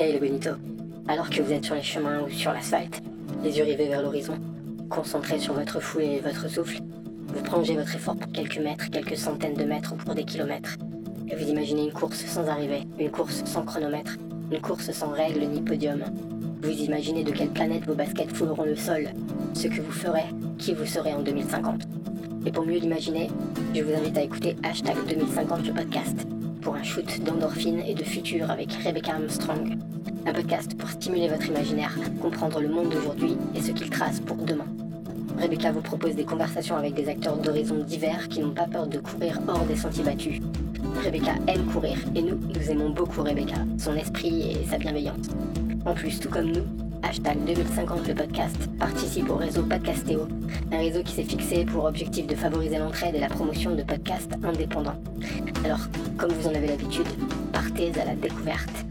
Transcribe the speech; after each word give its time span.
Hey 0.00 0.14
le 0.14 0.18
bonito, 0.18 0.52
alors 1.08 1.28
que 1.28 1.42
vous 1.42 1.52
êtes 1.52 1.66
sur 1.66 1.74
les 1.74 1.82
chemins 1.82 2.22
ou 2.22 2.30
sur 2.30 2.54
l'asphalte, 2.54 3.02
les 3.44 3.58
yeux 3.58 3.64
rivés 3.64 3.88
vers 3.88 4.00
l'horizon, 4.00 4.38
concentrés 4.88 5.38
sur 5.38 5.52
votre 5.52 5.78
fouet 5.78 6.14
et 6.14 6.20
votre 6.20 6.48
souffle, 6.48 6.78
vous 7.26 7.42
prolongez 7.42 7.76
votre 7.76 7.94
effort 7.94 8.16
pour 8.16 8.32
quelques 8.32 8.60
mètres, 8.60 8.88
quelques 8.90 9.18
centaines 9.18 9.52
de 9.52 9.64
mètres 9.64 9.92
ou 9.92 9.96
pour 9.96 10.14
des 10.14 10.24
kilomètres. 10.24 10.78
Et 11.28 11.36
vous 11.36 11.46
imaginez 11.50 11.84
une 11.84 11.92
course 11.92 12.24
sans 12.24 12.48
arrivée, 12.48 12.88
une 12.98 13.10
course 13.10 13.44
sans 13.44 13.62
chronomètre, 13.62 14.16
une 14.50 14.62
course 14.62 14.90
sans 14.90 15.10
règles 15.10 15.44
ni 15.44 15.60
podium. 15.60 16.02
Vous 16.62 16.70
imaginez 16.70 17.22
de 17.22 17.32
quelle 17.32 17.50
planète 17.50 17.84
vos 17.84 17.94
baskets 17.94 18.34
fouleront 18.34 18.64
le 18.64 18.76
sol, 18.76 19.06
ce 19.52 19.68
que 19.68 19.82
vous 19.82 19.92
ferez, 19.92 20.24
qui 20.56 20.72
vous 20.72 20.86
serez 20.86 21.12
en 21.12 21.20
2050. 21.20 21.82
Et 22.46 22.52
pour 22.52 22.64
mieux 22.64 22.78
l'imaginer, 22.78 23.28
je 23.74 23.82
vous 23.82 23.92
invite 23.92 24.16
à 24.16 24.22
écouter 24.22 24.56
hashtag 24.62 24.96
2050 25.06 25.66
le 25.66 25.74
podcast 25.74 26.26
pour 26.60 26.74
un 26.74 26.82
shoot 26.82 27.22
d'endorphine 27.24 27.80
et 27.80 27.94
de 27.94 28.04
futur 28.04 28.50
avec 28.50 28.72
Rebecca 28.72 29.14
Armstrong. 29.14 29.78
Un 30.26 30.32
podcast 30.32 30.76
pour 30.76 30.88
stimuler 30.90 31.28
votre 31.28 31.46
imaginaire, 31.46 31.96
comprendre 32.20 32.60
le 32.60 32.68
monde 32.68 32.90
d'aujourd'hui 32.90 33.36
et 33.54 33.60
ce 33.60 33.72
qu'il 33.72 33.88
trace 33.90 34.20
pour 34.20 34.36
demain. 34.36 34.66
Rebecca 35.38 35.72
vous 35.72 35.80
propose 35.80 36.14
des 36.14 36.24
conversations 36.24 36.76
avec 36.76 36.94
des 36.94 37.08
acteurs 37.08 37.38
d'horizons 37.38 37.82
divers 37.82 38.28
qui 38.28 38.40
n'ont 38.40 38.54
pas 38.54 38.66
peur 38.66 38.86
de 38.86 38.98
courir 38.98 39.40
hors 39.48 39.64
des 39.64 39.76
sentiers 39.76 40.04
battus. 40.04 40.40
Rebecca 41.02 41.32
aime 41.46 41.64
courir 41.66 41.98
et 42.14 42.22
nous, 42.22 42.36
nous 42.36 42.70
aimons 42.70 42.90
beaucoup 42.90 43.22
Rebecca, 43.22 43.56
son 43.78 43.94
esprit 43.96 44.52
et 44.52 44.66
sa 44.66 44.78
bienveillance. 44.78 45.28
En 45.86 45.94
plus, 45.94 46.20
tout 46.20 46.28
comme 46.28 46.52
nous, 46.52 46.89
hashtag 47.02 47.38
2050 47.44 48.08
le 48.08 48.14
podcast 48.14 48.56
participe 48.78 49.30
au 49.30 49.36
réseau 49.36 49.62
Podcastéo, 49.62 50.28
un 50.72 50.78
réseau 50.78 51.02
qui 51.02 51.12
s'est 51.12 51.24
fixé 51.24 51.64
pour 51.64 51.84
objectif 51.84 52.26
de 52.26 52.34
favoriser 52.34 52.78
l'entraide 52.78 53.14
et 53.14 53.20
la 53.20 53.28
promotion 53.28 53.74
de 53.74 53.82
podcasts 53.82 54.32
indépendants. 54.44 55.00
Alors, 55.64 55.80
comme 56.16 56.32
vous 56.32 56.48
en 56.48 56.54
avez 56.54 56.68
l'habitude, 56.68 57.08
partez 57.52 57.92
à 58.00 58.04
la 58.04 58.14
découverte. 58.14 58.84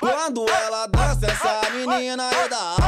Quando 0.00 0.48
ela 0.48 0.86
dança, 0.86 1.26
essa 1.26 1.70
menina 1.70 2.30
é 2.32 2.48
da 2.48 2.81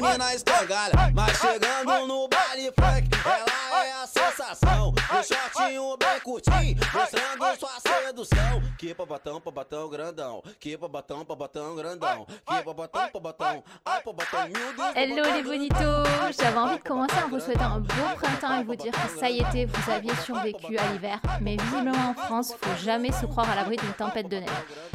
menina 0.00 0.34
escangalha. 0.34 0.94
Mas 1.14 1.38
chegando 1.38 2.06
no 2.06 2.28
baile 2.28 2.72
funk, 2.72 3.08
ela 3.24 3.84
é 3.84 3.92
a 3.92 4.06
sensação. 4.06 4.94
O 5.10 5.22
shortinho 5.22 5.96
bem 5.96 6.20
curtinho, 6.20 6.76
mostrando 6.92 7.58
sua 7.58 7.80
sedução. 7.80 8.57
Que 8.88 8.94
babatão, 8.94 9.38
babatão 9.44 9.90
grandão. 9.90 10.42
Que 10.58 10.74
babatão, 10.74 11.22
babatão 11.22 11.76
grandão. 11.76 12.24
Que 12.24 12.62
babatão, 12.64 13.10
babatão. 13.12 13.62
Ai, 13.84 14.02
babatão, 14.02 14.48
meu 14.48 14.74
Deus. 14.74 14.96
Hello 14.96 15.22
les 15.24 15.42
bonitos 15.42 16.38
J'avais 16.40 16.56
envie 16.56 16.78
de 16.78 16.82
commencer 16.84 17.22
en 17.22 17.28
vous 17.28 17.38
souhaitant 17.38 17.74
un 17.74 17.80
beau 17.80 18.16
printemps 18.16 18.60
et 18.60 18.64
vous 18.64 18.76
dire 18.76 18.92
que 18.92 19.20
ça 19.20 19.28
y 19.28 19.40
était, 19.40 19.66
vous 19.66 19.90
aviez 19.90 20.14
survécu 20.24 20.78
à 20.78 20.90
l'hiver. 20.90 21.20
Mais 21.42 21.56
visiblement 21.56 22.08
en 22.08 22.14
France, 22.14 22.54
faut 22.58 22.82
jamais 22.82 23.12
se 23.12 23.26
croire 23.26 23.50
à 23.50 23.56
l'abri 23.56 23.76
d'une 23.76 23.92
tempête 23.92 24.30
de 24.30 24.36
neige. 24.36 24.48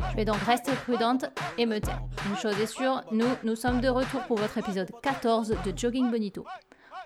Je 0.10 0.16
vais 0.16 0.26
donc 0.26 0.42
rester 0.42 0.72
prudente 0.72 1.26
et 1.60 1.68
me 1.68 1.80
taire. 1.80 2.02
Une 2.28 2.38
chose 2.38 2.60
est 2.60 2.66
sûre, 2.66 3.04
nous, 3.12 3.30
nous 3.44 3.56
sommes 3.56 3.80
de 3.80 3.90
retour 3.90 4.22
pour 4.22 4.40
votre 4.40 4.58
épisode 4.58 4.90
14 5.04 5.50
de 5.50 5.78
Jogging 5.78 6.10
Bonito. 6.10 6.44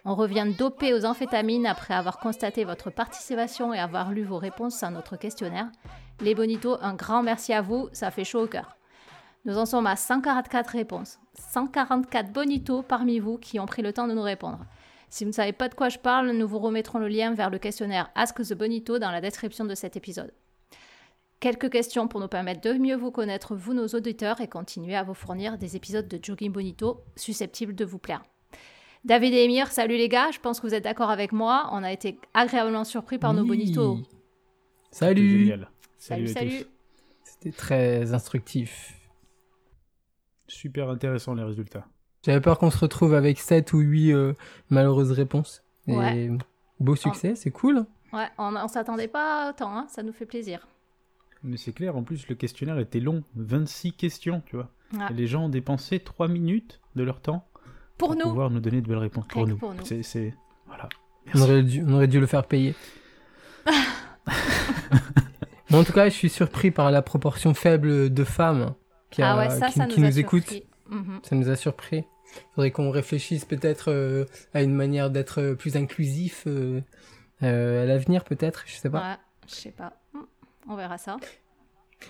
On 0.10 0.16
revient 0.16 0.48
dopé 0.58 0.94
aux 0.94 1.04
amphétamines 1.04 1.66
après 1.66 1.94
avoir 1.94 2.18
constaté 2.20 2.64
votre 2.64 2.90
participation 2.90 3.74
et 3.74 3.78
avoir 3.78 4.14
lu 4.14 4.24
vos 4.24 4.38
réponses 4.38 4.82
à 4.82 4.90
notre 4.90 5.18
questionnaire. 5.18 5.70
Les 6.22 6.34
bonitos, 6.34 6.78
un 6.82 6.94
grand 6.94 7.24
merci 7.24 7.52
à 7.52 7.62
vous, 7.62 7.90
ça 7.92 8.10
fait 8.10 8.24
chaud 8.24 8.44
au 8.44 8.48
cœur. 8.48 8.78
Nous 9.44 9.58
en 9.58 9.66
sommes 9.66 9.86
à 9.86 9.98
144 9.98 10.70
réponses. 10.70 11.20
144 11.52 12.32
bonitos 12.32 12.84
parmi 12.84 13.20
vous 13.20 13.38
qui 13.38 13.60
ont 13.60 13.66
pris 13.66 13.82
le 13.82 13.92
temps 13.92 14.08
de 14.08 14.14
nous 14.14 14.22
répondre. 14.22 14.60
Si 15.10 15.26
vous 15.26 15.32
ne 15.32 15.36
savez 15.36 15.52
pas 15.52 15.68
de 15.68 15.76
quoi 15.76 15.90
je 15.90 16.00
parle, 16.00 16.32
nous 16.32 16.48
vous 16.48 16.60
remettrons 16.60 17.00
le 17.00 17.10
lien 17.10 17.34
vers 17.34 17.50
le 17.50 17.60
questionnaire 17.60 18.10
Ask 18.16 18.42
the 18.42 18.54
Bonito 18.54 19.00
dans 19.00 19.12
la 19.12 19.20
description 19.20 19.66
de 19.66 19.76
cet 19.76 19.98
épisode. 19.98 20.32
Quelques 21.42 21.70
questions 21.70 22.08
pour 22.08 22.22
nous 22.22 22.30
permettre 22.30 22.62
de 22.62 22.72
mieux 22.72 22.96
vous 22.96 23.12
connaître, 23.12 23.58
vous 23.58 23.74
nos 23.74 23.88
auditeurs, 23.88 24.40
et 24.40 24.48
continuer 24.48 24.96
à 24.96 25.04
vous 25.04 25.14
fournir 25.14 25.58
des 25.58 25.76
épisodes 25.76 26.08
de 26.08 26.18
Jogging 26.24 26.54
Bonito 26.54 27.04
susceptibles 27.18 27.76
de 27.76 27.84
vous 27.84 28.00
plaire. 28.00 28.24
David 29.08 29.34
et 29.34 29.46
Emir, 29.46 29.72
salut 29.72 29.96
les 29.96 30.10
gars, 30.10 30.32
je 30.32 30.40
pense 30.40 30.60
que 30.60 30.68
vous 30.68 30.74
êtes 30.74 30.84
d'accord 30.84 31.10
avec 31.10 31.32
moi. 31.32 31.70
On 31.72 31.82
a 31.82 31.94
été 31.94 32.20
agréablement 32.34 32.84
surpris 32.84 33.18
par 33.18 33.34
nos 33.34 33.44
Oui. 33.44 33.48
bonitos. 33.48 34.00
Salut 34.92 35.40
Génial. 35.46 35.70
Salut, 35.98 36.28
salut. 36.28 36.50
tous. 36.64 36.66
C'était 37.24 37.52
très 37.52 38.14
instructif. 38.14 38.94
Super 40.50 40.90
intéressant 40.90 41.34
les 41.36 41.44
résultats. 41.44 41.86
J'avais 42.26 42.42
peur 42.42 42.58
qu'on 42.58 42.70
se 42.70 42.80
retrouve 42.80 43.14
avec 43.14 43.40
7 43.40 43.72
ou 43.72 43.80
8 43.80 44.12
euh, 44.12 44.34
malheureuses 44.70 45.12
réponses. 45.14 45.64
Et 45.88 45.96
Ouais. 45.96 46.30
beau 46.82 46.98
succès, 46.98 47.36
c'est 47.36 47.52
cool. 47.52 47.86
Ouais, 48.12 48.28
on, 48.38 48.58
on 48.58 48.68
s'attendait 48.68 49.08
pas 49.08 49.52
autant, 49.52 49.74
hein, 49.78 49.86
ça 49.90 50.04
nous 50.04 50.12
fait 50.12 50.26
plaisir. 50.26 50.68
Mais 51.44 51.56
c'est 51.56 51.72
clair, 51.72 51.96
en 51.96 52.04
plus 52.04 52.28
le 52.28 52.36
questionnaire 52.36 52.78
était 52.80 53.00
long, 53.00 53.24
26 53.36 53.94
questions, 53.94 54.42
tu 54.46 54.58
vois. 54.58 54.70
Et 55.10 55.14
les 55.14 55.28
gens 55.28 55.46
ont 55.46 55.50
dépensé 55.50 56.00
3 56.02 56.28
minutes 56.28 56.82
de 56.98 57.04
leur 57.04 57.22
temps 57.22 57.48
Pour 57.98 58.16
nous, 58.16 58.24
pouvoir 58.24 58.50
nous 58.50 58.60
donner 58.60 58.82
de 58.82 58.88
belles 58.88 58.98
réponses 58.98 59.26
pour 59.28 59.48
nous. 59.48 59.58
pour 59.58 59.74
nous. 59.74 59.86
C'est, 59.86 60.04
c'est- 60.04 60.34
voilà. 60.68 60.88
On 61.34 61.42
aurait, 61.42 61.64
dû, 61.64 61.84
on 61.86 61.94
aurait 61.94 62.08
dû 62.08 62.20
le 62.20 62.28
faire 62.28 62.46
payer. 62.46 62.74
Mais 65.70 65.78
en 65.78 65.84
tout 65.84 65.94
cas, 65.94 66.06
je 66.10 66.14
suis 66.14 66.30
surpris 66.30 66.72
par 66.72 66.92
la 66.92 67.02
proportion 67.02 67.54
faible 67.54 68.14
de 68.14 68.24
femmes 68.24 68.74
qui, 69.10 69.22
a- 69.22 69.34
ah 69.34 69.38
ouais, 69.38 69.50
ça, 69.50 69.68
qui- 69.68 69.74
ça 69.80 69.86
qui 69.86 70.00
nous, 70.00 70.06
a 70.06 70.20
écoutent. 70.20 70.54
Mhm. 70.90 71.20
Ça 71.24 71.36
nous 71.36 71.50
a 71.50 71.56
surpris. 71.56 72.06
Faudrait 72.56 72.72
qu'on 72.72 72.90
réfléchisse 72.92 73.46
peut-être 73.46 73.92
euh, 73.92 74.26
à 74.54 74.62
une 74.62 74.74
manière 74.74 75.10
d'être 75.10 75.54
plus 75.54 75.76
inclusif 75.76 76.44
euh, 76.48 76.82
euh, 77.44 77.84
à 77.84 77.86
l'avenir, 77.86 78.24
peut-être. 78.24 78.64
Je 78.66 78.76
sais 78.76 78.90
pas. 78.90 79.00
Ouais, 79.12 79.16
je 79.48 79.56
sais 79.56 79.72
pas. 79.72 79.94
Hmm, 80.14 80.20
On 80.70 80.76
verra 80.76 80.98
ça. 80.98 81.18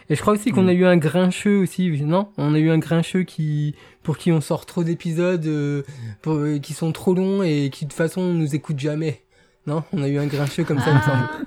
Et 0.10 0.16
je 0.16 0.22
crois 0.22 0.34
aussi 0.34 0.52
qu'on 0.52 0.64
Mm. 0.64 0.70
a 0.70 0.74
eu 0.74 0.86
un 0.86 0.98
grincheux 0.98 1.58
aussi, 1.60 1.90
non? 2.04 2.30
On 2.38 2.54
a 2.54 2.60
eu 2.60 2.70
un 2.70 2.78
grincheux 2.78 3.24
qui, 3.24 3.76
pour 4.04 4.18
qui 4.18 4.32
on 4.32 4.42
sort 4.42 4.66
trop 4.66 4.84
d'épisodes, 4.84 5.46
euh, 5.46 5.84
pour- 6.22 6.34
euh, 6.36 6.60
qui 6.60 6.74
sont 6.74 6.92
trop 6.92 7.14
longs 7.14 7.42
et 7.44 7.70
qui 7.72 7.86
de 7.86 7.90
toute 7.90 7.98
façon 7.98 8.34
nous 8.34 8.56
écoute 8.56 8.80
jamais. 8.80 9.24
Non? 9.66 9.84
On 9.94 10.02
a 10.04 10.08
eu 10.08 10.18
un 10.18 10.28
grincheux 10.28 10.64
comme 10.64 10.80
ça, 10.80 10.90
il 10.92 10.96
me 10.96 11.02
semble. 11.02 11.30
Ah. 11.30 11.40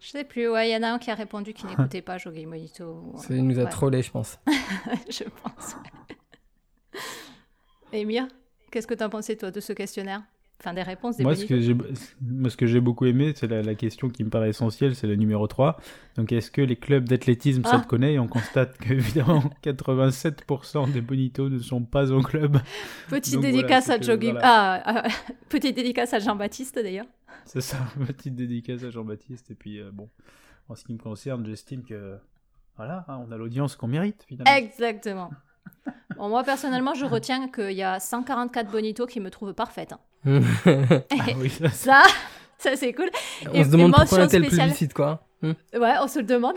Je 0.00 0.08
sais 0.12 0.24
plus, 0.24 0.48
ouais, 0.48 0.70
il 0.70 0.72
y 0.72 0.76
en 0.76 0.82
a 0.82 0.88
un 0.90 0.98
qui 0.98 1.10
a 1.10 1.14
répondu 1.14 1.52
qui 1.52 1.66
n'écoutait 1.66 2.00
pas 2.02 2.16
Jogging 2.18 2.48
Bonito. 2.48 3.12
Ça 3.18 3.34
nous 3.34 3.58
a 3.58 3.64
Ouais. 3.64 3.68
trollé, 3.70 4.02
je 4.02 4.10
pense. 4.10 4.38
je 5.10 5.24
pense. 5.42 5.76
Emir, 7.92 8.26
qu'est-ce 8.70 8.86
que 8.86 8.94
t'as 8.94 9.08
pensé 9.08 9.36
toi 9.36 9.50
de 9.50 9.60
ce 9.60 9.72
questionnaire? 9.72 10.22
Enfin, 10.60 10.74
des 10.74 10.82
réponses, 10.82 11.16
des 11.16 11.22
Moi 11.22 11.36
ce, 11.36 11.44
que 11.44 11.60
j'ai, 11.60 11.72
moi, 12.20 12.50
ce 12.50 12.56
que 12.56 12.66
j'ai 12.66 12.80
beaucoup 12.80 13.06
aimé, 13.06 13.32
c'est 13.36 13.46
la, 13.46 13.62
la 13.62 13.74
question 13.76 14.08
qui 14.08 14.24
me 14.24 14.28
paraît 14.30 14.48
essentielle, 14.48 14.96
c'est 14.96 15.06
le 15.06 15.14
numéro 15.14 15.46
3. 15.46 15.78
Donc, 16.16 16.32
est-ce 16.32 16.50
que 16.50 16.60
les 16.60 16.74
clubs 16.74 17.04
d'athlétisme, 17.08 17.62
ça 17.62 17.76
Ah. 17.76 17.80
te 17.80 17.86
connaît 17.86 18.14
Et 18.14 18.18
on 18.18 18.26
constate 18.26 18.76
que, 18.78 18.92
évidemment, 18.94 19.44
87% 19.62 20.90
des 20.92 21.00
bonitos 21.00 21.48
ne 21.48 21.58
sont 21.60 21.82
pas 21.84 22.12
en 22.12 22.22
club. 22.22 22.58
Petite 23.08 23.34
Donc, 23.34 23.42
dédicace 23.42 23.86
voilà, 23.86 24.00
à 24.00 24.04
Jogging. 24.04 24.32
voilà. 24.32 24.82
Ah, 24.84 25.02
ah, 25.06 25.08
petite 25.48 25.76
dédicace 25.76 26.12
à 26.12 26.18
Jean-Baptiste 26.18 26.74
d'ailleurs. 26.76 27.06
C'est 27.44 27.60
ça, 27.60 27.78
petite 28.06 28.34
dédicace 28.34 28.82
à 28.82 28.90
Jean-Baptiste. 28.90 29.52
Et 29.52 29.54
puis, 29.54 29.78
euh, 29.80 29.90
bon, 29.92 30.08
en 30.68 30.74
ce 30.74 30.84
qui 30.84 30.92
me 30.92 30.98
concerne, 30.98 31.46
j'estime 31.46 31.84
que, 31.84 32.16
voilà, 32.76 33.04
hein, 33.08 33.24
on 33.26 33.30
a 33.30 33.36
l'audience 33.36 33.76
qu'on 33.76 33.86
mérite, 33.88 34.24
finalement. 34.26 34.52
Exactement. 34.56 35.30
Bon, 36.16 36.28
moi 36.28 36.42
personnellement, 36.42 36.94
je 36.94 37.04
retiens 37.04 37.48
qu'il 37.48 37.72
y 37.72 37.82
a 37.84 38.00
144 38.00 38.70
bonitos 38.72 39.06
qui 39.06 39.20
me 39.20 39.30
trouvent 39.30 39.54
parfaite. 39.54 39.92
hein. 39.92 40.00
Ah 40.26 41.00
oui, 41.36 41.50
ça, 41.50 41.68
Ça, 41.70 42.02
ça 42.58 42.76
c'est 42.76 42.92
cool. 42.92 43.10
on 43.46 43.52
Et- 43.52 43.64
se 43.64 43.70
demande 43.70 43.94
pourquoi 43.94 44.20
on 44.20 44.24
était 44.26 44.38
le 44.38 44.42
plus 44.44 44.48
spéciale. 44.56 44.68
lucide, 44.70 44.92
quoi. 44.92 45.26
Hmm. 45.42 45.52
Ouais, 45.74 45.94
on 46.02 46.08
se 46.08 46.18
le 46.18 46.24
demande. 46.24 46.56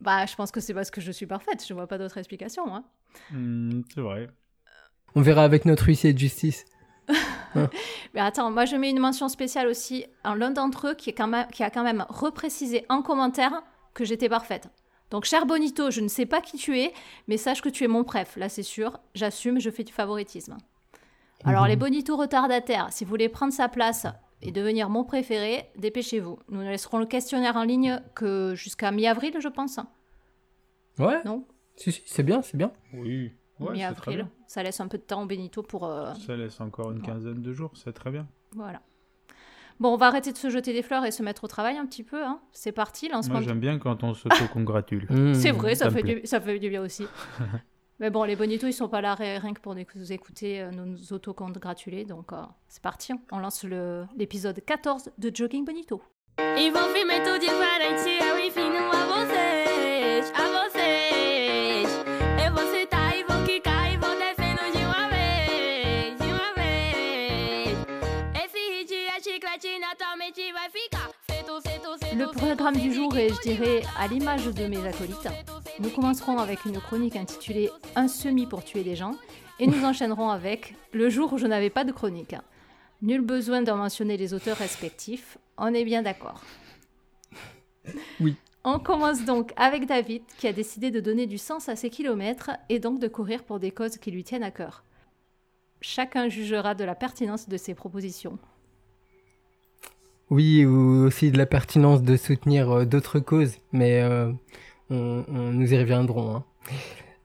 Bah, 0.00 0.26
je 0.26 0.34
pense 0.34 0.50
que 0.50 0.60
c'est 0.60 0.74
parce 0.74 0.90
que 0.90 1.00
je 1.00 1.12
suis 1.12 1.26
parfaite. 1.26 1.64
Je 1.66 1.72
vois 1.74 1.86
pas 1.86 1.98
d'autre 1.98 2.18
explication, 2.18 2.66
moi. 2.66 2.82
Hmm, 3.30 3.82
c'est 3.94 4.00
vrai. 4.00 4.28
On 5.14 5.20
verra 5.22 5.44
avec 5.44 5.64
notre 5.64 5.86
huissier 5.86 6.12
de 6.12 6.18
justice. 6.18 6.64
Mais 8.14 8.20
attends, 8.20 8.50
moi 8.50 8.64
je 8.64 8.74
mets 8.76 8.90
une 8.90 8.98
mention 8.98 9.28
spéciale 9.28 9.68
aussi 9.68 10.06
à 10.24 10.34
l'un 10.34 10.50
d'entre 10.50 10.88
eux 10.88 10.94
qui, 10.94 11.10
est 11.10 11.12
quand 11.12 11.28
même, 11.28 11.46
qui 11.52 11.62
a 11.62 11.70
quand 11.70 11.84
même 11.84 12.04
reprécisé 12.08 12.84
en 12.88 13.02
commentaire 13.02 13.62
que 13.92 14.04
j'étais 14.04 14.28
parfaite. 14.28 14.68
Donc, 15.10 15.24
cher 15.26 15.46
Bonito, 15.46 15.90
je 15.90 16.00
ne 16.00 16.08
sais 16.08 16.26
pas 16.26 16.40
qui 16.40 16.56
tu 16.56 16.80
es, 16.80 16.92
mais 17.28 17.36
sache 17.36 17.60
que 17.62 17.68
tu 17.68 17.84
es 17.84 17.88
mon 17.88 18.02
préf, 18.02 18.36
là 18.36 18.48
c'est 18.48 18.62
sûr. 18.64 18.98
J'assume, 19.14 19.60
je 19.60 19.70
fais 19.70 19.84
du 19.84 19.92
favoritisme. 19.92 20.56
Alors, 21.44 21.66
les 21.66 21.76
Bonitos 21.76 22.16
retardataires, 22.16 22.88
si 22.90 23.04
vous 23.04 23.10
voulez 23.10 23.28
prendre 23.28 23.52
sa 23.52 23.68
place 23.68 24.06
et 24.42 24.50
devenir 24.52 24.88
mon 24.90 25.04
préféré, 25.04 25.70
dépêchez-vous. 25.76 26.38
Nous 26.48 26.60
ne 26.62 26.68
laisserons 26.70 26.98
le 26.98 27.06
questionnaire 27.06 27.56
en 27.56 27.64
ligne 27.64 28.00
que 28.14 28.54
jusqu'à 28.54 28.90
mi-avril, 28.90 29.34
je 29.40 29.48
pense. 29.48 29.78
Ouais 30.98 31.22
Non 31.24 31.44
Si, 31.76 31.92
si, 31.92 32.02
c'est 32.06 32.22
bien, 32.22 32.42
c'est 32.42 32.56
bien. 32.56 32.72
Oui, 32.92 33.32
ouais, 33.60 33.72
mi-avril. 33.72 34.26
Ça 34.46 34.62
laisse 34.62 34.80
un 34.80 34.88
peu 34.88 34.98
de 34.98 35.02
temps 35.02 35.22
au 35.22 35.26
Benito 35.26 35.62
pour. 35.62 35.84
euh, 35.86 36.12
Ça 36.26 36.36
laisse 36.36 36.60
encore 36.60 36.92
une 36.92 37.02
quinzaine 37.02 37.42
de 37.42 37.52
jours, 37.52 37.72
c'est 37.74 37.92
très 37.92 38.10
bien. 38.10 38.26
Voilà. 38.54 38.80
Bon, 39.80 39.92
on 39.92 39.96
va 39.96 40.06
arrêter 40.06 40.30
de 40.30 40.36
se 40.36 40.50
jeter 40.50 40.72
des 40.72 40.82
fleurs 40.82 41.04
et 41.04 41.10
se 41.10 41.22
mettre 41.24 41.42
au 41.44 41.48
travail 41.48 41.76
un 41.76 41.86
petit 41.86 42.04
peu. 42.04 42.22
Hein. 42.24 42.40
C'est 42.52 42.70
parti, 42.70 43.08
lancement. 43.08 43.34
Moi, 43.34 43.42
j'aime 43.42 43.58
bien 43.58 43.78
quand 43.78 44.04
on 44.04 44.14
s'auto-congratule. 44.14 45.06
Mmh. 45.10 45.34
C'est 45.34 45.50
vrai, 45.50 45.74
ça, 45.74 45.90
fait 45.90 46.02
du, 46.04 46.20
ça 46.24 46.40
fait 46.40 46.58
du 46.60 46.68
bien 46.70 46.80
aussi. 46.82 47.06
Mais 48.00 48.10
bon, 48.10 48.24
les 48.24 48.36
bonitos, 48.36 48.66
ils 48.66 48.72
sont 48.72 48.88
pas 48.88 49.00
là 49.00 49.14
rien 49.14 49.54
que 49.54 49.60
pour 49.60 49.74
nous 49.74 50.12
écouter, 50.12 50.60
euh, 50.62 50.70
nous 50.72 51.12
auto-congratuler. 51.12 52.04
Donc, 52.04 52.32
euh, 52.32 52.42
c'est 52.68 52.82
parti. 52.82 53.12
hein. 53.12 53.18
On 53.30 53.38
lance 53.38 53.64
l'épisode 54.16 54.60
14 54.64 55.10
de 55.16 55.30
Jogging 55.34 55.64
Bonito. 55.64 56.02
Envolvimento 56.38 57.38
diferente, 57.38 58.06
eu 58.06 58.48
ensino 58.48 58.80
Le 72.24 72.30
programme 72.30 72.76
du 72.76 72.90
jour 72.90 73.14
est, 73.18 73.28
je 73.28 73.40
dirais, 73.42 73.82
à 73.98 74.06
l'image 74.06 74.46
de 74.46 74.66
mes 74.66 74.82
acolytes. 74.86 75.28
Nous 75.78 75.90
commencerons 75.90 76.38
avec 76.38 76.64
une 76.64 76.80
chronique 76.80 77.16
intitulée 77.16 77.68
Un 77.96 78.08
semi 78.08 78.46
pour 78.46 78.64
tuer 78.64 78.82
des 78.82 78.96
gens 78.96 79.14
et 79.60 79.66
nous 79.66 79.84
enchaînerons 79.84 80.30
avec 80.30 80.74
Le 80.94 81.10
jour 81.10 81.34
où 81.34 81.38
je 81.38 81.46
n'avais 81.46 81.68
pas 81.68 81.84
de 81.84 81.92
chronique. 81.92 82.34
Nul 83.02 83.20
besoin 83.20 83.60
d'en 83.60 83.76
mentionner 83.76 84.16
les 84.16 84.32
auteurs 84.32 84.56
respectifs, 84.56 85.36
on 85.58 85.74
est 85.74 85.84
bien 85.84 86.00
d'accord. 86.00 86.40
Oui. 88.20 88.36
On 88.64 88.78
commence 88.78 89.26
donc 89.26 89.52
avec 89.56 89.84
David 89.84 90.22
qui 90.38 90.46
a 90.46 90.54
décidé 90.54 90.90
de 90.90 91.00
donner 91.00 91.26
du 91.26 91.36
sens 91.36 91.68
à 91.68 91.76
ses 91.76 91.90
kilomètres 91.90 92.52
et 92.70 92.78
donc 92.78 93.00
de 93.00 93.08
courir 93.08 93.44
pour 93.44 93.60
des 93.60 93.70
causes 93.70 93.98
qui 93.98 94.10
lui 94.10 94.24
tiennent 94.24 94.44
à 94.44 94.50
cœur. 94.50 94.82
Chacun 95.82 96.30
jugera 96.30 96.74
de 96.74 96.84
la 96.84 96.94
pertinence 96.94 97.50
de 97.50 97.58
ses 97.58 97.74
propositions. 97.74 98.38
Oui, 100.30 100.64
ou 100.64 101.04
aussi 101.04 101.30
de 101.30 101.38
la 101.38 101.46
pertinence 101.46 102.02
de 102.02 102.16
soutenir 102.16 102.70
euh, 102.70 102.84
d'autres 102.84 103.20
causes, 103.20 103.56
mais 103.72 104.00
euh, 104.02 104.32
on, 104.90 105.24
nous 105.28 105.72
y 105.72 105.78
reviendrons. 105.78 106.36
hein. 106.36 106.44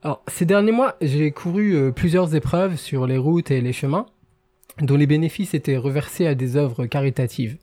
Alors, 0.03 0.21
ces 0.27 0.45
derniers 0.45 0.71
mois, 0.71 0.95
j'ai 1.01 1.31
couru 1.31 1.75
euh, 1.75 1.91
plusieurs 1.91 2.35
épreuves 2.35 2.75
sur 2.75 3.07
les 3.07 3.17
routes 3.17 3.51
et 3.51 3.61
les 3.61 3.73
chemins, 3.73 4.05
dont 4.81 4.97
les 4.97 5.07
bénéfices 5.07 5.53
étaient 5.53 5.77
reversés 5.77 6.27
à 6.27 6.35
des 6.35 6.55
œuvres 6.57 6.85
caritatives. 6.85 7.57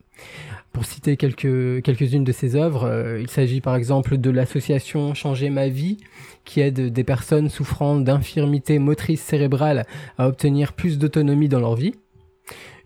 Pour 0.73 0.85
citer 0.85 1.17
quelques, 1.17 1.83
quelques-unes 1.83 2.25
de 2.25 2.33
ces 2.33 2.55
œuvres, 2.55 3.17
il 3.19 3.31
s'agit 3.31 3.63
par 3.63 3.77
exemple 3.77 4.19
de 4.19 4.29
l'association 4.29 5.15
Changer 5.15 5.49
ma 5.49 5.69
vie, 5.69 5.97
qui 6.45 6.61
aide 6.61 6.93
des 6.93 7.05
personnes 7.05 7.49
souffrant 7.49 7.97
d'infirmités 7.97 8.79
motrices 8.79 9.23
cérébrales 9.23 9.87
à 10.19 10.29
obtenir 10.29 10.75
plus 10.75 10.99
d'autonomie 10.99 11.49
dans 11.49 11.61
leur 11.61 11.77
vie. 11.77 11.95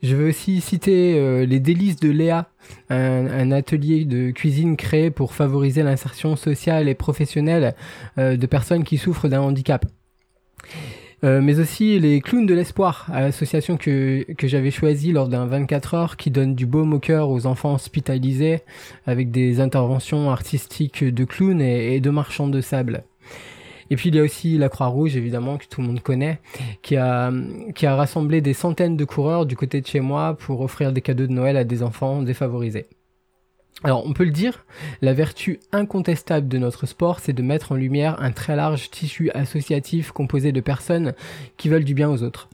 Je 0.02 0.16
veux 0.16 0.28
aussi 0.30 0.60
citer 0.60 1.18
euh, 1.18 1.44
les 1.44 1.60
délices 1.60 1.96
de 1.96 2.10
Léa, 2.10 2.48
un, 2.88 3.50
atelier 3.50 4.04
de 4.04 4.30
cuisine 4.30 4.76
créé 4.76 5.10
pour 5.10 5.34
favoriser 5.34 5.82
l'insertion 5.82 6.36
sociale 6.36 6.88
et 6.88 6.94
professionnelle 6.94 7.74
euh, 8.18 8.36
de 8.36 8.46
personnes 8.46 8.84
qui 8.84 8.96
souffrent 8.96 9.28
d'un 9.28 9.40
handicap. 9.40 9.84
Euh, 11.22 11.42
mais 11.42 11.60
aussi 11.60 11.98
les 11.98 12.22
clowns 12.22 12.46
de 12.46 12.54
l'espoir, 12.54 13.10
association 13.12 13.76
que, 13.76 14.24
que 14.38 14.48
j'avais 14.48 14.70
choisie 14.70 15.12
lors 15.12 15.28
d'un 15.28 15.44
24 15.44 15.94
heures 15.94 16.16
qui 16.16 16.30
donne 16.30 16.54
du 16.54 16.64
baume 16.64 16.94
au 16.94 16.98
cœur 16.98 17.28
aux 17.28 17.44
enfants 17.44 17.74
hospitalisés 17.74 18.60
avec 19.06 19.30
des 19.30 19.60
interventions 19.60 20.30
artistiques 20.30 21.04
de 21.04 21.24
clowns 21.24 21.60
et 21.60 22.00
de 22.00 22.10
marchands 22.10 22.48
de 22.48 22.62
sable. 22.62 23.04
Et 23.90 23.96
puis 23.96 24.08
il 24.08 24.14
y 24.14 24.20
a 24.20 24.22
aussi 24.22 24.56
la 24.56 24.68
Croix-Rouge, 24.68 25.16
évidemment, 25.16 25.58
que 25.58 25.66
tout 25.66 25.80
le 25.80 25.88
monde 25.88 26.00
connaît, 26.00 26.38
qui 26.82 26.96
a, 26.96 27.32
qui 27.74 27.86
a 27.86 27.96
rassemblé 27.96 28.40
des 28.40 28.54
centaines 28.54 28.96
de 28.96 29.04
coureurs 29.04 29.46
du 29.46 29.56
côté 29.56 29.80
de 29.80 29.86
chez 29.86 30.00
moi 30.00 30.36
pour 30.38 30.60
offrir 30.60 30.92
des 30.92 31.00
cadeaux 31.00 31.26
de 31.26 31.32
Noël 31.32 31.56
à 31.56 31.64
des 31.64 31.82
enfants 31.82 32.22
défavorisés. 32.22 32.86
Alors 33.82 34.06
on 34.06 34.12
peut 34.12 34.24
le 34.24 34.30
dire, 34.30 34.66
la 35.00 35.14
vertu 35.14 35.58
incontestable 35.72 36.48
de 36.48 36.58
notre 36.58 36.86
sport, 36.86 37.18
c'est 37.18 37.32
de 37.32 37.42
mettre 37.42 37.72
en 37.72 37.76
lumière 37.76 38.20
un 38.20 38.30
très 38.30 38.54
large 38.54 38.90
tissu 38.90 39.30
associatif 39.30 40.12
composé 40.12 40.52
de 40.52 40.60
personnes 40.60 41.14
qui 41.56 41.70
veulent 41.70 41.84
du 41.84 41.94
bien 41.94 42.10
aux 42.10 42.22
autres. 42.22 42.48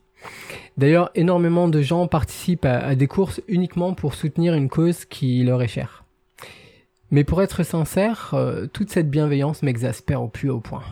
D'ailleurs, 0.76 1.10
énormément 1.14 1.68
de 1.68 1.80
gens 1.80 2.06
participent 2.06 2.64
à, 2.64 2.94
des 2.94 3.06
courses 3.06 3.40
uniquement 3.48 3.94
pour 3.94 4.14
soutenir 4.14 4.54
une 4.54 4.68
cause 4.68 5.04
qui 5.04 5.42
leur 5.42 5.62
est 5.62 5.68
chère. 5.68 6.04
Mais 7.10 7.24
pour 7.24 7.42
être 7.42 7.62
sincère, 7.62 8.30
euh, 8.34 8.66
toute 8.66 8.90
cette 8.90 9.10
bienveillance 9.10 9.62
m'exaspère 9.62 10.22
au 10.22 10.28
plus 10.28 10.50
haut 10.50 10.60
point. 10.60 10.82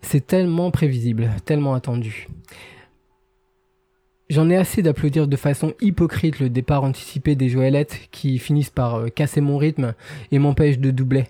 C'est 0.00 0.26
tellement 0.26 0.70
prévisible, 0.70 1.30
tellement 1.44 1.74
attendu. 1.74 2.28
J'en 4.30 4.50
ai 4.50 4.56
assez 4.56 4.82
d'applaudir 4.82 5.26
de 5.26 5.36
façon 5.36 5.72
hypocrite 5.80 6.38
le 6.38 6.50
départ 6.50 6.84
anticipé 6.84 7.34
des 7.34 7.48
Joëlettes 7.48 8.08
qui 8.10 8.38
finissent 8.38 8.70
par 8.70 8.96
euh, 8.96 9.08
casser 9.08 9.40
mon 9.40 9.56
rythme 9.56 9.94
et 10.30 10.38
m'empêchent 10.38 10.78
de 10.78 10.90
doubler. 10.90 11.24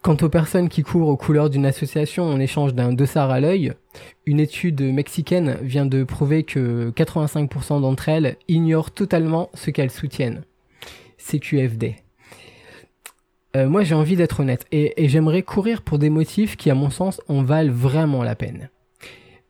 Quant 0.00 0.16
aux 0.22 0.30
personnes 0.30 0.68
qui 0.68 0.82
courent 0.82 1.08
aux 1.08 1.16
couleurs 1.16 1.50
d'une 1.50 1.66
association 1.66 2.24
en 2.24 2.40
échange 2.40 2.74
d'un 2.74 2.92
dossard 2.92 3.30
à 3.30 3.38
l'œil, 3.38 3.74
une 4.26 4.40
étude 4.40 4.80
mexicaine 4.80 5.58
vient 5.62 5.86
de 5.86 6.04
prouver 6.04 6.42
que 6.42 6.90
85% 6.90 7.82
d'entre 7.82 8.08
elles 8.08 8.36
ignorent 8.48 8.90
totalement 8.90 9.50
ce 9.54 9.70
qu'elles 9.70 9.92
soutiennent. 9.92 10.42
CQFD. 11.18 12.01
Euh, 13.54 13.68
moi 13.68 13.82
j'ai 13.82 13.94
envie 13.94 14.16
d'être 14.16 14.40
honnête 14.40 14.64
et, 14.72 15.04
et 15.04 15.08
j'aimerais 15.08 15.42
courir 15.42 15.82
pour 15.82 15.98
des 15.98 16.08
motifs 16.08 16.56
qui 16.56 16.70
à 16.70 16.74
mon 16.74 16.88
sens 16.90 17.20
en 17.28 17.42
valent 17.42 17.72
vraiment 17.72 18.22
la 18.22 18.34
peine. 18.34 18.70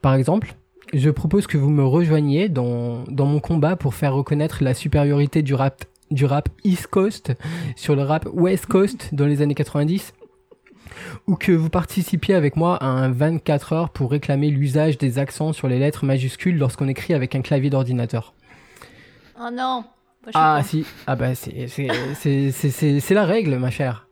Par 0.01 0.15
exemple, 0.15 0.55
je 0.93 1.09
propose 1.11 1.47
que 1.47 1.57
vous 1.57 1.71
me 1.71 1.85
rejoigniez 1.85 2.49
dans, 2.49 3.05
dans 3.05 3.27
mon 3.27 3.41
combat 3.41 3.77
pour 3.77 3.95
faire 3.95 4.15
reconnaître 4.15 4.63
la 4.63 4.75
supériorité 4.75 5.43
du 5.43 5.55
rap, 5.55 5.85
du 6.11 6.25
rap 6.25 6.49
East 6.65 6.89
Coast 6.89 7.33
sur 7.77 7.95
le 7.95 8.03
rap 8.03 8.29
West 8.33 8.67
Coast 8.67 9.15
dans 9.15 9.27
les 9.27 9.41
années 9.41 9.55
90 9.55 10.13
ou 11.27 11.37
que 11.37 11.53
vous 11.53 11.71
participiez 11.71 12.35
avec 12.35 12.57
moi 12.57 12.77
à 12.77 12.87
un 12.87 13.11
24 13.11 13.73
heures 13.73 13.91
pour 13.91 14.11
réclamer 14.11 14.51
l'usage 14.51 14.99
des 14.99 15.19
accents 15.19 15.53
sur 15.53 15.69
les 15.69 15.79
lettres 15.79 16.05
majuscules 16.05 16.59
lorsqu'on 16.59 16.89
écrit 16.89 17.15
avec 17.15 17.35
un 17.35 17.43
clavier 17.43 17.71
d'ordinateur. 17.71 18.35
Oh 19.41 19.49
non 19.53 19.85
Moi, 20.25 20.31
Ah 20.35 20.63
si, 20.65 20.85
ah 21.07 21.17
bah 21.17 21.35
c'est 21.35 23.11
la 23.11 23.25
règle 23.25 23.57
ma 23.57 23.71
chère. 23.71 24.09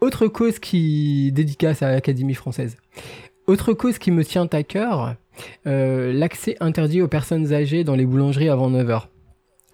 Autre 0.00 0.26
cause 0.28 0.58
qui 0.58 1.30
dédicace 1.32 1.82
à 1.82 1.90
l'Académie 1.92 2.34
française. 2.34 2.76
Autre 3.46 3.72
cause 3.72 3.98
qui 3.98 4.10
me 4.10 4.24
tient 4.24 4.48
à 4.52 4.62
cœur, 4.62 5.14
euh, 5.66 6.12
l'accès 6.12 6.56
interdit 6.60 7.02
aux 7.02 7.08
personnes 7.08 7.52
âgées 7.52 7.84
dans 7.84 7.94
les 7.96 8.06
boulangeries 8.06 8.48
avant 8.48 8.70
9h. 8.70 9.08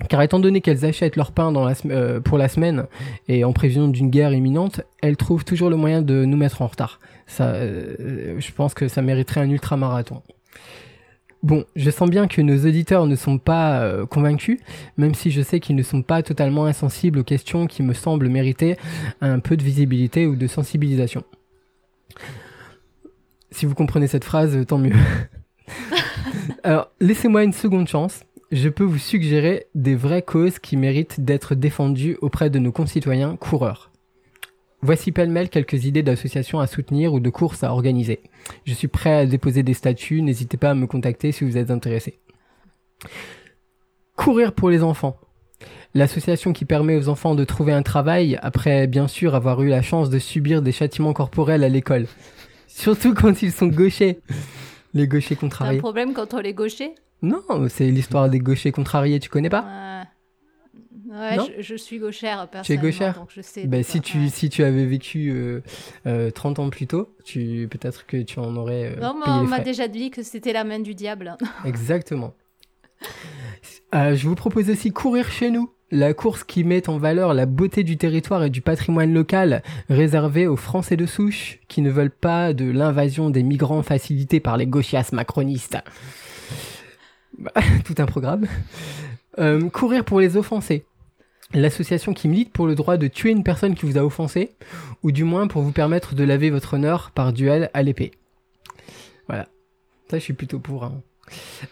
Car 0.08 0.20
étant 0.22 0.38
donné 0.40 0.60
qu'elles 0.60 0.84
achètent 0.84 1.16
leur 1.16 1.32
pain 1.32 1.52
dans 1.52 1.64
la 1.64 1.74
sem- 1.74 1.90
euh, 1.90 2.20
pour 2.20 2.38
la 2.38 2.48
semaine 2.48 2.86
et 3.28 3.44
en 3.44 3.52
prévision 3.52 3.88
d'une 3.88 4.10
guerre 4.10 4.32
imminente, 4.34 4.82
elles 5.00 5.16
trouvent 5.16 5.44
toujours 5.44 5.70
le 5.70 5.76
moyen 5.76 6.02
de 6.02 6.24
nous 6.24 6.36
mettre 6.36 6.60
en 6.62 6.66
retard. 6.66 6.98
Ça, 7.26 7.54
euh, 7.54 8.36
je 8.38 8.52
pense 8.52 8.74
que 8.74 8.88
ça 8.88 9.00
mériterait 9.02 9.40
un 9.40 9.50
ultramarathon. 9.50 10.22
Bon, 11.46 11.64
je 11.76 11.90
sens 11.92 12.10
bien 12.10 12.26
que 12.26 12.42
nos 12.42 12.66
auditeurs 12.66 13.06
ne 13.06 13.14
sont 13.14 13.38
pas 13.38 13.78
euh, 13.78 14.04
convaincus, 14.04 14.58
même 14.96 15.14
si 15.14 15.30
je 15.30 15.42
sais 15.42 15.60
qu'ils 15.60 15.76
ne 15.76 15.84
sont 15.84 16.02
pas 16.02 16.24
totalement 16.24 16.64
insensibles 16.66 17.20
aux 17.20 17.22
questions 17.22 17.68
qui 17.68 17.84
me 17.84 17.94
semblent 17.94 18.28
mériter 18.28 18.76
un 19.20 19.38
peu 19.38 19.56
de 19.56 19.62
visibilité 19.62 20.26
ou 20.26 20.34
de 20.34 20.48
sensibilisation. 20.48 21.22
Si 23.52 23.64
vous 23.64 23.76
comprenez 23.76 24.08
cette 24.08 24.24
phrase, 24.24 24.58
tant 24.66 24.78
mieux. 24.78 24.96
Alors, 26.64 26.90
laissez-moi 26.98 27.44
une 27.44 27.52
seconde 27.52 27.86
chance. 27.86 28.24
Je 28.50 28.68
peux 28.68 28.82
vous 28.82 28.98
suggérer 28.98 29.66
des 29.76 29.94
vraies 29.94 30.22
causes 30.22 30.58
qui 30.58 30.76
méritent 30.76 31.20
d'être 31.20 31.54
défendues 31.54 32.18
auprès 32.22 32.50
de 32.50 32.58
nos 32.58 32.72
concitoyens 32.72 33.36
coureurs. 33.36 33.92
Voici 34.86 35.10
pêle-mêle 35.10 35.48
quelques 35.48 35.84
idées 35.84 36.04
d'associations 36.04 36.60
à 36.60 36.68
soutenir 36.68 37.12
ou 37.12 37.18
de 37.18 37.28
courses 37.28 37.64
à 37.64 37.72
organiser. 37.72 38.20
Je 38.66 38.72
suis 38.72 38.86
prêt 38.86 39.12
à 39.16 39.26
déposer 39.26 39.64
des 39.64 39.74
statuts, 39.74 40.22
n'hésitez 40.22 40.56
pas 40.56 40.70
à 40.70 40.74
me 40.74 40.86
contacter 40.86 41.32
si 41.32 41.42
vous 41.42 41.56
êtes 41.58 41.72
intéressé. 41.72 42.20
Courir 44.14 44.52
pour 44.52 44.70
les 44.70 44.84
enfants. 44.84 45.18
L'association 45.94 46.52
qui 46.52 46.64
permet 46.64 46.94
aux 46.94 47.08
enfants 47.08 47.34
de 47.34 47.42
trouver 47.42 47.72
un 47.72 47.82
travail 47.82 48.38
après 48.42 48.86
bien 48.86 49.08
sûr 49.08 49.34
avoir 49.34 49.60
eu 49.60 49.68
la 49.68 49.82
chance 49.82 50.08
de 50.08 50.20
subir 50.20 50.62
des 50.62 50.70
châtiments 50.70 51.12
corporels 51.14 51.64
à 51.64 51.68
l'école. 51.68 52.06
Surtout 52.68 53.12
quand 53.12 53.42
ils 53.42 53.50
sont 53.50 53.66
gauchers. 53.66 54.20
Les 54.94 55.08
gauchers 55.08 55.34
T'as 55.34 55.38
un 55.38 55.48
contrariés. 55.48 55.78
problème 55.80 56.14
contre 56.14 56.40
les 56.40 56.54
gauchers 56.54 56.94
Non, 57.22 57.42
c'est 57.68 57.90
l'histoire 57.90 58.28
des 58.30 58.38
gauchers 58.38 58.70
contrariés, 58.70 59.18
tu 59.18 59.30
connais 59.30 59.50
pas? 59.50 59.62
Ouais, 59.62 60.06
Ouais, 61.18 61.36
je, 61.58 61.62
je 61.62 61.74
suis 61.76 61.98
gauchère 61.98 62.38
Tu 62.40 62.42
es 62.44 62.76
personnellement. 62.76 62.82
gauchère 62.84 63.14
donc 63.14 63.28
je 63.34 63.40
sais 63.40 63.66
Ben, 63.66 63.78
de 63.78 63.82
si 63.84 64.00
tu 64.00 64.18
ouais. 64.18 64.28
si 64.28 64.48
tu 64.50 64.62
avais 64.64 64.84
vécu 64.84 65.30
euh, 65.30 65.60
euh, 66.06 66.30
30 66.30 66.58
ans 66.58 66.70
plus 66.70 66.86
tôt, 66.86 67.14
tu 67.24 67.68
peut-être 67.70 68.06
que 68.06 68.18
tu 68.22 68.38
en 68.38 68.54
aurais 68.56 68.92
euh, 68.96 69.00
Non, 69.00 69.14
mais 69.18 69.24
payé 69.24 69.36
on 69.38 69.44
m'a 69.44 69.60
déjà 69.60 69.88
dit 69.88 70.10
que 70.10 70.22
c'était 70.22 70.52
la 70.52 70.64
main 70.64 70.80
du 70.80 70.94
diable. 70.94 71.36
Exactement. 71.64 72.34
Euh, 73.94 74.14
je 74.16 74.28
vous 74.28 74.34
propose 74.34 74.68
aussi 74.70 74.90
courir 74.90 75.30
chez 75.30 75.50
nous. 75.50 75.70
La 75.92 76.14
course 76.14 76.42
qui 76.42 76.64
met 76.64 76.88
en 76.88 76.98
valeur 76.98 77.32
la 77.32 77.46
beauté 77.46 77.84
du 77.84 77.96
territoire 77.96 78.42
et 78.42 78.50
du 78.50 78.60
patrimoine 78.60 79.14
local 79.14 79.62
réservé 79.88 80.48
aux 80.48 80.56
Français 80.56 80.96
de 80.96 81.06
souche 81.06 81.60
qui 81.68 81.80
ne 81.80 81.90
veulent 81.90 82.10
pas 82.10 82.52
de 82.52 82.68
l'invasion 82.68 83.30
des 83.30 83.44
migrants 83.44 83.84
facilitée 83.84 84.40
par 84.40 84.56
les 84.56 84.66
gauchias 84.66 85.10
macronistes. 85.12 85.78
Bah, 87.38 87.52
tout 87.84 87.94
un 87.98 88.06
programme. 88.06 88.46
Euh, 89.38 89.68
courir 89.70 90.04
pour 90.04 90.18
les 90.18 90.36
offensés. 90.36 90.84
L'association 91.54 92.12
qui 92.12 92.28
milite 92.28 92.52
pour 92.52 92.66
le 92.66 92.74
droit 92.74 92.96
de 92.96 93.06
tuer 93.06 93.30
une 93.30 93.44
personne 93.44 93.74
qui 93.74 93.86
vous 93.86 93.98
a 93.98 94.04
offensé, 94.04 94.56
ou 95.02 95.12
du 95.12 95.24
moins 95.24 95.46
pour 95.46 95.62
vous 95.62 95.72
permettre 95.72 96.14
de 96.14 96.24
laver 96.24 96.50
votre 96.50 96.74
honneur 96.74 97.12
par 97.12 97.32
duel 97.32 97.70
à 97.72 97.82
l'épée. 97.82 98.10
Voilà. 99.28 99.48
Ça, 100.10 100.18
je 100.18 100.22
suis 100.24 100.34
plutôt 100.34 100.58
pour. 100.58 100.84
hein. 100.84 101.02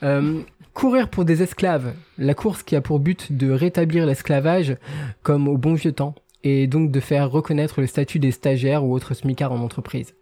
Euh, 0.03 0.41
courir 0.73 1.09
pour 1.09 1.25
des 1.25 1.43
esclaves. 1.43 1.95
La 2.19 2.35
course 2.35 2.63
qui 2.63 2.77
a 2.77 2.81
pour 2.81 2.99
but 2.99 3.33
de 3.33 3.51
rétablir 3.51 4.07
l'esclavage 4.07 4.77
comme 5.23 5.49
au 5.49 5.57
bon 5.57 5.75
vieux 5.75 5.93
temps, 5.93 6.15
et 6.43 6.67
donc 6.67 6.91
de 6.91 7.01
faire 7.01 7.31
reconnaître 7.31 7.81
le 7.81 7.87
statut 7.87 8.19
des 8.19 8.31
stagiaires 8.31 8.85
ou 8.85 8.93
autres 8.93 9.15
smicards 9.15 9.53
en 9.53 9.61
entreprise. 9.61 10.15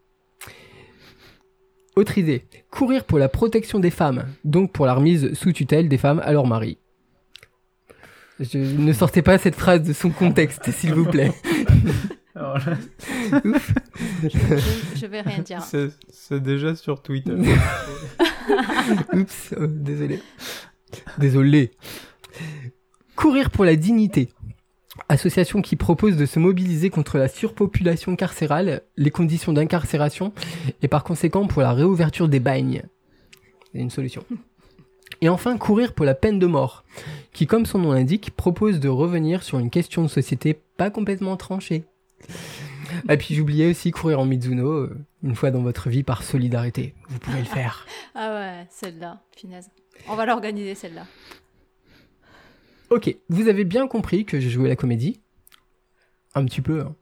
Autre 1.94 2.16
idée, 2.16 2.44
courir 2.70 3.04
pour 3.04 3.18
la 3.18 3.28
protection 3.28 3.78
des 3.78 3.90
femmes, 3.90 4.24
donc 4.44 4.72
pour 4.72 4.86
la 4.86 4.94
remise 4.94 5.34
sous 5.34 5.52
tutelle 5.52 5.88
des 5.88 5.98
femmes 5.98 6.22
à 6.24 6.32
leur 6.32 6.46
mari. 6.46 6.78
Je 8.42 8.58
ne 8.58 8.92
sortez 8.92 9.22
pas 9.22 9.38
cette 9.38 9.54
phrase 9.54 9.82
de 9.82 9.92
son 9.92 10.10
contexte, 10.10 10.70
s'il 10.72 10.94
vous 10.94 11.04
plaît. 11.04 11.32
Alors 12.34 12.58
là, 12.58 12.76
Je, 14.22 14.28
je 14.96 15.06
vais 15.06 15.20
rien 15.20 15.38
dire. 15.40 15.62
c'est 15.62 15.90
c'est 16.10 16.42
déjà 16.42 16.74
sur 16.74 17.02
Twitter. 17.02 17.34
Oups, 19.12 19.52
euh, 19.52 19.66
désolé. 19.68 20.20
Désolé. 21.18 21.70
Courir 23.16 23.50
pour 23.50 23.64
la 23.64 23.76
dignité. 23.76 24.30
Association 25.08 25.60
qui 25.62 25.76
propose 25.76 26.16
de 26.16 26.26
se 26.26 26.38
mobiliser 26.38 26.90
contre 26.90 27.18
la 27.18 27.28
surpopulation 27.28 28.16
carcérale, 28.16 28.82
les 28.96 29.10
conditions 29.10 29.52
d'incarcération 29.52 30.32
et 30.80 30.88
par 30.88 31.04
conséquent 31.04 31.46
pour 31.46 31.62
la 31.62 31.72
réouverture 31.72 32.28
des 32.28 32.40
bagnes. 32.40 32.82
C'est 33.72 33.78
une 33.78 33.90
solution. 33.90 34.24
Et 35.22 35.28
enfin, 35.28 35.56
courir 35.56 35.94
pour 35.94 36.04
la 36.04 36.14
peine 36.14 36.38
de 36.38 36.46
mort, 36.46 36.84
qui, 37.32 37.46
comme 37.46 37.64
son 37.64 37.78
nom 37.78 37.92
l'indique, 37.92 38.32
propose 38.36 38.80
de 38.80 38.88
revenir 38.88 39.42
sur 39.42 39.58
une 39.58 39.70
question 39.70 40.02
de 40.02 40.08
société 40.08 40.60
pas 40.76 40.90
complètement 40.90 41.36
tranchée. 41.36 41.84
Et 43.08 43.16
puis 43.16 43.34
j'oubliais 43.34 43.70
aussi 43.70 43.90
courir 43.92 44.18
en 44.20 44.26
Mizuno, 44.26 44.68
euh, 44.68 44.96
une 45.22 45.34
fois 45.34 45.50
dans 45.50 45.62
votre 45.62 45.88
vie 45.88 46.02
par 46.02 46.22
solidarité. 46.24 46.94
Vous 47.08 47.18
pouvez 47.20 47.38
le 47.38 47.44
faire. 47.46 47.86
Ah 48.14 48.34
ouais, 48.34 48.66
celle-là, 48.68 49.22
finesse. 49.34 49.70
On 50.06 50.16
va 50.16 50.26
l'organiser 50.26 50.74
celle-là. 50.74 51.06
Ok, 52.90 53.16
vous 53.30 53.48
avez 53.48 53.64
bien 53.64 53.86
compris 53.88 54.26
que 54.26 54.38
je 54.38 54.50
jouais 54.50 54.68
la 54.68 54.76
comédie. 54.76 55.20
Un 56.34 56.44
petit 56.44 56.60
peu. 56.60 56.80
hein. 56.82 56.94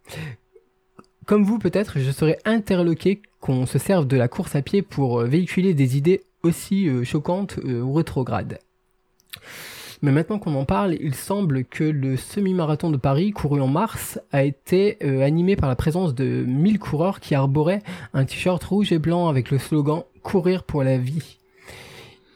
Comme 1.27 1.43
vous 1.43 1.59
peut-être, 1.59 1.99
je 1.99 2.11
serais 2.13 2.39
interloqué 2.45 3.23
qu'on 3.41 3.67
se 3.67 3.79
serve 3.79 4.07
de 4.07 4.17
la 4.17 4.29
course 4.29 4.55
à 4.55 4.63
pied 4.63 4.83
pour 4.83 5.21
euh, 5.21 5.25
véhiculer 5.25 5.75
des 5.75 5.97
idées 5.97 6.23
aussi 6.43 6.89
euh, 6.89 7.05
choquantes 7.05 7.59
euh, 7.59 7.81
ou 7.81 7.93
rétrogrades. 7.93 8.59
Mais 10.03 10.13
maintenant 10.13 10.39
qu'on 10.39 10.55
en 10.55 10.65
parle, 10.65 10.97
il 10.99 11.15
semble 11.15 11.65
que 11.65 11.85
le 11.85 12.17
semi-marathon 12.17 12.91
de 12.91 12.97
Paris, 12.97 13.33
couru 13.33 13.61
en 13.61 13.69
mars, 13.69 14.19
a 14.33 14.45
été 14.45 14.97
euh, 15.03 15.23
animé 15.23 15.57
par 15.57 15.69
la 15.69 15.77
présence 15.77 16.15
de 16.15 16.45
1000 16.47 16.79
coureurs 16.79 17.21
qui 17.21 17.35
arboraient 17.35 17.83
un 18.15 18.25
t-shirt 18.25 18.63
rouge 18.65 18.93
et 18.93 18.99
blanc 18.99 19.29
avec 19.29 19.51
le 19.51 19.59
slogan 19.59 20.05
Courir 20.23 20.65
pour 20.65 20.83
la 20.83 20.99
vie. 20.99 21.39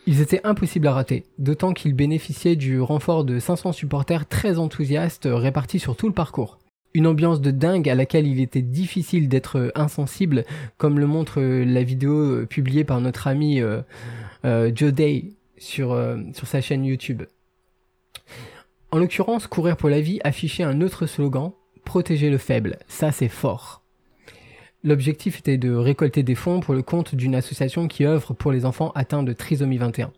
Ils 0.07 0.21
étaient 0.21 0.41
impossibles 0.45 0.87
à 0.87 0.93
rater, 0.93 1.25
d'autant 1.39 1.73
qu'ils 1.73 1.95
bénéficiaient 1.95 2.57
du 2.57 2.81
renfort 2.81 3.25
de 3.25 3.39
500 3.39 3.73
supporters 3.73 4.27
très 4.27 4.59
enthousiastes 4.59 5.29
répartis 5.31 5.79
sur 5.79 5.97
tout 5.97 6.07
le 6.07 6.13
parcours. 6.13 6.59
Une 6.95 7.09
ambiance 7.09 7.41
de 7.41 7.51
dingue 7.51 7.89
à 7.89 7.97
laquelle 7.97 8.27
il 8.27 8.41
était 8.41 8.63
difficile 8.63 9.29
d'être 9.29 9.59
euh, 9.59 9.73
insensible, 9.75 10.45
comme 10.77 11.01
le 11.01 11.09
montre 11.09 11.41
euh, 11.41 11.65
la 11.65 11.83
vidéo 11.83 12.13
euh, 12.13 12.47
publiée 12.47 12.85
par 12.85 13.01
notre 13.01 13.27
ami 13.27 13.61
Joe 14.45 14.93
Day 14.93 15.33
sur, 15.57 15.99
sur 16.35 16.47
sa 16.47 16.61
chaîne 16.61 16.85
YouTube. 16.85 17.23
En 18.93 18.99
l'occurrence, 18.99 19.47
Courir 19.47 19.77
pour 19.77 19.89
la 19.89 20.01
vie 20.01 20.21
affichait 20.23 20.63
un 20.63 20.81
autre 20.83 21.07
slogan, 21.07 21.53
Protéger 21.85 22.31
le 22.31 22.39
faible. 22.39 22.79
Ça, 22.87 23.11
c'est 23.11 23.29
fort. 23.29 23.83
L'objectif 24.85 25.39
était 25.39 25.57
de 25.57 25.75
récolter 25.75 26.23
des 26.23 26.35
fonds 26.35 26.61
pour 26.61 26.75
le 26.75 26.83
compte 26.83 27.15
d'une 27.15 27.35
association 27.35 27.89
qui 27.89 28.05
œuvre 28.05 28.35
pour 28.35 28.53
les 28.53 28.67
enfants 28.67 28.93
atteints 28.95 29.23
de 29.23 29.33
trisomie 29.33 29.79
21. 29.79 30.13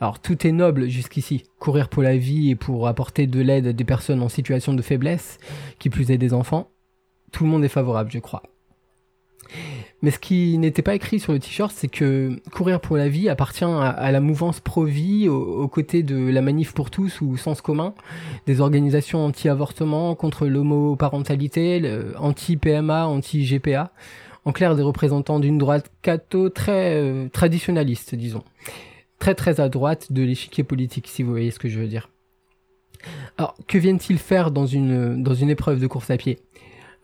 Alors 0.00 0.18
tout 0.18 0.46
est 0.46 0.52
noble 0.52 0.88
jusqu'ici, 0.88 1.44
courir 1.58 1.88
pour 1.88 2.02
la 2.02 2.16
vie 2.16 2.50
et 2.50 2.56
pour 2.56 2.88
apporter 2.88 3.26
de 3.26 3.40
l'aide 3.40 3.68
à 3.68 3.72
des 3.72 3.84
personnes 3.84 4.22
en 4.22 4.28
situation 4.28 4.74
de 4.74 4.82
faiblesse, 4.82 5.38
qui 5.78 5.90
plus 5.90 6.10
est 6.10 6.18
des 6.18 6.34
enfants, 6.34 6.70
tout 7.30 7.44
le 7.44 7.50
monde 7.50 7.64
est 7.64 7.68
favorable, 7.68 8.10
je 8.12 8.18
crois. 8.18 8.42
Mais 10.02 10.10
ce 10.10 10.18
qui 10.18 10.58
n'était 10.58 10.82
pas 10.82 10.94
écrit 10.94 11.20
sur 11.20 11.32
le 11.32 11.38
t-shirt, 11.38 11.72
c'est 11.74 11.88
que 11.88 12.40
courir 12.50 12.80
pour 12.80 12.96
la 12.96 13.08
vie 13.08 13.28
appartient 13.28 13.64
à, 13.64 14.10
la 14.10 14.20
mouvance 14.20 14.58
pro-vie, 14.58 15.28
aux, 15.28 15.68
côtés 15.68 16.02
de 16.02 16.16
la 16.16 16.42
manif 16.42 16.72
pour 16.72 16.90
tous 16.90 17.20
ou 17.20 17.36
sens 17.36 17.60
commun, 17.60 17.94
des 18.46 18.60
organisations 18.60 19.24
anti-avortement, 19.24 20.16
contre 20.16 20.46
l'homoparentalité, 20.46 22.00
anti-PMA, 22.18 23.06
anti-GPA. 23.06 23.92
En 24.44 24.50
clair, 24.50 24.74
des 24.74 24.82
représentants 24.82 25.38
d'une 25.38 25.56
droite 25.56 25.88
catho 26.02 26.48
très 26.48 26.96
euh, 26.96 27.28
traditionnaliste, 27.28 28.16
disons. 28.16 28.42
Très 29.22 29.36
très 29.36 29.60
à 29.60 29.68
droite 29.68 30.10
de 30.10 30.24
l'échiquier 30.24 30.64
politique, 30.64 31.06
si 31.06 31.22
vous 31.22 31.30
voyez 31.30 31.52
ce 31.52 31.60
que 31.60 31.68
je 31.68 31.78
veux 31.78 31.86
dire. 31.86 32.10
Alors, 33.38 33.54
que 33.68 33.78
viennent-ils 33.78 34.18
faire 34.18 34.50
dans 34.50 34.66
une, 34.66 35.22
dans 35.22 35.32
une 35.32 35.48
épreuve 35.48 35.78
de 35.78 35.86
course 35.86 36.10
à 36.10 36.16
pied? 36.16 36.40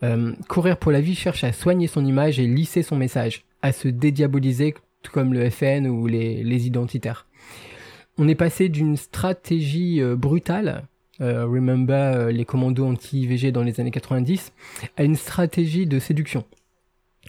Euh, 0.03 0.33
Courir 0.49 0.75
pour 0.75 0.91
la 0.91 0.99
vie 0.99 1.15
cherche 1.15 1.45
à 1.45 1.53
soigner 1.53 1.87
son 1.87 2.05
image 2.05 2.37
et 2.37 2.45
lisser 2.45 2.83
son 2.83 2.97
message, 2.97 3.45
à 3.61 3.71
se 3.71 3.87
dédiaboliser 3.87 4.75
tout 5.01 5.13
comme 5.13 5.33
le 5.33 5.49
FN 5.49 5.87
ou 5.87 6.07
les, 6.07 6.43
les 6.43 6.67
identitaires. 6.67 7.25
On 8.17 8.27
est 8.27 8.35
passé 8.35 8.67
d'une 8.67 8.97
stratégie 8.97 10.01
euh, 10.01 10.17
brutale, 10.17 10.83
euh, 11.21 11.45
remember 11.45 12.33
les 12.33 12.43
commandos 12.43 12.85
anti-IVG 12.85 13.53
dans 13.53 13.63
les 13.63 13.79
années 13.79 13.91
90, 13.91 14.51
à 14.97 15.05
une 15.05 15.15
stratégie 15.15 15.87
de 15.87 15.99
séduction. 15.99 16.43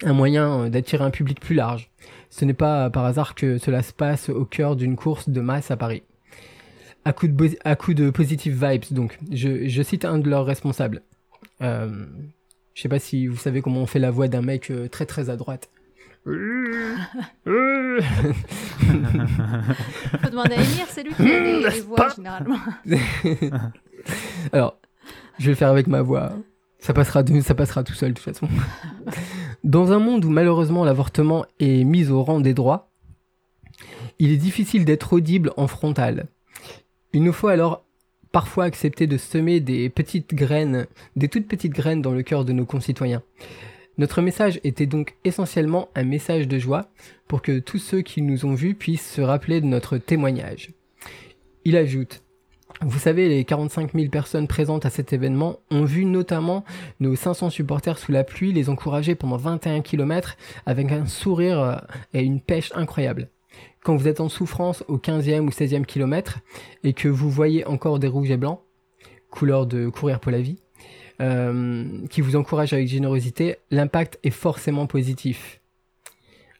Un 0.02 0.14
moyen 0.14 0.68
d'attirer 0.68 1.04
un 1.04 1.11
public 1.11 1.38
plus 1.38 1.54
large. 1.54 1.90
Ce 2.31 2.45
n'est 2.45 2.55
pas 2.55 2.89
par 2.91 3.05
hasard 3.05 3.35
que 3.35 3.59
cela 3.59 3.83
se 3.83 3.93
passe 3.93 4.29
au 4.29 4.45
cœur 4.45 4.77
d'une 4.77 4.97
course 4.97 5.29
de 5.29 5.41
masse 5.41 5.71
à 5.71 5.77
Paris. 5.77 6.03
À 7.05 7.13
coup 7.13 7.27
de, 7.27 7.33
bo- 7.33 7.57
à 7.65 7.75
coup 7.77 7.93
de 7.95 8.11
positive 8.11 8.65
vibes, 8.65 8.85
donc. 8.93 9.19
Je, 9.33 9.67
je 9.69 9.83
cite 9.83 10.05
un 10.05 10.19
de 10.19 10.29
leurs 10.31 10.47
responsables. 10.47 11.03
Euh, 11.63 12.07
je 12.75 12.83
sais 12.83 12.89
pas 12.89 12.99
si 12.99 13.27
vous 13.27 13.37
savez 13.37 13.63
comment 13.63 13.81
on 13.81 13.87
fait 13.87 13.99
la 13.99 14.11
voix 14.11 14.29
d'un 14.29 14.43
mec 14.43 14.71
euh, 14.71 14.89
très 14.89 15.07
très 15.07 15.29
à 15.31 15.37
droite. 15.37 15.71
Faut 16.25 16.31
demander 20.31 20.55
à 20.55 20.63
Emir, 20.63 20.87
c'est 20.89 21.03
lui 21.03 21.15
qui 21.15 21.23
a 21.23 21.41
les, 21.41 21.61
les 21.71 21.81
voix 21.81 22.09
généralement. 22.15 22.59
Alors, 24.53 24.79
je 25.39 25.45
vais 25.47 25.51
le 25.53 25.57
faire 25.57 25.69
avec 25.71 25.87
ma 25.87 26.03
voix. 26.03 26.33
Ça 26.79 26.93
passera, 26.95 27.23
de- 27.23 27.41
ça 27.41 27.55
passera 27.55 27.83
tout 27.85 27.93
seul 27.95 28.13
de 28.13 28.19
toute 28.19 28.25
façon. 28.25 28.49
Dans 29.64 29.93
un 29.93 29.99
monde 29.99 30.25
où 30.25 30.31
malheureusement 30.31 30.85
l'avortement 30.85 31.45
est 31.59 31.85
mis 31.85 32.09
au 32.09 32.23
rang 32.23 32.40
des 32.40 32.55
droits, 32.55 32.90
il 34.19 34.31
est 34.31 34.38
difficile 34.38 34.85
d'être 34.85 35.12
audible 35.12 35.52
en 35.57 35.67
frontal. 35.67 36.29
Il 37.12 37.23
nous 37.23 37.33
faut 37.33 37.49
alors 37.49 37.85
parfois 38.33 38.64
accepter 38.64 39.07
de 39.07 39.19
semer 39.19 39.61
des 39.61 39.90
petites 39.90 40.35
graines, 40.35 40.87
des 41.17 41.29
toutes 41.29 41.49
petites 41.49 41.73
graines 41.73 42.00
dans 42.00 42.12
le 42.12 42.23
cœur 42.23 42.45
de 42.45 42.52
nos 42.52 42.64
concitoyens. 42.64 43.23
Notre 43.99 44.23
message 44.23 44.61
était 44.64 44.87
donc 44.87 45.17
essentiellement 45.25 45.88
un 45.95 46.05
message 46.05 46.49
de 46.49 46.59
joie 46.59 46.88
pour 47.29 47.43
que 47.43 47.59
tous 47.59 47.79
ceux 47.79 48.00
qui 48.00 48.23
nous 48.23 48.47
ont 48.47 48.55
vus 48.55 48.75
puissent 48.75 49.12
se 49.12 49.21
rappeler 49.21 49.61
de 49.61 49.67
notre 49.67 49.99
témoignage. 49.99 50.71
Il 51.67 51.76
ajoute 51.76 52.23
vous 52.83 52.99
savez, 52.99 53.29
les 53.29 53.45
45 53.45 53.93
000 53.93 54.09
personnes 54.09 54.47
présentes 54.47 54.87
à 54.87 54.91
cet 54.91 55.13
événement 55.13 55.59
ont 55.71 55.85
vu 55.85 56.07
notamment 56.07 56.65
nos 56.99 57.15
500 57.15 57.51
supporters 57.51 57.99
sous 57.99 58.11
la 58.11 58.25
pluie 58.25 58.53
les 58.53 58.71
encourager 58.71 59.15
pendant 59.15 59.37
21 59.37 59.83
km 59.83 60.37
avec 60.65 60.91
un 60.91 61.05
sourire 61.05 61.61
euh, 61.61 61.77
et 62.15 62.23
une 62.23 62.41
pêche 62.41 62.73
incroyable. 62.75 63.29
Quand 63.83 63.97
vous 63.97 64.09
êtes 64.09 64.21
en 64.21 64.31
souffrance 64.31 64.83
au 64.89 64.97
15e 64.97 65.41
ou 65.41 65.51
16e 65.51 65.85
kilomètre 65.85 66.39
et 66.83 66.95
que 66.95 67.09
vous 67.09 67.29
voyez 67.29 67.67
encore 67.67 67.99
des 67.99 68.09
rouges 68.09 68.31
et 68.31 68.39
blancs, 68.39 68.61
couleur 69.31 69.67
de 69.67 69.89
courir 69.89 70.19
pour 70.19 70.33
la 70.33 70.41
vie, 70.41 70.57
euh, 71.21 71.85
qui 72.09 72.23
vous 72.23 72.35
encouragent 72.35 72.73
avec 72.73 72.89
générosité, 72.89 73.57
l'impact 73.71 74.19
est 74.23 74.31
forcément 74.31 74.87
positif. 74.87 75.61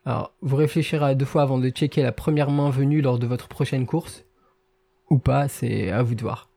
Alors, 0.05 0.35
vous 0.43 0.57
réfléchirez 0.57 1.15
deux 1.15 1.25
fois 1.25 1.43
avant 1.43 1.59
de 1.59 1.71
checker 1.71 2.03
la 2.03 2.13
première 2.13 2.51
main 2.51 2.69
venue 2.69 3.01
lors 3.01 3.19
de 3.19 3.27
votre 3.27 3.49
prochaine 3.49 3.87
course 3.87 4.25
ou 5.11 5.19
pas, 5.19 5.49
c'est 5.49 5.91
à 5.91 6.03
vous 6.03 6.15
de 6.15 6.23
voir. 6.23 6.49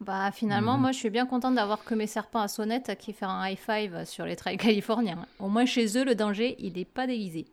Bah 0.00 0.30
finalement, 0.32 0.74
Mhm. 0.74 0.80
moi 0.82 0.92
je 0.92 0.98
suis 0.98 1.10
bien 1.10 1.24
contente 1.24 1.54
d'avoir 1.54 1.82
que 1.84 1.94
mes 1.94 2.06
serpents 2.06 2.40
à 2.40 2.48
sonnette 2.48 2.96
qui 2.98 3.12
font 3.12 3.26
un 3.26 3.48
high 3.48 3.58
five 3.58 4.04
sur 4.04 4.26
les 4.26 4.36
trails 4.36 4.56
californiens. 4.58 5.26
Au 5.38 5.48
moins 5.48 5.64
chez 5.66 5.96
eux, 5.96 6.04
le 6.04 6.14
danger, 6.14 6.56
il 6.58 6.74
n'est 6.74 6.84
pas 6.84 7.06
déguisé. 7.06 7.46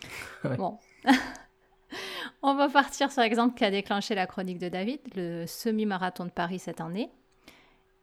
Ouais. 0.44 0.56
Bon. 0.56 0.78
On 2.42 2.54
va 2.54 2.68
partir 2.68 3.10
sur 3.10 3.22
l'exemple 3.22 3.56
qui 3.56 3.64
a 3.64 3.70
déclenché 3.72 4.14
la 4.14 4.26
chronique 4.28 4.58
de 4.60 4.68
David, 4.68 5.00
le 5.16 5.46
semi-marathon 5.46 6.24
de 6.26 6.30
Paris 6.30 6.60
cette 6.60 6.80
année, 6.80 7.10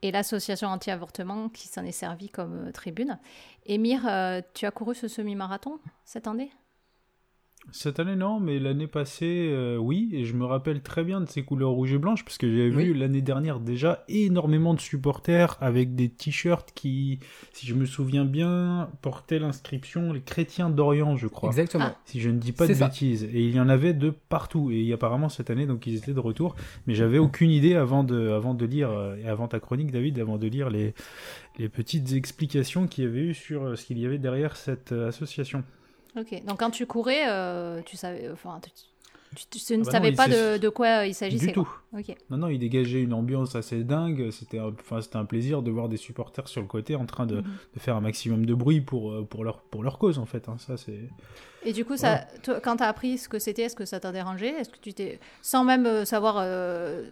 et 0.01 0.11
l'association 0.11 0.67
anti-avortement 0.67 1.47
qui 1.47 1.69
s'en 1.69 1.85
est 1.85 1.93
servie 1.93 2.29
comme 2.29 2.67
euh, 2.67 2.71
tribune. 2.73 3.17
Émir, 3.65 4.05
euh, 4.05 4.41
tu 4.53 4.65
as 4.65 4.71
couru 4.71 4.93
ce 4.93 5.07
semi-marathon 5.07 5.79
cette 6.03 6.27
année? 6.27 6.51
Cette 7.71 7.99
année, 7.99 8.15
non, 8.15 8.39
mais 8.39 8.57
l'année 8.59 8.87
passée, 8.87 9.49
euh, 9.51 9.75
oui. 9.77 10.09
Et 10.13 10.23
je 10.23 10.33
me 10.33 10.45
rappelle 10.45 10.81
très 10.81 11.03
bien 11.03 11.19
de 11.19 11.25
ces 11.27 11.43
couleurs 11.43 11.71
rouge 11.71 11.91
et 11.93 11.97
blanche, 11.97 12.23
parce 12.23 12.37
que 12.37 12.47
j'avais 12.49 12.73
Oui. 12.73 12.85
vu 12.85 12.93
l'année 12.93 13.21
dernière 13.21 13.59
déjà 13.59 14.05
énormément 14.07 14.73
de 14.73 14.79
supporters 14.79 15.57
avec 15.59 15.93
des 15.93 16.07
t-shirts 16.07 16.71
qui, 16.73 17.19
si 17.51 17.67
je 17.67 17.73
me 17.73 17.85
souviens 17.85 18.23
bien, 18.23 18.89
portaient 19.01 19.39
l'inscription 19.39 20.13
les 20.13 20.21
chrétiens 20.21 20.69
d'Orient, 20.69 21.17
je 21.17 21.27
crois. 21.27 21.49
Exactement. 21.49 21.87
Ah. 21.89 21.97
Si 22.05 22.21
je 22.21 22.29
ne 22.29 22.37
dis 22.39 22.53
pas 22.53 22.65
de 22.67 22.73
ça. 22.73 22.85
bêtises. 22.87 23.23
Et 23.25 23.43
il 23.43 23.55
y 23.55 23.59
en 23.59 23.67
avait 23.67 23.93
de 23.93 24.09
partout. 24.09 24.71
Et 24.71 24.93
apparemment, 24.93 25.27
cette 25.27 25.49
année, 25.49 25.65
donc, 25.65 25.85
ils 25.85 25.95
étaient 25.95 26.13
de 26.13 26.19
retour. 26.19 26.55
Mais 26.87 26.93
j'avais 26.95 27.17
aucune 27.17 27.49
idée 27.51 27.75
avant 27.75 28.03
de, 28.05 28.29
avant 28.29 28.53
de 28.53 28.65
lire, 28.65 28.89
euh, 28.91 29.17
et 29.17 29.27
avant 29.27 29.47
ta 29.49 29.59
chronique, 29.59 29.91
David, 29.91 30.19
avant 30.19 30.37
de 30.37 30.47
lire 30.47 30.69
les, 30.69 30.93
les 31.59 31.67
petites 31.67 32.13
explications 32.13 32.87
qu'il 32.87 33.03
y 33.03 33.07
avait 33.07 33.19
eu 33.21 33.33
sur 33.33 33.63
euh, 33.65 33.75
ce 33.75 33.85
qu'il 33.85 33.99
y 33.99 34.05
avait 34.05 34.17
derrière 34.19 34.55
cette 34.55 34.91
association. 34.93 35.63
Ok. 36.17 36.43
Donc 36.45 36.59
quand 36.59 36.71
tu 36.71 36.85
courais, 36.85 37.25
euh, 37.27 37.81
tu 37.85 37.97
savais, 37.97 38.29
enfin, 38.31 38.59
tu, 38.63 38.69
tu- 39.35 39.45
tu- 39.59 39.59
tu 39.65 39.73
ne 39.77 39.81
Ah 39.81 39.85
bah 39.85 39.91
savais 39.91 40.11
pas 40.13 40.27
de, 40.29 40.57
de 40.57 40.69
quoi 40.69 41.05
il 41.05 41.13
s'agissait. 41.13 41.47
Du 41.47 41.51
tout. 41.53 41.67
quoi. 41.91 41.99
Ok. 41.99 42.15
Non, 42.29 42.37
non, 42.37 42.47
il 42.47 42.57
dégageait 42.59 43.01
une 43.01 43.13
ambiance 43.13 43.55
assez 43.55 43.83
dingue. 43.83 44.29
C'était 44.31 44.59
un, 44.59 44.71
enfin, 44.79 45.01
c'était 45.01 45.17
un 45.17 45.25
plaisir 45.25 45.61
de 45.61 45.71
voir 45.71 45.89
des 45.89 45.97
supporters 45.97 46.47
sur 46.47 46.61
le 46.61 46.67
côté 46.67 46.95
en 46.95 47.05
train 47.05 47.25
de, 47.25 47.37
Mhm. 47.37 47.43
de 47.73 47.79
faire 47.79 47.95
un 47.97 48.01
maximum 48.01 48.45
de 48.45 48.53
bruit 48.53 48.79
pour, 48.81 49.11
euh, 49.11 49.25
pour, 49.29 49.43
leur, 49.43 49.59
pour 49.61 49.83
leur 49.83 49.97
cause, 49.97 50.19
en 50.19 50.25
fait. 50.25 50.47
hein. 50.47 50.55
Ça, 50.57 50.77
c'est... 50.77 50.99
Et 51.65 51.73
du 51.73 51.83
coup, 51.83 51.97
ça, 51.97 52.19
toi, 52.43 52.59
quand 52.61 52.77
tu 52.77 52.83
as 52.83 52.87
appris 52.87 53.17
ce 53.17 53.27
que 53.27 53.39
c'était, 53.39 53.63
est-ce 53.63 53.75
que 53.75 53.85
ça 53.85 53.99
t'a 53.99 54.11
dérangé? 54.11 54.47
Est-ce 54.47 54.69
que 54.69 54.77
tu 54.79 54.93
t'es, 54.93 55.19
sans 55.41 55.63
même 55.65 55.85
euh, 55.85 56.05
savoir, 56.05 56.35
euh, 56.39 57.09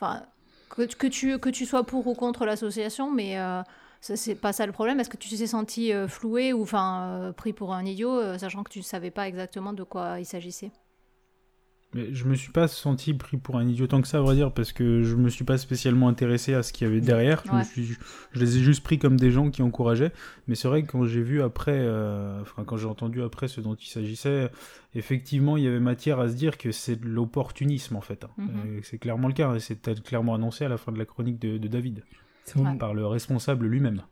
enfin, 0.00 0.22
que, 0.70 0.82
que 0.82 1.06
tu 1.08 1.38
que 1.38 1.48
tu 1.50 1.66
sois 1.66 1.82
pour 1.84 2.06
ou 2.06 2.14
contre 2.14 2.44
l'association, 2.46 3.10
mais 3.12 3.38
euh, 3.38 3.60
c'est 4.00 4.34
pas 4.36 4.52
ça 4.52 4.66
le 4.66 4.72
problème. 4.72 5.00
Est-ce 5.00 5.10
que 5.10 5.16
tu 5.16 5.28
t'es 5.28 5.46
senti 5.46 5.92
euh, 5.92 6.06
floué 6.08 6.52
ou 6.52 6.62
enfin 6.62 7.02
euh, 7.04 7.32
pris 7.32 7.52
pour 7.52 7.74
un 7.74 7.84
idiot, 7.84 8.18
euh, 8.20 8.38
sachant 8.38 8.62
que 8.62 8.70
tu 8.70 8.82
savais 8.82 9.10
pas 9.10 9.26
exactement 9.28 9.72
de 9.72 9.82
quoi 9.82 10.20
il 10.20 10.24
s'agissait? 10.26 10.70
Mais 11.94 12.12
je 12.14 12.26
me 12.26 12.34
suis 12.34 12.52
pas 12.52 12.68
senti 12.68 13.14
pris 13.14 13.38
pour 13.38 13.56
un 13.56 13.66
idiot 13.66 13.86
tant 13.86 14.02
que 14.02 14.08
ça, 14.08 14.18
à 14.18 14.20
vrai 14.20 14.34
dire, 14.34 14.52
parce 14.52 14.72
que 14.72 15.02
je 15.02 15.16
me 15.16 15.30
suis 15.30 15.44
pas 15.46 15.56
spécialement 15.56 16.08
intéressé 16.08 16.52
à 16.52 16.62
ce 16.62 16.70
qu'il 16.74 16.86
y 16.86 16.90
avait 16.90 17.00
derrière. 17.00 17.42
Je, 17.46 17.50
me 17.50 17.56
Ouais. 17.56 17.64
suis, 17.64 17.96
je 18.32 18.38
les 18.38 18.58
ai 18.58 18.60
juste 18.60 18.82
pris 18.82 18.98
comme 18.98 19.16
des 19.18 19.30
gens 19.30 19.50
qui 19.50 19.62
encourageaient. 19.62 20.12
Mais 20.48 20.54
c'est 20.54 20.68
vrai 20.68 20.82
que 20.82 20.92
quand 20.92 21.06
j'ai 21.06 21.22
vu 21.22 21.40
après, 21.40 21.78
euh, 21.78 22.42
enfin, 22.42 22.64
quand 22.64 22.76
j'ai 22.76 22.86
entendu 22.86 23.22
après 23.22 23.48
ce 23.48 23.62
dont 23.62 23.74
il 23.74 23.86
s'agissait, 23.88 24.50
effectivement, 24.94 25.56
il 25.56 25.64
y 25.64 25.66
avait 25.66 25.80
matière 25.80 26.20
à 26.20 26.28
se 26.28 26.34
dire 26.34 26.58
que 26.58 26.72
c'est 26.72 26.96
de 26.96 27.06
l'opportunisme, 27.08 27.96
en 27.96 28.02
fait. 28.02 28.22
hein. 28.24 28.30
Mhm. 28.36 28.48
Euh, 28.50 28.80
c'est 28.82 28.98
clairement 28.98 29.28
le 29.28 29.34
cas. 29.34 29.54
et 29.54 29.60
C'est 29.60 29.80
clairement 30.02 30.34
annoncé 30.34 30.66
à 30.66 30.68
la 30.68 30.76
fin 30.76 30.92
de 30.92 30.98
la 30.98 31.06
chronique 31.06 31.38
de, 31.38 31.56
de 31.56 31.68
David, 31.68 32.04
Ouais. 32.56 32.76
par 32.78 32.94
le 32.94 33.06
responsable 33.06 33.66
lui-même. 33.66 34.02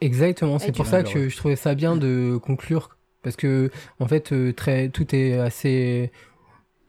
Exactement, 0.00 0.58
c'est 0.58 0.72
pour 0.72 0.86
ça 0.86 1.02
que 1.12 1.28
je 1.28 1.36
trouvais 1.36 1.56
ça 1.56 1.74
bien 1.74 1.96
de 1.96 2.36
conclure 2.42 2.96
parce 3.22 3.36
que 3.36 3.70
en 4.00 4.08
fait 4.08 4.32
euh, 4.32 4.52
très 4.52 4.88
tout 4.88 5.14
est 5.14 5.38
assez 5.38 6.10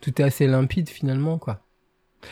tout 0.01 0.19
est 0.19 0.23
assez 0.25 0.47
limpide 0.47 0.89
finalement 0.89 1.37
quoi. 1.37 1.59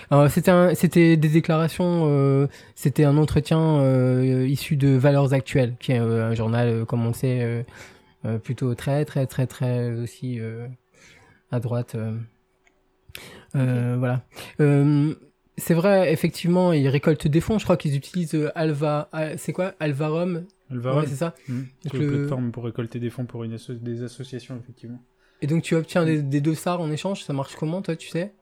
Alors, 0.09 0.29
c'était 0.29 0.51
un- 0.51 0.73
c'était 0.73 1.17
des 1.17 1.27
déclarations 1.29 2.05
euh, 2.07 2.47
c'était 2.75 3.03
un 3.03 3.17
entretien 3.17 3.59
euh, 3.59 4.47
issu 4.47 4.75
de 4.77 4.89
Valeurs 4.89 5.33
Actuelles 5.33 5.75
qui 5.79 5.91
est 5.91 5.99
euh, 5.99 6.29
un 6.29 6.33
journal 6.33 6.67
euh, 6.67 6.85
comme 6.85 7.05
on 7.05 7.13
sait 7.13 7.41
euh, 7.43 7.61
euh, 8.25 8.37
plutôt 8.39 8.73
très 8.73 9.05
très 9.05 9.27
très 9.27 9.47
très 9.47 9.91
aussi 9.91 10.39
euh, 10.39 10.67
à 11.51 11.59
droite 11.59 11.93
euh. 11.95 12.17
Euh, 13.55 13.97
voilà. 13.99 14.21
Euh, 15.57 15.61
c'est 15.61 15.73
vrai, 15.73 16.11
effectivement, 16.13 16.73
ils 16.73 16.87
récoltent 16.87 17.27
des 17.27 17.41
fonds. 17.41 17.59
Je 17.59 17.63
crois 17.65 17.77
qu'ils 17.77 17.95
utilisent 17.95 18.35
euh, 18.35 18.51
Alva. 18.55 19.09
Al- 19.11 19.37
C'est 19.37 19.53
quoi? 19.53 19.73
Alvarum 19.79 20.45
Alvaro, 20.69 20.99
Ouais, 21.01 21.07
c'est 21.07 21.15
ça. 21.15 21.35
Donc 21.49 21.65
c'est 21.83 21.97
une 21.97 22.03
le- 22.03 22.17
plateforme 22.19 22.51
pour 22.51 22.63
récolter 22.63 22.99
des 22.99 23.09
fonds 23.09 23.25
pour 23.25 23.43
une 23.43 23.53
asso- 23.55 23.71
des 23.79 24.03
associations, 24.03 24.57
effectivement. 24.57 25.01
Et 25.41 25.47
donc 25.47 25.63
tu 25.63 25.75
obtiens 25.75 26.05
des, 26.05 26.21
des 26.21 26.39
dossards 26.41 26.79
en 26.81 26.91
échange, 26.91 27.23
ça 27.23 27.33
marche 27.33 27.55
comment 27.55 27.81
toi, 27.81 27.95
tu 27.95 28.07
sais? 28.09 28.33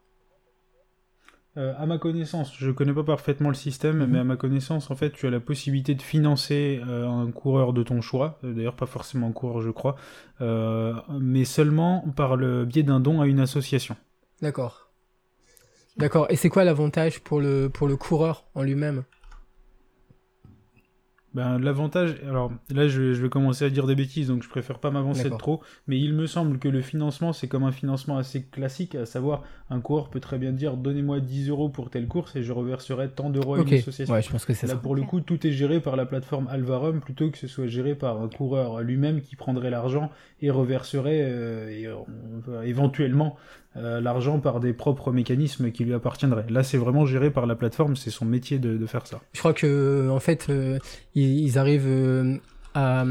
Euh, 1.58 1.74
à 1.78 1.86
ma 1.88 1.98
connaissance, 1.98 2.54
je 2.58 2.70
connais 2.72 2.94
pas 2.94 3.04
parfaitement 3.04 3.50
le 3.50 3.56
système, 3.56 3.98
Mhm. 3.98 4.08
mais 4.12 4.20
à 4.20 4.24
ma 4.24 4.36
connaissance, 4.36 4.92
en 4.92 4.96
fait, 4.96 5.12
tu 5.12 5.26
as 5.26 5.32
la 5.32 5.40
possibilité 5.40 5.96
de 5.96 6.02
financer 6.02 6.80
euh, 6.88 7.08
un 7.08 7.32
coureur 7.32 7.74
de 7.74 7.82
ton 7.84 8.02
choix, 8.02 8.38
euh, 8.44 8.54
d'ailleurs 8.54 8.76
pas 8.76 8.86
forcément 8.86 9.28
un 9.28 9.32
coureur, 9.32 9.62
je 9.62 9.72
crois, 9.72 9.96
euh, 10.42 10.94
mais 11.20 11.46
seulement 11.46 12.06
par 12.16 12.36
le 12.36 12.66
biais 12.66 12.84
d'un 12.84 13.00
don 13.00 13.20
à 13.22 13.26
une 13.28 13.40
association. 13.40 13.96
D'accord. 14.42 14.89
D'accord. 16.00 16.28
Et 16.30 16.36
c'est 16.36 16.50
quoi 16.50 16.64
l'avantage 16.64 17.20
pour 17.20 17.40
le 17.42 17.70
pour 17.70 17.88
le 17.88 17.96
coureur 17.98 18.46
en 18.56 18.64
lui-même? 18.64 19.04
Ben, 21.36 21.60
l'avantage, 21.60 22.16
alors 22.28 22.52
là 22.72 22.88
je 22.88 23.00
vais, 23.02 23.14
je 23.14 23.22
vais 23.22 23.30
commencer 23.30 23.64
à 23.64 23.70
dire 23.70 23.86
des 23.86 23.94
bêtises, 23.94 24.30
donc 24.30 24.42
je 24.42 24.50
préfère 24.50 24.80
pas 24.80 24.90
m'avancer 24.90 25.30
de 25.30 25.36
trop, 25.38 25.62
mais 25.86 26.00
il 26.00 26.16
me 26.16 26.26
semble 26.26 26.58
que 26.58 26.68
le 26.68 26.82
financement 26.82 27.34
c'est 27.34 27.48
comme 27.48 27.64
un 27.66 27.72
financement 27.72 28.18
assez 28.18 28.42
classique, 28.46 28.96
à 28.96 29.06
savoir 29.06 29.44
un 29.70 29.80
coureur 29.80 30.10
peut 30.10 30.20
très 30.20 30.40
bien 30.40 30.52
dire 30.54 30.76
donnez-moi 30.76 31.20
10 31.20 31.50
euros 31.50 31.70
pour 31.70 31.92
telle 31.92 32.08
course 32.08 32.36
et 32.36 32.42
je 32.42 32.52
reverserai 32.52 33.12
tant 33.12 33.30
d'euros 33.30 33.54
à 33.56 33.60
Ok. 33.60 33.70
une 33.70 33.78
association. 33.78 34.12
Ouais, 34.16 34.24
je 34.24 34.32
pense 34.32 34.44
que 34.44 34.56
c'est 34.56 34.66
Là, 34.66 34.74
ça. 34.74 34.80
pour 34.80 34.96
le 34.96 35.04
coup, 35.04 35.20
tout 35.22 35.46
est 35.46 35.52
géré 35.52 35.80
par 35.80 35.96
la 35.96 36.08
plateforme 36.08 36.48
Alvarum 36.48 37.00
plutôt 37.00 37.30
que 37.30 37.38
ce 37.38 37.46
soit 37.46 37.68
géré 37.68 37.94
par 37.94 38.20
un 38.20 38.28
coureur 38.28 38.82
lui-même 38.82 39.22
qui 39.22 39.36
prendrait 39.36 39.70
l'argent 39.70 40.10
et 40.42 40.50
reverserait 40.50 41.22
euh, 41.22 41.70
et, 41.70 41.86
euh, 41.86 42.64
éventuellement 42.64 43.38
euh, 43.78 44.02
l'argent 44.02 44.40
par 44.40 44.60
des 44.60 44.74
propres 44.74 45.12
mécanismes 45.12 45.72
qui 45.72 45.86
lui 45.86 45.94
appartiendraient. 45.94 46.46
Là, 46.50 46.64
c'est 46.64 46.78
vraiment 46.78 47.06
géré 47.06 47.30
par 47.32 47.46
la 47.46 47.56
plateforme, 47.56 47.96
c'est 47.96 48.10
son 48.10 48.26
métier 48.26 48.60
de, 48.60 48.78
de 48.78 48.86
faire 48.86 49.06
ça. 49.08 49.20
Je 49.34 49.40
crois 49.40 49.54
que 49.54 50.10
en 50.10 50.20
fait 50.20 50.48
euh, 50.50 50.80
ils, 51.16 51.40
ils 51.40 51.58
arrivent 51.60 51.86
euh, 51.88 52.38
à, 52.74 53.06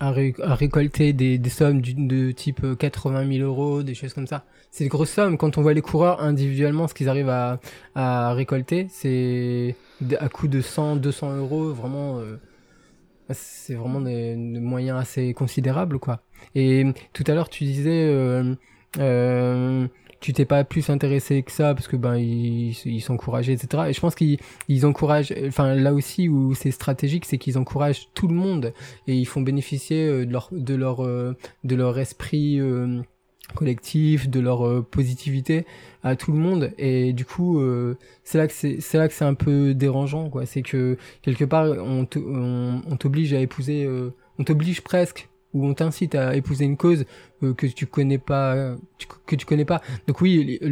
à, 0.00 0.10
ré- 0.10 0.34
à 0.42 0.54
récolter 0.54 1.12
des, 1.12 1.38
des 1.38 1.50
sommes 1.50 1.80
de 1.82 2.30
type 2.32 2.64
euh, 2.64 2.74
80 2.74 3.26
000 3.30 3.46
euros, 3.46 3.82
des 3.82 3.94
choses 3.94 4.14
comme 4.14 4.26
ça. 4.26 4.44
C'est 4.70 4.84
des 4.84 4.90
grosses 4.90 5.10
sommes. 5.10 5.36
Quand 5.38 5.56
on 5.58 5.62
voit 5.62 5.72
les 5.74 5.80
coureurs 5.82 6.22
individuellement, 6.22 6.88
ce 6.88 6.94
qu'ils 6.94 7.08
arrivent 7.08 7.28
à, 7.30 7.60
à 7.94 8.32
récolter, 8.34 8.86
c'est 8.90 9.76
à 10.20 10.28
coût 10.28 10.48
de 10.48 10.60
100, 10.60 10.96
200 10.96 11.36
euros, 11.38 11.72
vraiment. 11.72 12.18
euh, 12.18 12.36
c'est 13.30 13.74
vraiment 13.74 14.00
des, 14.00 14.34
des 14.36 14.60
moyens 14.60 14.98
assez 14.98 15.34
considérables, 15.34 15.98
quoi. 15.98 16.22
Et 16.54 16.84
tout 17.12 17.24
à 17.26 17.34
l'heure, 17.34 17.50
tu 17.50 17.64
disais, 17.64 18.06
euh, 18.08 18.42
euh, 18.42 18.54
tu 20.20 20.32
t'es 20.32 20.44
pas 20.44 20.64
plus 20.64 20.90
intéressé 20.90 21.42
que 21.42 21.52
ça 21.52 21.74
parce 21.74 21.86
que 21.86 21.96
ben 21.96 22.16
ils 22.16 22.76
ils 22.84 23.00
s'encourageaient, 23.00 23.52
etc. 23.52 23.84
Et 23.88 23.92
je 23.92 24.00
pense 24.00 24.14
qu'ils 24.14 24.38
ils 24.68 24.84
encouragent, 24.84 25.32
enfin 25.46 25.74
là 25.74 25.94
aussi 25.94 26.28
où 26.28 26.54
c'est 26.54 26.70
stratégique, 26.72 27.24
c'est 27.24 27.38
qu'ils 27.38 27.58
encouragent 27.58 28.08
tout 28.14 28.26
le 28.28 28.34
monde 28.34 28.72
et 29.06 29.14
ils 29.14 29.26
font 29.26 29.40
bénéficier 29.40 30.06
euh, 30.06 30.26
de 30.26 30.32
leur 30.32 30.48
de 30.52 30.74
leur 30.74 31.04
euh, 31.04 31.36
de 31.64 31.76
leur 31.76 31.98
esprit 31.98 32.58
euh, 32.60 33.00
collectif, 33.54 34.28
de 34.28 34.40
leur 34.40 34.66
euh, 34.66 34.82
positivité 34.82 35.66
à 36.02 36.16
tout 36.16 36.32
le 36.32 36.38
monde. 36.38 36.72
Et 36.78 37.12
du 37.12 37.24
coup, 37.24 37.60
euh, 37.60 37.96
c'est 38.24 38.38
là 38.38 38.46
que 38.46 38.52
c'est 38.52 38.80
c'est 38.80 38.98
là 38.98 39.08
que 39.08 39.14
c'est 39.14 39.24
un 39.24 39.34
peu 39.34 39.74
dérangeant, 39.74 40.30
quoi. 40.30 40.46
C'est 40.46 40.62
que 40.62 40.96
quelque 41.22 41.44
part 41.44 41.66
on 41.78 42.06
on, 42.16 42.82
on 42.86 42.96
t'oblige 42.96 43.32
à 43.34 43.40
épouser, 43.40 43.84
euh, 43.84 44.12
on 44.38 44.44
t'oblige 44.44 44.80
presque 44.82 45.28
ou 45.54 45.66
on 45.66 45.74
t'incite 45.74 46.14
à 46.14 46.36
épouser 46.36 46.64
une 46.66 46.76
cause 46.76 47.06
euh, 47.42 47.54
que 47.54 47.66
tu 47.66 47.86
connais 47.86 48.18
pas 48.18 48.74
tu- 48.98 49.06
que 49.26 49.36
tu 49.36 49.46
connais 49.46 49.64
pas. 49.64 49.80
Donc 50.06 50.20
oui 50.20 50.58
le, 50.62 50.68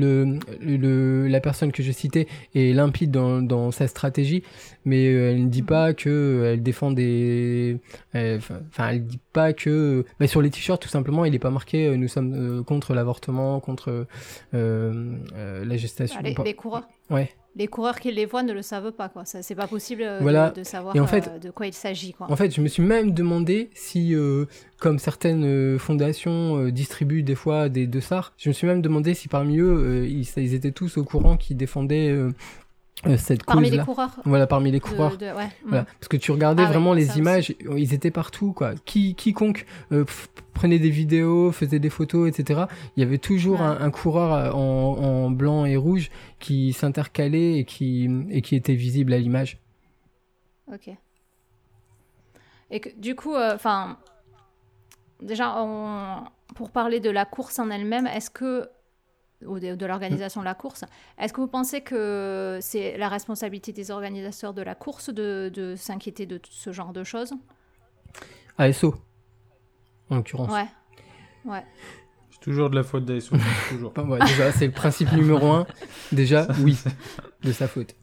le, 0.61 0.77
le- 0.77 1.29
la 1.29 1.41
personne 1.41 1.73
que 1.73 1.83
je 1.83 1.93
citais 1.93 2.27
est 2.55 2.73
limpide 2.75 3.11
dans, 3.11 3.41
dans 3.43 3.71
sa 3.71 3.87
stratégie 3.87 4.43
mais 4.85 5.07
euh, 5.09 5.31
elle 5.33 5.45
ne 5.45 5.49
dit 5.49 5.63
pas 5.63 5.95
que 5.95 6.09
euh, 6.11 6.53
elle 6.53 6.63
défend 6.63 6.91
des 6.91 7.79
euh, 8.15 8.39
enfin 8.39 8.89
elle 8.91 9.05
dit 9.07 9.21
pas 9.33 9.53
que 9.53 10.05
bah, 10.21 10.27
sur 10.27 10.43
les 10.43 10.51
t-shirts 10.51 10.81
tout 10.83 10.89
simplement 10.89 11.25
il 11.25 11.35
est 11.35 11.39
pas 11.39 11.51
marqué 11.51 11.87
euh, 11.87 11.97
nous 11.97 12.09
sommes 12.09 12.35
euh, 12.35 12.63
contre 12.63 12.95
l'avortement 12.95 13.61
contre 13.61 14.07
euh, 14.55 15.15
euh, 15.35 15.65
la 15.65 15.77
gestation 15.77 16.19
Ah, 16.21 16.23
les, 16.23 16.35
les 16.45 16.55
coureurs. 16.55 16.89
ouais 17.11 17.31
Les 17.59 17.69
coureurs 17.69 17.99
qui 17.99 18.13
les 18.13 18.27
voient 18.27 18.43
ne 18.43 18.53
le 18.53 18.61
savent 18.63 18.93
pas, 18.93 19.09
quoi. 19.09 19.25
Ça, 19.25 19.43
C'est 19.43 19.55
pas 19.55 19.67
possible 19.67 20.03
euh, 20.03 20.19
Voilà. 20.21 20.51
de, 20.51 20.61
de 20.61 20.65
savoir 20.65 20.95
Et 20.95 21.01
en 21.01 21.07
fait- 21.07 21.29
euh, 21.29 21.39
de 21.39 21.51
quoi 21.51 21.67
il 21.67 21.73
s'agit, 21.73 22.13
quoi. 22.13 22.31
En 22.31 22.37
fait, 22.37 22.55
je 22.55 22.61
me 22.61 22.69
suis 22.69 22.83
même 22.83 23.13
demandé 23.13 23.71
si, 23.75 24.15
euh, 24.15 24.45
comme 24.79 24.99
certaines 24.99 25.79
fondations 25.79 26.69
distribuent 26.69 27.23
des 27.23 27.35
fois 27.35 27.69
des 27.71 27.87
dossards, 27.87 28.35
je 28.37 28.51
me 28.51 28.53
suis 28.53 28.67
même 28.67 28.83
demandé 28.83 29.15
si 29.15 29.29
parmi 29.29 29.59
eux, 29.59 30.07
ils, 30.07 30.29
ils 30.37 30.55
étaient 30.55 30.71
tous 30.73 30.99
au 30.99 31.05
courant 31.05 31.37
qui 31.39 31.55
défendaient 31.55 32.15
euh, 33.07 33.17
Parmi 33.47 33.71
les 33.71 33.79
coureurs. 33.79 34.17
Voilà, 34.25 34.47
parmi 34.47 34.71
les 34.71 34.81
coureurs. 34.81 35.19
de- 35.19 35.27
ouais. 35.27 35.49
Voilà. 35.67 35.85
Parce 35.85 36.09
que 36.09 36.17
tu 36.17 36.33
regardais 36.33 36.63
Ah 36.65 36.71
vraiment 36.71 36.95
les 36.95 37.09
aussi. 37.11 37.19
images, 37.19 37.55
ils 37.77 37.93
étaient 37.93 38.11
partout, 38.11 38.53
quoi. 38.53 38.75
Qui, 38.87 39.15
quiconque 39.15 39.67
euh, 39.93 40.05
prenait 40.55 40.79
des 40.79 40.89
vidéos, 40.91 41.53
faisait 41.53 41.79
des 41.79 41.91
photos, 41.91 42.29
etc. 42.29 42.65
Il 42.97 43.01
y 43.01 43.07
avait 43.07 43.19
toujours 43.19 43.61
Ouais. 43.61 43.67
un, 43.67 43.81
un 43.81 43.91
coureur 43.91 44.33
euh, 44.33 44.51
en, 44.53 45.27
en 45.27 45.31
blanc 45.31 45.67
et 45.67 45.77
rouge 45.77 46.11
qui 46.39 46.73
s'intercalait 46.73 47.59
et 47.59 47.65
qui, 47.65 48.09
et 48.31 48.41
qui 48.41 48.57
était 48.57 48.75
visible 48.75 49.13
à 49.13 49.19
l'image. 49.19 49.59
Ok. 50.73 50.91
Et 52.71 52.81
que, 52.81 52.89
du 52.99 53.15
coup, 53.15 53.37
enfin, 53.37 53.99
déjà, 55.23 55.63
on- 55.63 56.25
pour 56.55 56.71
parler 56.71 57.01
de 57.01 57.11
la 57.11 57.25
course 57.25 57.59
en 57.59 57.71
elle-même, 57.71 58.07
est-ce 58.07 58.31
que 58.31 58.69
ou 59.45 59.59
de, 59.59 59.75
de 59.75 59.87
l'organisation 59.87 60.41
de 60.41 60.47
la 60.47 60.55
course, 60.55 60.85
est-ce 61.19 61.33
que 61.33 61.41
vous 61.41 61.47
pensez 61.49 61.81
que 61.83 62.59
c'est 62.63 62.97
la 62.97 63.09
responsabilité 63.09 63.73
des 63.73 63.91
organisateurs 63.91 64.55
de 64.55 64.63
la 64.63 64.75
course 64.75 65.11
de, 65.11 65.51
de 65.53 65.75
s'inquiéter 65.77 66.25
de 66.27 66.41
ce 66.51 66.73
genre 66.73 66.93
de 66.93 67.05
choses? 67.05 67.33
ASO, 68.59 68.95
en 70.11 70.17
l'occurrence. 70.17 70.51
Ouais. 70.53 70.67
Ouais. 71.45 71.63
Je 72.31 72.39
Toujours 72.39 72.71
de 72.71 72.77
la 72.77 72.83
faute 72.83 73.05
d'ASO. 73.05 73.37
toujours. 73.69 73.93
Ouais, 73.99 74.19
déjà, 74.21 74.53
c'est 74.53 74.67
le 74.67 74.73
principe 74.73 75.13
numéro 75.13 75.47
un. 75.51 75.67
Déjà, 76.13 76.47
oui, 76.63 76.79
de 77.43 77.53
sa 77.53 77.67
faute. 77.69 77.95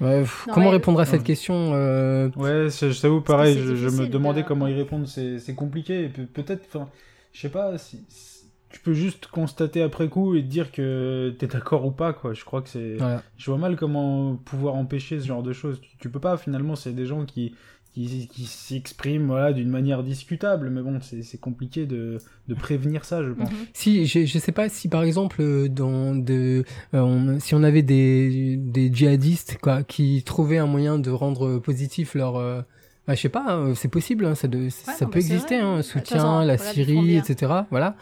Ouais, 0.00 0.20
pff, 0.20 0.46
Non, 0.48 0.54
comment 0.54 0.66
mais- 0.66 0.72
répondre 0.72 1.00
à 1.00 1.04
cette 1.06 1.20
Ouais. 1.20 1.26
question 1.26 1.72
euh, 1.74 2.28
Ouais, 2.36 2.68
c'est- 2.70 2.90
je 2.90 3.00
t'avoue, 3.00 3.20
pareil, 3.20 3.54
c'est 3.54 3.62
je, 3.62 3.74
je 3.76 3.88
me 3.88 4.06
demandais 4.08 4.42
de- 4.42 4.46
comment 4.48 4.66
y 4.66 4.74
répondre, 4.74 5.06
c'est 5.06 5.38
c'est 5.38 5.54
compliqué. 5.54 6.08
Pe- 6.08 6.22
peut-être, 6.26 6.64
enfin, 6.66 6.88
je 7.32 7.40
sais 7.40 7.48
pas, 7.48 7.78
si, 7.78 8.04
si- 8.08 8.33
tu 8.74 8.80
peux 8.80 8.92
juste 8.92 9.28
constater 9.28 9.82
après 9.82 10.08
coup 10.08 10.34
et 10.34 10.42
te 10.42 10.48
dire 10.48 10.72
que 10.72 11.32
t'es 11.38 11.46
d'accord 11.46 11.86
ou 11.86 11.92
pas, 11.92 12.12
quoi. 12.12 12.34
Je 12.34 12.44
crois 12.44 12.60
que 12.60 12.68
c'est. 12.68 12.96
voilà. 12.96 13.22
Je 13.36 13.48
vois 13.48 13.58
mal 13.58 13.76
comment 13.76 14.34
pouvoir 14.34 14.74
empêcher 14.74 15.20
ce 15.20 15.26
genre 15.26 15.44
de 15.44 15.52
choses. 15.52 15.80
Tu, 15.80 15.90
tu 15.98 16.10
peux 16.10 16.18
pas, 16.18 16.36
finalement, 16.36 16.74
c'est 16.74 16.92
des 16.92 17.06
gens 17.06 17.24
qui, 17.24 17.54
qui, 17.92 18.26
qui 18.26 18.44
s'expriment 18.46 19.26
voilà, 19.28 19.52
d'une 19.52 19.68
manière 19.68 20.02
discutable, 20.02 20.70
mais 20.70 20.82
bon, 20.82 20.98
c'est 21.00 21.22
c'est 21.22 21.38
compliqué 21.38 21.86
de, 21.86 22.18
de 22.48 22.54
prévenir 22.54 23.04
ça, 23.04 23.22
je 23.22 23.30
pense. 23.30 23.48
Mhm. 23.48 23.56
Si, 23.74 24.06
je, 24.06 24.26
je 24.26 24.38
sais 24.40 24.50
pas 24.50 24.68
si 24.68 24.88
par 24.88 25.04
exemple, 25.04 25.68
dans 25.68 26.16
de, 26.16 26.64
euh, 26.94 27.00
on- 27.00 27.38
si 27.38 27.54
on 27.54 27.62
avait 27.62 27.82
des, 27.82 28.56
des 28.56 28.92
djihadistes 28.92 29.58
quoi, 29.62 29.84
qui 29.84 30.24
trouvaient 30.24 30.58
un 30.58 30.66
moyen 30.66 30.98
de 30.98 31.10
rendre 31.10 31.58
positif 31.60 32.14
leur. 32.16 32.34
euh, 32.36 32.62
bah, 33.06 33.14
je 33.14 33.20
sais 33.20 33.28
pas, 33.28 33.44
hein, 33.48 33.74
c'est 33.74 33.88
possible, 33.88 34.24
hein, 34.24 34.34
ça, 34.34 34.48
de- 34.48 34.68
ça 34.70 34.92
non, 34.92 34.98
peut 35.06 35.12
bah, 35.14 35.18
exister, 35.18 35.56
hein, 35.56 35.82
soutien, 35.82 36.16
façon, 36.18 36.40
la 36.40 36.56
Syrie, 36.58 37.00
bien. 37.02 37.22
etc. 37.22 37.52
Voilà. 37.70 37.96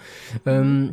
Euh, 0.47 0.88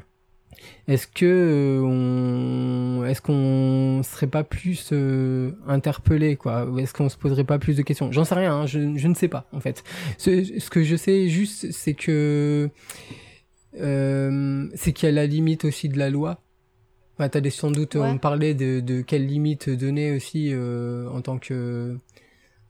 est-ce 0.87 1.07
que 1.07 1.25
euh, 1.25 1.81
on, 1.83 3.05
est-ce 3.05 3.21
qu'on 3.21 4.01
serait 4.03 4.27
pas 4.27 4.43
plus 4.43 4.89
euh, 4.91 5.51
interpellé, 5.67 6.35
quoi? 6.35 6.65
Ou 6.65 6.79
est-ce 6.79 6.93
qu'on 6.93 7.07
se 7.09 7.17
poserait 7.17 7.43
pas 7.43 7.59
plus 7.59 7.77
de 7.77 7.81
questions? 7.83 8.11
J'en 8.11 8.23
sais 8.25 8.35
rien, 8.35 8.53
hein, 8.55 8.65
je, 8.65 8.97
je 8.97 9.07
ne 9.07 9.13
sais 9.13 9.27
pas 9.27 9.47
en 9.53 9.59
fait. 9.59 9.83
Ce, 10.17 10.43
ce 10.43 10.69
que 10.69 10.83
je 10.83 10.95
sais 10.95 11.29
juste, 11.29 11.71
c'est 11.71 11.93
que 11.93 12.69
euh, 13.79 14.67
c'est 14.75 14.93
qu'il 14.93 15.07
y 15.07 15.11
a 15.11 15.15
la 15.15 15.25
limite 15.27 15.65
aussi 15.65 15.89
de 15.89 15.97
la 15.97 16.09
loi. 16.09 16.41
Bah, 17.17 17.29
T'as 17.29 17.41
des 17.41 17.49
sans 17.49 17.71
doute 17.71 17.95
Ouais. 17.95 18.07
on 18.07 18.17
parlait 18.17 18.53
de, 18.53 18.79
de 18.79 19.01
quelle 19.01 19.25
limite 19.27 19.69
donner 19.69 20.15
aussi 20.15 20.49
euh, 20.51 21.07
en 21.09 21.21
tant 21.21 21.37
que 21.37 21.97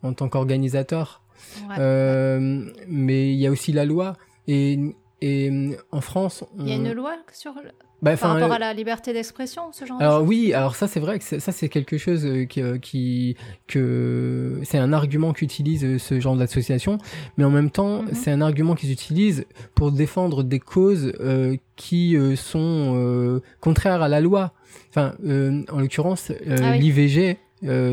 en 0.03 0.13
tant 0.13 0.27
qu'organisateur. 0.29 1.21
Ouais. 1.69 1.75
Euh, 1.79 2.65
mais 2.87 3.31
il 3.33 3.39
y 3.39 3.47
a 3.47 3.51
aussi 3.51 3.71
la 3.71 3.85
loi 3.85 4.15
et 4.47 4.79
et 5.21 5.51
en 5.91 5.99
France, 6.01 6.45
on... 6.57 6.63
Il 6.63 6.69
y 6.69 6.71
a 6.71 6.75
une 6.75 6.93
loi 6.93 7.13
sur 7.33 7.53
bah, 8.01 8.15
par 8.15 8.31
rapport 8.31 8.51
euh, 8.51 8.55
à 8.55 8.59
la 8.59 8.73
liberté 8.73 9.11
d'expression, 9.11 9.73
ce 9.73 9.83
genre 9.83 9.97
de 9.99 10.03
alors 10.03 10.23
oui, 10.23 10.53
alors 10.53 10.77
ça 10.77 10.87
c'est 10.87 11.01
vrai 11.01 11.19
que 11.19 11.25
ça 11.25 11.51
c'est 11.51 11.67
quelque 11.67 11.97
chose 11.97 12.25
euh, 12.25 12.45
qui, 12.45 12.61
qui 12.81 13.35
que 13.67 14.61
c'est 14.63 14.77
un 14.77 14.93
argument 14.93 15.33
qu'utilise 15.33 15.97
ce 15.97 16.19
genre 16.21 16.37
d'association, 16.37 16.97
mais 17.37 17.43
en 17.43 17.49
même 17.49 17.69
temps 17.71 18.03
Mhm. 18.03 18.13
c'est 18.13 18.31
un 18.31 18.39
argument 18.39 18.75
qu'ils 18.75 18.93
utilisent 18.93 19.45
pour 19.75 19.91
défendre 19.91 20.43
des 20.43 20.59
causes 20.59 21.11
euh, 21.19 21.57
qui 21.75 22.15
euh, 22.15 22.37
sont 22.37 23.41
contraires 23.59 24.01
à 24.01 24.07
la 24.07 24.21
loi. 24.21 24.53
Enfin, 24.89 25.15
en 25.69 25.79
l'occurrence, 25.79 26.31
Ah 26.47 26.71
oui. 26.71 26.79
l'IVG 26.79 27.37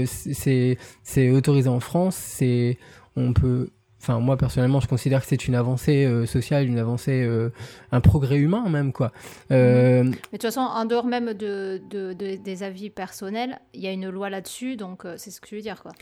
c'est 0.07 0.79
c'est 1.03 1.31
autorisé 1.31 1.69
en 1.69 1.81
France, 1.81 2.15
c'est 2.15 2.79
on 3.17 3.33
peut 3.33 3.71
Enfin, 3.99 4.21
moi 4.21 4.37
personnellement, 4.37 4.79
je 4.79 4.87
considère 4.89 5.23
que 5.23 5.27
c'est 5.27 5.49
une 5.49 5.55
avancée 5.55 6.05
euh, 6.05 6.27
sociale, 6.27 6.67
une 6.69 6.79
avancée, 6.79 7.23
euh, 7.25 7.49
un 7.93 8.01
progrès 8.03 8.37
humain 8.37 8.69
même 8.69 8.93
quoi. 8.93 9.11
Euh, 9.51 10.05
Mais 10.05 10.11
de 10.11 10.17
toute 10.33 10.43
façon, 10.43 10.61
en 10.61 10.85
dehors 10.85 11.07
même 11.07 11.33
de, 11.33 11.81
de- 11.91 12.13
de- 12.13 12.37
des 12.37 12.63
avis 12.63 12.91
personnels, 12.91 13.59
il 13.73 13.81
y 13.81 13.87
a 13.87 13.93
une 13.93 14.09
loi 14.11 14.29
là-dessus, 14.29 14.77
donc 14.77 15.07
euh, 15.07 15.15
c'est 15.17 15.31
ce 15.31 15.41
que 15.41 15.49
je 15.51 15.57
veux 15.57 15.63
dire, 15.63 15.83
quoi. 15.83 15.93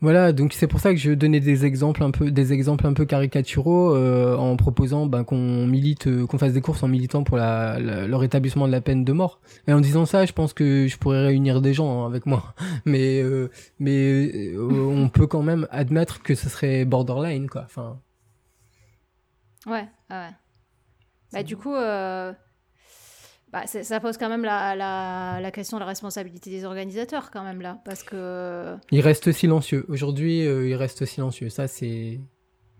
Voilà, 0.00 0.32
donc 0.32 0.52
c'est 0.52 0.66
pour 0.66 0.80
ça 0.80 0.90
que 0.92 0.98
je 0.98 1.12
donnais 1.12 1.40
des 1.40 1.64
exemples 1.64 2.02
un 2.02 2.10
peu, 2.10 2.30
des 2.30 2.52
exemples 2.52 2.86
un 2.86 2.92
peu 2.92 3.06
caricaturaux 3.06 3.94
euh, 3.94 4.36
en 4.36 4.54
proposant 4.56 5.06
ben, 5.06 5.24
qu'on 5.24 5.66
milite, 5.66 6.08
euh, 6.08 6.26
qu'on 6.26 6.36
fasse 6.36 6.52
des 6.52 6.60
courses 6.60 6.82
en 6.82 6.88
militant 6.88 7.24
pour 7.24 7.38
la, 7.38 7.78
la- 7.78 8.06
le 8.06 8.16
rétablissement 8.16 8.66
de 8.66 8.72
la 8.72 8.82
peine 8.82 9.04
de 9.04 9.12
mort. 9.12 9.40
Et 9.66 9.72
en 9.72 9.80
disant 9.80 10.04
ça, 10.04 10.26
je 10.26 10.32
pense 10.32 10.52
que 10.52 10.86
je 10.88 10.98
pourrais 10.98 11.24
réunir 11.24 11.62
des 11.62 11.72
gens 11.72 12.02
hein, 12.04 12.06
avec 12.06 12.26
moi, 12.26 12.54
mais 12.84 13.22
euh, 13.22 13.50
mais 13.78 14.52
euh, 14.54 14.58
on 14.90 15.08
peut 15.08 15.26
quand 15.26 15.42
même 15.42 15.66
admettre 15.70 16.22
que 16.22 16.34
ce 16.34 16.50
serait 16.50 16.84
borderline 16.84 17.48
quoi. 17.48 17.62
Enfin, 17.64 17.98
Ouais, 19.66 19.86
ouais. 20.10 20.28
Bah, 21.32 21.42
du 21.42 21.56
coup, 21.56 21.74
euh, 21.74 22.32
bah, 23.54 23.66
ça 23.66 24.00
pose 24.00 24.18
quand 24.18 24.28
même 24.28 24.44
la, 24.44 24.74
la, 24.76 25.38
la 25.40 25.50
question 25.52 25.76
de 25.76 25.80
la 25.80 25.86
responsabilité 25.86 26.50
des 26.50 26.64
organisateurs, 26.64 27.30
quand 27.30 27.44
même, 27.44 27.60
là. 27.62 27.80
Parce 27.84 28.02
que. 28.02 28.74
il 28.90 29.00
reste 29.00 29.30
silencieux. 29.32 29.86
Aujourd'hui, 29.88 30.46
euh, 30.46 30.68
il 30.68 30.74
reste 30.74 31.04
silencieux. 31.06 31.48
Ça 31.48 31.68
c'est, 31.68 32.20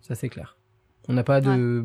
ça 0.01 0.15
c'est 0.15 0.29
clair. 0.29 0.59
On 1.09 1.13
n'a 1.13 1.23
pas 1.25 1.41
de 1.41 1.85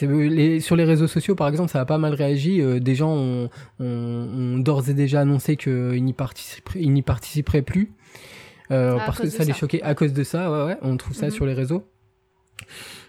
les- 0.00 0.60
sur 0.60 0.74
les 0.76 0.84
réseaux 0.84 1.06
sociaux, 1.06 1.34
par 1.34 1.48
exemple, 1.48 1.70
ça 1.70 1.80
a 1.80 1.84
pas 1.84 1.98
mal 1.98 2.14
réagi. 2.14 2.62
euh, 2.62 2.78
des 2.80 2.94
gens 2.94 3.10
ont, 3.14 3.50
ont- 3.78 3.84
ont 3.84 4.58
d'ores 4.58 4.88
et 4.88 4.94
déjà 4.94 5.20
annoncé 5.20 5.56
qu'ils 5.56 6.02
n'y 6.04 6.12
participeraient, 6.14 6.80
ils 6.80 6.92
n'y 6.92 7.02
participeraient 7.02 7.62
plus. 7.62 7.92
Euh, 8.70 8.96
Ah, 8.98 9.02
parce 9.04 9.20
que 9.20 9.28
ça 9.28 9.44
les 9.44 9.52
choquait 9.52 9.82
à 9.82 9.94
cause 9.94 10.12
de 10.14 10.22
ça, 10.24 10.50
ouais, 10.50 10.64
ouais, 10.72 10.78
on 10.82 10.96
trouve 10.96 11.14
ça 11.14 11.26
Mhm. 11.26 11.32
sur 11.32 11.44
les 11.46 11.52
réseaux. 11.52 11.84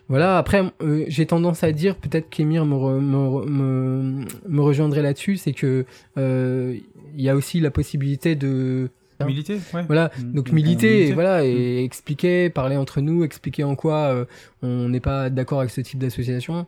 Voilà, 0.10 0.38
après, 0.38 0.64
euh, 0.82 1.06
j'ai 1.08 1.26
tendance 1.26 1.64
à 1.64 1.72
dire, 1.72 1.96
peut-être 1.96 2.30
qu'Emir 2.30 2.66
me, 2.66 2.76
re- 2.76 3.00
me, 3.00 3.16
re- 3.18 3.48
me, 3.48 4.26
me 4.48 4.62
rejoindrait 4.62 5.02
là-dessus, 5.02 5.38
c'est 5.38 5.54
que 5.54 5.86
euh, 6.18 6.78
il 7.16 7.22
y 7.22 7.30
a 7.30 7.36
aussi 7.36 7.60
la 7.60 7.72
possibilité 7.72 8.36
de 8.36 8.90
Militer, 9.26 9.60
ouais. 9.74 9.84
voilà, 9.86 10.12
Mm, 10.20 10.34
donc 10.34 10.52
mm, 10.52 10.56
militer, 10.56 10.88
militer. 10.90 11.08
et 11.10 11.14
voilà, 11.14 11.46
et 11.46 11.84
expliquer, 11.86 12.50
parler 12.50 12.76
entre 12.76 13.00
nous, 13.00 13.24
expliquer 13.24 13.64
en 13.64 13.76
quoi 13.76 14.08
euh, 14.14 14.26
on 14.62 14.90
n'est 14.90 15.00
pas 15.00 15.30
d'accord 15.30 15.60
avec 15.60 15.72
ce 15.72 15.80
type 15.80 16.00
d'association. 16.00 16.68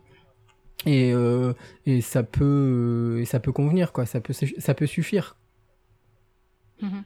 Et, 0.85 1.11
euh, 1.13 1.51
et 1.85 1.99
ça 1.99 2.23
peut, 2.23 2.45
euh, 2.45 3.21
et 3.21 3.25
ça 3.25 3.41
peut 3.41 3.51
convenir, 3.51 3.91
quoi. 3.91 4.05
Ça 4.05 4.21
peut, 4.21 4.33
ça 4.33 4.73
peut 4.73 4.85
suffire. 4.85 5.35
Mhm. 6.81 7.03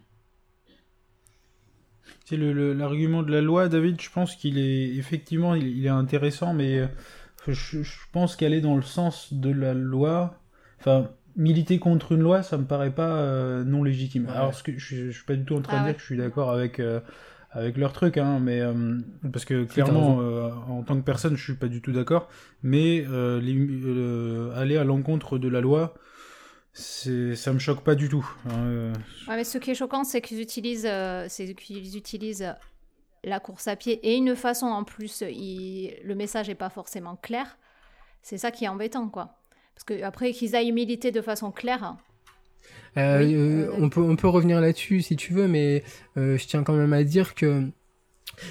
C'est 2.30 2.38
le- 2.38 2.54
le- 2.54 2.74
l'argument 2.74 3.24
de 3.24 3.32
la 3.32 3.42
loi, 3.42 3.70
David, 3.70 4.00
je 4.00 4.10
pense 4.12 4.36
qu'il 4.36 4.60
est 4.60 4.96
effectivement 4.96 5.56
il, 5.56 5.68
il 5.68 5.86
est 5.86 5.89
intéressant, 5.89 6.54
mais 6.54 6.78
euh, 6.80 6.88
je, 7.48 7.82
je 7.82 7.98
pense 8.12 8.36
qu'aller 8.36 8.62
dans 8.62 8.76
le 8.76 8.84
sens 8.84 9.34
de 9.34 9.50
la 9.52 9.74
loi, 9.74 10.36
enfin 10.80 11.10
militer 11.36 11.80
contre 11.80 12.12
une 12.12 12.20
loi, 12.22 12.44
ça 12.44 12.58
me 12.60 12.65
paraît 12.65 12.92
pas 12.94 13.15
euh, 13.18 13.63
non 13.63 13.84
légitime. 13.84 14.26
Ouais. 14.26 14.32
Alors 14.36 14.54
ce 14.54 14.62
que 14.62 14.74
je, 14.78 15.08
je 15.08 15.12
suis 15.12 15.26
pas 15.26 15.36
du 15.36 15.44
tout 15.44 15.56
en 15.56 15.62
train 15.62 15.78
Ah 15.78 15.80
de 15.80 15.86
ouais. 15.86 15.89
dire 15.89 15.96
que 15.96 16.02
je 16.02 16.06
suis 16.06 16.18
d'accord 16.18 16.52
avec 16.52 16.80
euh, 16.80 17.00
avec 17.52 17.78
leur 17.78 17.94
truc, 17.94 18.18
hein, 18.18 18.39
mais 18.39 18.62
euh, 18.62 19.00
parce 19.34 19.46
que 19.46 19.63
clairement 19.63 20.22
euh, 20.22 20.52
en 20.68 20.84
tant 20.84 20.96
que 20.98 21.02
personne, 21.04 21.36
je 21.36 21.44
suis 21.44 21.56
pas 21.56 21.68
du 21.68 21.82
tout 21.82 21.92
d'accord, 21.94 22.30
mais 22.62 23.06
euh, 23.10 23.42
les- 23.42 23.58
euh, 23.58 24.52
aller 24.56 24.78
à 24.78 24.84
l'encontre 24.84 25.39
de 25.39 25.48
la 25.48 25.62
loi, 25.62 25.96
ça 26.73 27.53
me 27.53 27.60
choque 27.60 27.84
pas 27.84 27.95
du 27.95 28.10
tout. 28.10 28.25
hein, 28.45 28.51
euh, 28.67 28.93
Ouais, 29.27 29.36
mais 29.38 29.43
ce 29.43 29.58
qui 29.58 29.71
est 29.71 29.75
choquant, 29.75 30.03
c'est 30.03 30.21
qu'ils 30.21 30.39
utilisent, 30.41 30.88
euh, 30.88 31.27
qu'ils 31.27 31.97
utilisent 31.97 32.53
la 33.23 33.39
course 33.39 33.67
à 33.67 33.75
pied 33.75 33.99
et 34.08 34.15
une 34.15 34.36
façon 34.36 34.67
en 34.67 34.84
plus, 34.84 35.23
il- 35.29 35.93
le 36.03 36.15
message 36.15 36.47
n'est 36.47 36.55
pas 36.55 36.69
forcément 36.69 37.15
clair. 37.15 37.58
C'est 38.21 38.38
ça 38.38 38.51
qui 38.51 38.65
est 38.65 38.69
embêtant, 38.69 39.10
quoi. 39.10 39.36
Parce 39.75 39.84
que 39.86 40.03
après 40.03 40.32
qu'ils 40.34 40.55
aillent 40.55 40.71
militer 40.71 41.12
de 41.12 41.21
façon 41.21 41.51
claire, 41.51 41.97
Euh, 42.97 43.19
Oui, 43.23 43.36
euh, 43.36 43.67
euh, 43.67 43.71
on 43.77 43.89
peut, 43.89 44.01
on 44.01 44.15
peut 44.15 44.27
revenir 44.27 44.60
là-dessus 44.60 45.01
si 45.01 45.15
tu 45.15 45.32
veux, 45.34 45.47
mais 45.47 45.84
euh, 46.17 46.38
je 46.38 46.47
tiens 46.47 46.63
quand 46.63 46.73
même 46.73 46.91
à 46.93 47.03
dire 47.03 47.36
que 47.36 47.69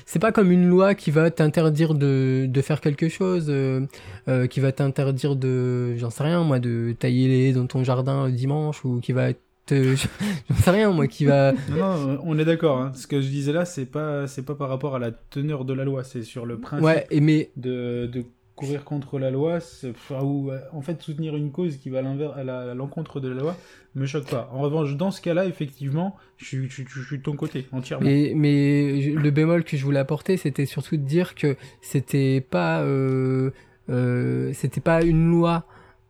c'est 0.07 0.19
pas 0.19 0.33
comme 0.33 0.51
une 0.53 0.69
loi 0.69 0.95
qui 0.95 1.11
va 1.11 1.31
t'interdire 1.31 1.95
de, 1.95 2.47
de 2.49 2.63
faire 2.63 2.81
quelque 2.81 3.09
chose, 3.09 3.47
euh, 3.49 3.81
euh, 4.29 4.47
qui 4.47 4.61
va 4.61 4.73
t'interdire 4.73 5.37
de, 5.37 5.97
j'en 5.97 6.11
sais 6.11 6.23
rien 6.25 6.43
moi, 6.43 6.59
de 6.59 6.95
tailler 6.99 7.29
les 7.29 7.53
dans 7.53 7.67
ton 7.67 7.85
jardin 7.85 8.27
le 8.27 8.33
dimanche 8.33 8.85
ou 8.85 9.01
qui 9.01 9.13
va 9.13 9.33
te, 9.67 9.95
j'en 10.49 10.57
sais 10.57 10.71
rien 10.71 10.91
moi, 10.91 11.07
qui 11.07 11.25
va, 11.27 11.53
Non, 11.71 11.99
non, 11.99 12.21
on 12.25 12.39
est 12.39 12.45
d'accord. 12.45 12.79
hein. 12.79 12.93
Ce 12.95 13.07
que 13.07 13.21
je 13.21 13.29
disais 13.29 13.53
là, 13.53 13.65
c'est 13.65 13.87
pas, 13.87 14.27
c'est 14.27 14.45
pas 14.45 14.55
par 14.55 14.69
rapport 14.69 14.95
à 14.97 14.99
la 14.99 15.11
teneur 15.11 15.65
de 15.65 15.75
la 15.75 15.85
loi, 15.85 16.05
c'est 16.05 16.23
sur 16.23 16.47
le 16.47 16.59
principe 16.59 16.87
ouais, 16.87 17.07
et 17.11 17.21
mais 17.21 17.51
de, 17.57 18.07
de 18.07 18.25
courir 18.59 18.83
contre 18.83 19.21
la 19.21 19.31
loi, 19.31 19.59
enfin, 19.89 20.21
ou 20.23 20.51
euh, 20.51 20.59
en 20.73 20.83
fait 20.83 21.01
soutenir 21.01 21.37
une 21.37 21.53
cause 21.53 21.77
qui 21.77 21.91
va 21.91 22.01
à 22.01 22.75
l'encontre 22.75 23.21
de 23.21 23.29
la 23.29 23.41
loi, 23.41 23.57
me 23.95 24.05
choque 24.05 24.29
pas. 24.29 24.51
En 24.53 24.59
revanche, 24.59 24.97
dans 24.97 25.13
ce 25.13 25.21
cas-là, 25.23 25.47
effectivement, 25.47 26.17
je 26.39 26.67
suis, 26.67 26.85
de 26.85 27.23
ton 27.23 27.37
côté 27.37 27.67
entièrement. 27.71 28.05
Mais, 28.05 28.35
le 28.35 29.31
bémol 29.31 29.63
que 29.63 29.77
je 29.77 29.85
voulais 29.85 30.01
apporter, 30.01 30.37
c'était 30.37 30.67
surtout 30.67 30.97
de 30.97 31.03
dire 31.03 31.37
que 31.37 31.57
c'était 31.83 32.41
pas, 32.41 32.83
euh, 32.83 33.53
euh, 33.91 34.53
c'était 34.55 34.81
pas 34.81 35.05
une 35.05 35.31
loi, 35.31 35.65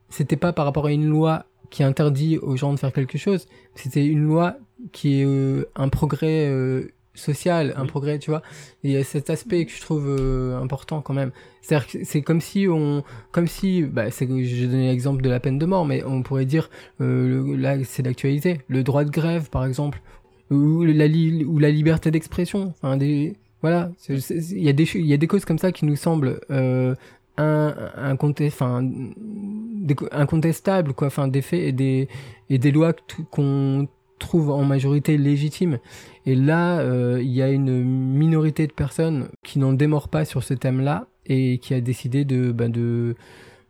c'était 0.09 0.37
pas 0.37 0.55
par 0.55 0.65
rapport 0.65 0.87
à 0.87 0.93
une 0.93 1.07
loi 1.07 1.45
qui 1.69 1.83
interdit 1.83 2.39
aux 2.39 2.57
gens 2.57 2.73
de 2.73 2.79
faire 2.79 2.95
quelque 2.95 3.19
chose, 3.19 3.47
c'était 3.75 4.07
une 4.07 4.23
loi 4.23 4.57
qui 4.93 5.21
est 5.21 5.27
un 5.77 5.89
progrès 5.91 6.51
social, 7.19 7.75
un 7.77 7.83
Oui. 7.83 7.89
progrès, 7.89 8.19
tu 8.19 8.31
vois. 8.31 8.43
Il 8.83 8.91
y 8.93 8.97
a 8.97 9.05
cet 9.05 9.29
aspect 9.31 9.65
que 9.67 9.73
je 9.73 9.81
trouve 9.81 10.07
euh, 10.09 10.59
important 10.61 11.01
quand 11.03 11.15
même. 11.15 11.31
C'est-à-dire 11.61 11.87
que 11.89 11.99
c'est 12.05 12.23
comme 12.23 12.41
si 12.41 12.67
on, 12.69 13.03
comme 13.33 13.47
si, 13.47 13.83
bah, 13.83 14.11
c'est, 14.11 14.27
j'ai 14.45 14.67
donné 14.67 14.89
l'exemple 14.89 15.21
de 15.23 15.29
la 15.29 15.41
peine 15.41 15.59
de 15.59 15.67
mort, 15.67 15.85
mais 15.85 16.03
on 16.05 16.23
pourrait 16.23 16.47
dire, 16.47 16.71
euh, 17.01 17.29
le- 17.45 17.57
là, 17.57 17.77
c'est 17.85 18.03
d'actualité, 18.03 18.61
le 18.69 18.83
droit 18.83 19.05
de 19.05 19.11
grève, 19.11 19.51
par 19.51 19.65
exemple 19.67 20.01
ou 20.51 20.83
la, 20.83 21.07
li- 21.07 21.45
ou 21.45 21.59
la 21.59 21.71
liberté 21.71 22.11
d'expression. 22.11 22.73
Enfin, 22.81 22.97
des, 22.97 23.37
voilà, 23.61 23.91
c'est- 23.99 24.19
c'est- 24.21 24.37
il 24.53 24.63
y, 24.63 24.69
a 24.71 24.73
des 24.73 24.89
il 24.95 25.05
y 25.07 25.13
a 25.13 25.19
des 25.19 25.27
causes 25.27 25.45
comme 25.45 25.59
ça 25.59 25.73
qui 25.73 25.85
nous 25.85 25.97
semblent 25.97 26.41
euh, 26.51 26.95
un, 27.37 27.75
un 27.97 28.17
enfin, 28.47 28.83
incontestable, 30.11 30.93
quoi, 30.95 31.09
enfin, 31.09 31.29
des 31.29 31.43
faits 31.43 31.61
et 31.61 31.73
des, 31.73 32.09
et 32.51 32.59
des 32.59 32.71
lois 32.71 32.95
qu'on 33.31 33.89
trouve 34.19 34.51
en 34.51 34.65
majorité 34.65 35.17
légitimes. 35.17 35.79
Et 36.29 36.35
là, 36.35 36.81
euh, 36.81 37.23
il 37.23 37.31
y 37.31 37.41
a 37.41 37.49
une 37.49 37.83
minorité 37.83 38.67
de 38.67 38.73
personnes 38.75 39.31
qui 39.43 39.59
n'en 39.59 39.73
démord 39.73 40.11
pas 40.11 40.27
sur 40.27 40.45
ce 40.45 40.53
thème-là 40.53 41.07
et 41.25 41.57
qui 41.57 41.73
a 41.73 41.81
décidé 41.81 42.27
de, 42.27 42.53
ben, 42.53 42.71
de, 42.71 43.17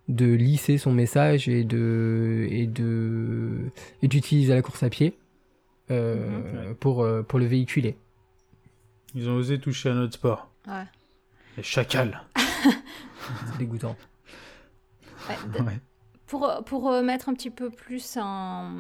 de 0.09 0.27
lisser 0.27 0.77
son 0.77 0.91
message 0.91 1.49
et 1.49 1.63
de, 1.63 2.49
et 2.51 2.67
de, 2.67 3.71
et 4.03 4.09
d'utiliser 4.09 4.55
la 4.55 4.63
course 4.63 4.83
à 4.83 4.91
pied, 4.91 5.17
euh, 5.93 6.75
pour, 6.81 7.05
euh, 7.05 7.23
pour 7.23 7.39
le 7.39 7.45
véhiculer. 7.45 7.97
Ils 9.15 9.31
ont 9.31 9.37
osé 9.37 9.61
toucher 9.61 9.91
à 9.91 9.95
notre 9.95 10.15
sport. 10.15 10.51
Ouais. 10.67 10.83
Les 11.57 11.63
chacals. 11.63 12.25
C'est 12.35 13.59
dégoûtant. 13.59 13.95
Ouais. 15.29 15.79
Pour, 16.27 16.65
pour 16.67 16.91
mettre 17.03 17.29
un 17.29 17.35
petit 17.35 17.51
peu 17.51 17.71
plus 17.71 18.19
en... 18.21 18.73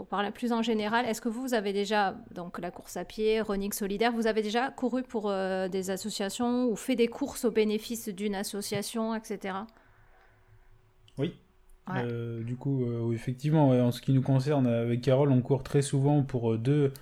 Pour 0.00 0.06
parler 0.06 0.30
plus 0.30 0.50
en 0.52 0.62
général, 0.62 1.04
est-ce 1.04 1.20
que 1.20 1.28
vous, 1.28 1.42
vous 1.42 1.52
avez 1.52 1.74
déjà, 1.74 2.16
donc 2.34 2.58
la 2.58 2.70
course 2.70 2.96
à 2.96 3.04
pied, 3.04 3.42
running 3.42 3.70
solidaire, 3.70 4.12
vous 4.12 4.26
avez 4.26 4.40
déjà 4.40 4.70
couru 4.70 5.02
pour 5.02 5.28
euh, 5.28 5.68
des 5.68 5.90
associations 5.90 6.70
ou 6.70 6.74
fait 6.74 6.96
des 6.96 7.06
courses 7.06 7.44
au 7.44 7.50
bénéfice 7.50 8.08
d'une 8.08 8.34
association, 8.34 9.14
etc. 9.14 9.56
Oui. 11.18 11.34
Ouais. 11.86 12.02
Euh, 12.02 12.42
du 12.42 12.56
coup, 12.56 12.82
euh, 12.86 13.12
effectivement, 13.12 13.68
ouais, 13.68 13.80
en 13.82 13.92
ce 13.92 14.00
qui 14.00 14.14
nous 14.14 14.22
concerne, 14.22 14.66
avec 14.66 15.02
Carole, 15.02 15.32
on 15.32 15.42
court 15.42 15.62
très 15.62 15.82
souvent 15.82 16.22
pour 16.22 16.56
deux. 16.56 16.94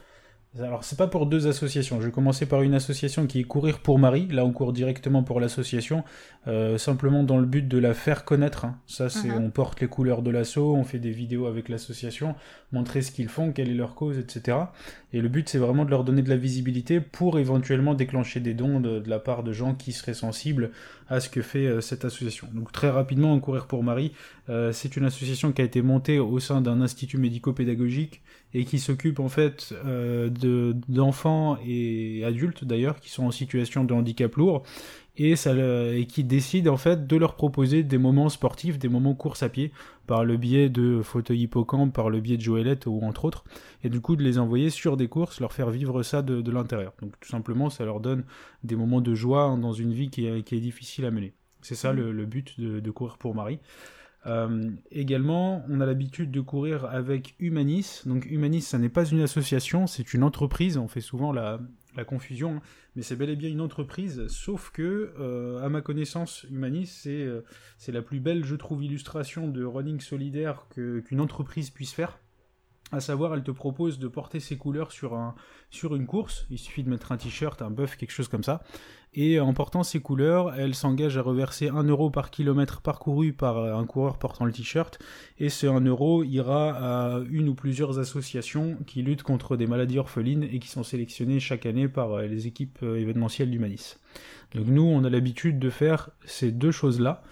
Alors, 0.57 0.83
c'est 0.83 0.97
pas 0.97 1.07
pour 1.07 1.27
deux 1.27 1.47
associations. 1.47 2.01
Je 2.01 2.07
vais 2.07 2.11
commencer 2.13 2.47
par 2.47 2.63
une 2.63 2.75
association 2.75 3.27
qui 3.27 3.41
est 3.41 3.45
Courir 3.45 3.81
pour 3.81 3.99
Marie. 3.99 4.27
Là, 4.29 4.45
on 4.47 4.51
court 4.53 4.73
directement 4.73 5.23
pour 5.23 5.41
l'association, 5.41 6.05
euh, 6.49 6.79
simplement 6.79 7.23
dans 7.23 7.37
le 7.37 7.45
but 7.45 7.69
de 7.69 7.79
la 7.79 7.93
faire 7.93 8.25
connaître. 8.25 8.65
hein. 8.65 8.79
Ça, 8.87 9.09
c'est 9.11 9.29
Mhm. 9.29 9.45
on 9.45 9.51
porte 9.51 9.81
les 9.83 9.89
couleurs 9.89 10.23
de 10.23 10.31
l'assaut, 10.31 10.75
on 10.75 10.85
fait 10.85 10.99
des 10.99 11.11
vidéos 11.11 11.47
avec 11.47 11.69
l'association, 11.69 12.35
montrer 12.73 13.03
ce 13.03 13.13
qu'ils 13.13 13.29
font, 13.29 13.53
quelle 13.53 13.69
est 13.69 13.75
leur 13.75 13.95
cause, 13.95 14.19
etc. 14.19 14.57
Et 15.13 15.21
le 15.23 15.29
but, 15.29 15.49
c'est 15.49 15.59
vraiment 15.59 15.85
de 15.87 15.91
leur 15.91 16.05
donner 16.05 16.23
de 16.23 16.29
la 16.29 16.37
visibilité 16.37 17.01
pour 17.01 17.39
éventuellement 17.39 17.95
déclencher 17.95 18.41
des 18.41 18.53
dons 18.53 18.79
de, 18.79 19.03
la 19.07 19.19
part 19.19 19.43
de 19.43 19.53
gens 19.53 19.75
qui 19.75 19.93
seraient 19.93 20.13
sensibles 20.15 20.71
à 21.09 21.21
ce 21.21 21.31
que 21.31 21.41
fait 21.41 21.67
euh, 21.67 21.81
cette 21.81 22.05
association. 22.05 22.47
Donc, 22.53 22.73
très 22.73 22.91
rapidement, 22.91 23.33
en 23.33 23.41
Courir 23.41 23.67
pour 23.67 23.83
Marie, 23.83 24.13
euh, 24.51 24.73
c'est 24.73 24.97
une 24.97 25.05
association 25.05 25.53
qui 25.53 25.63
a 25.63 25.65
été 25.65 25.81
montée 25.81 26.19
au 26.19 26.39
sein 26.41 26.61
d'un 26.61 26.83
institut 26.83 27.17
médico-pédagogique 27.17 28.21
et 28.55 28.65
qui 28.65 28.79
s'occupe 28.79 29.21
en 29.21 29.29
fait 29.29 29.75
euh, 29.85 30.31
de- 30.31 30.75
d'enfants 30.89 31.59
et 31.67 32.25
adultes 32.25 32.65
d'ailleurs 32.65 32.99
qui 33.01 33.11
sont 33.11 33.25
en 33.25 33.31
situation 33.31 33.85
de 33.85 33.93
handicap 33.93 34.35
lourd 34.37 34.63
et, 35.19 36.07
qui 36.07 36.25
décide 36.25 36.69
en 36.69 36.77
fait 36.77 37.07
de 37.07 37.17
leur 37.17 37.35
proposer 37.35 37.83
des 37.83 37.99
moments 37.99 38.29
sportifs, 38.29 38.79
des 38.79 38.89
moments 38.89 39.15
course 39.15 39.43
à 39.43 39.49
pied 39.49 39.73
par 40.07 40.25
le 40.25 40.37
biais 40.37 40.69
de 40.69 41.03
fauteuil 41.03 41.43
hippocampe, 41.43 41.93
par 41.93 42.09
le 42.09 42.21
biais 42.21 42.37
de 42.37 42.43
Joëlette 42.43 42.87
ou 42.87 43.01
entre 43.03 43.25
autres, 43.25 43.45
et 43.83 43.91
du 43.91 44.01
coup 44.01 44.17
de 44.17 44.23
les 44.23 44.39
envoyer 44.39 44.71
sur 44.71 44.97
des 44.97 45.09
courses, 45.09 45.41
leur 45.41 45.53
faire 45.53 45.71
vivre 45.71 46.03
ça 46.03 46.23
de, 46.23 46.51
l'intérieur. 46.51 46.95
Donc 47.03 47.13
tout 47.21 47.29
simplement 47.29 47.69
ça 47.69 47.85
leur 47.85 48.01
donne 48.01 48.25
des 48.63 48.77
moments 48.77 49.01
de 49.01 49.15
joie 49.15 49.43
hein, 49.43 49.59
dans 49.59 49.73
une 49.73 49.93
vie 49.93 50.09
qui 50.09 50.27
est, 50.27 50.61
difficile 50.61 51.05
à 51.05 51.11
mener. 51.11 51.35
C'est 51.61 51.75
ça 51.75 51.93
le, 51.93 52.25
but 52.25 52.59
de, 52.61 52.81
de 52.81 52.91
courir 52.91 53.19
pour 53.19 53.35
Marie. 53.35 53.59
Euh, 54.27 54.71
également, 54.91 55.65
on 55.69 55.81
a 55.81 55.87
l'habitude 55.87 56.31
de 56.31 56.41
courir 56.41 56.85
avec 56.85 57.35
Humanis. 57.39 58.03
Donc 58.05 58.27
Humanis, 58.27 58.63
ça 58.63 58.79
n'est 58.79 58.89
pas 58.89 59.05
une 59.05 59.21
association, 59.21 59.87
c'est 59.87 60.13
une 60.13 60.23
entreprise. 60.23 60.77
On 60.77 60.89
fait 60.89 61.01
souvent 61.01 61.33
la, 61.33 61.61
la 61.99 62.05
confusion, 62.05 62.57
hein. 62.57 62.63
mais 62.97 63.03
c'est 63.03 63.17
bel 63.17 63.29
et 63.29 63.37
bien 63.37 63.51
une 63.51 63.61
entreprise. 63.61 64.27
Sauf 64.29 64.71
que, 64.71 65.13
euh, 65.19 65.63
à 65.63 65.69
ma 65.69 65.83
connaissance, 65.83 66.45
Humanis, 66.51 66.87
c'est 66.87 67.11
euh, 67.11 67.43
c'est 67.77 67.93
la 67.93 68.03
plus 68.03 68.21
belle, 68.21 68.45
je 68.45 68.55
trouve, 68.55 68.85
illustration 68.85 69.49
de 69.49 69.65
running 69.65 70.01
solidaire 70.01 70.67
qu'une 70.71 71.21
entreprise 71.21 71.71
puisse 71.71 71.93
faire. 71.93 72.19
À 72.91 73.01
savoir, 73.01 73.35
elle 73.35 73.43
te 73.43 73.51
propose 73.51 73.99
de 73.99 74.09
porter 74.09 74.41
ses 74.41 74.57
couleurs 74.57 74.93
sur, 74.93 75.15
un, 75.15 75.35
sur 75.71 75.95
une 75.95 76.07
course. 76.07 76.47
Il 76.51 76.59
suffit 76.59 76.83
de 76.83 76.89
mettre 76.89 77.13
un 77.13 77.19
t-shirt, 77.19 77.61
un 77.61 77.71
buff, 77.71 77.97
quelque 77.97 78.13
chose 78.13 78.29
comme 78.29 78.45
ça. 78.45 78.63
Et 79.15 79.41
en 79.41 79.53
portant 79.53 79.83
ces 79.83 80.01
couleurs, 80.01 80.55
elle 80.55 80.75
s'engage 80.75 81.17
à 81.19 81.23
reverser 81.23 81.69
1 81.69 81.83
euro 81.85 82.11
par 82.11 82.31
kilomètre 82.31 82.81
parcouru 82.83 83.33
par 83.33 83.59
un 83.59 83.85
coureur 83.85 84.19
portant 84.19 84.45
le 84.45 84.53
t-shirt. 84.53 84.99
Et 85.39 85.49
ce 85.49 85.67
1 85.67 85.81
euro 85.81 86.25
ira 86.25 86.71
à 86.71 87.21
une 87.31 87.49
ou 87.49 87.55
plusieurs 87.55 87.99
associations 87.99 88.77
qui 88.87 89.03
luttent 89.03 89.23
contre 89.23 89.57
des 89.57 89.67
maladies 89.67 89.99
orphelines 89.99 90.45
et 90.45 90.59
qui 90.59 90.69
sont 90.69 90.83
sélectionnées 90.83 91.41
chaque 91.41 91.67
année 91.67 91.89
par 91.89 92.13
euh, 92.13 92.27
les 92.27 92.47
équipes 92.47 92.79
euh, 92.83 93.01
événementielles 93.01 93.51
d'Humanis. 93.51 93.97
Donc 94.55 94.67
nous, 94.67 94.83
on 94.83 95.05
a 95.05 95.11
l'habitude 95.11 95.59
de 95.59 95.71
faire 95.71 96.11
ces 96.25 96.53
deux 96.53 96.71
choses-là. 96.71 97.23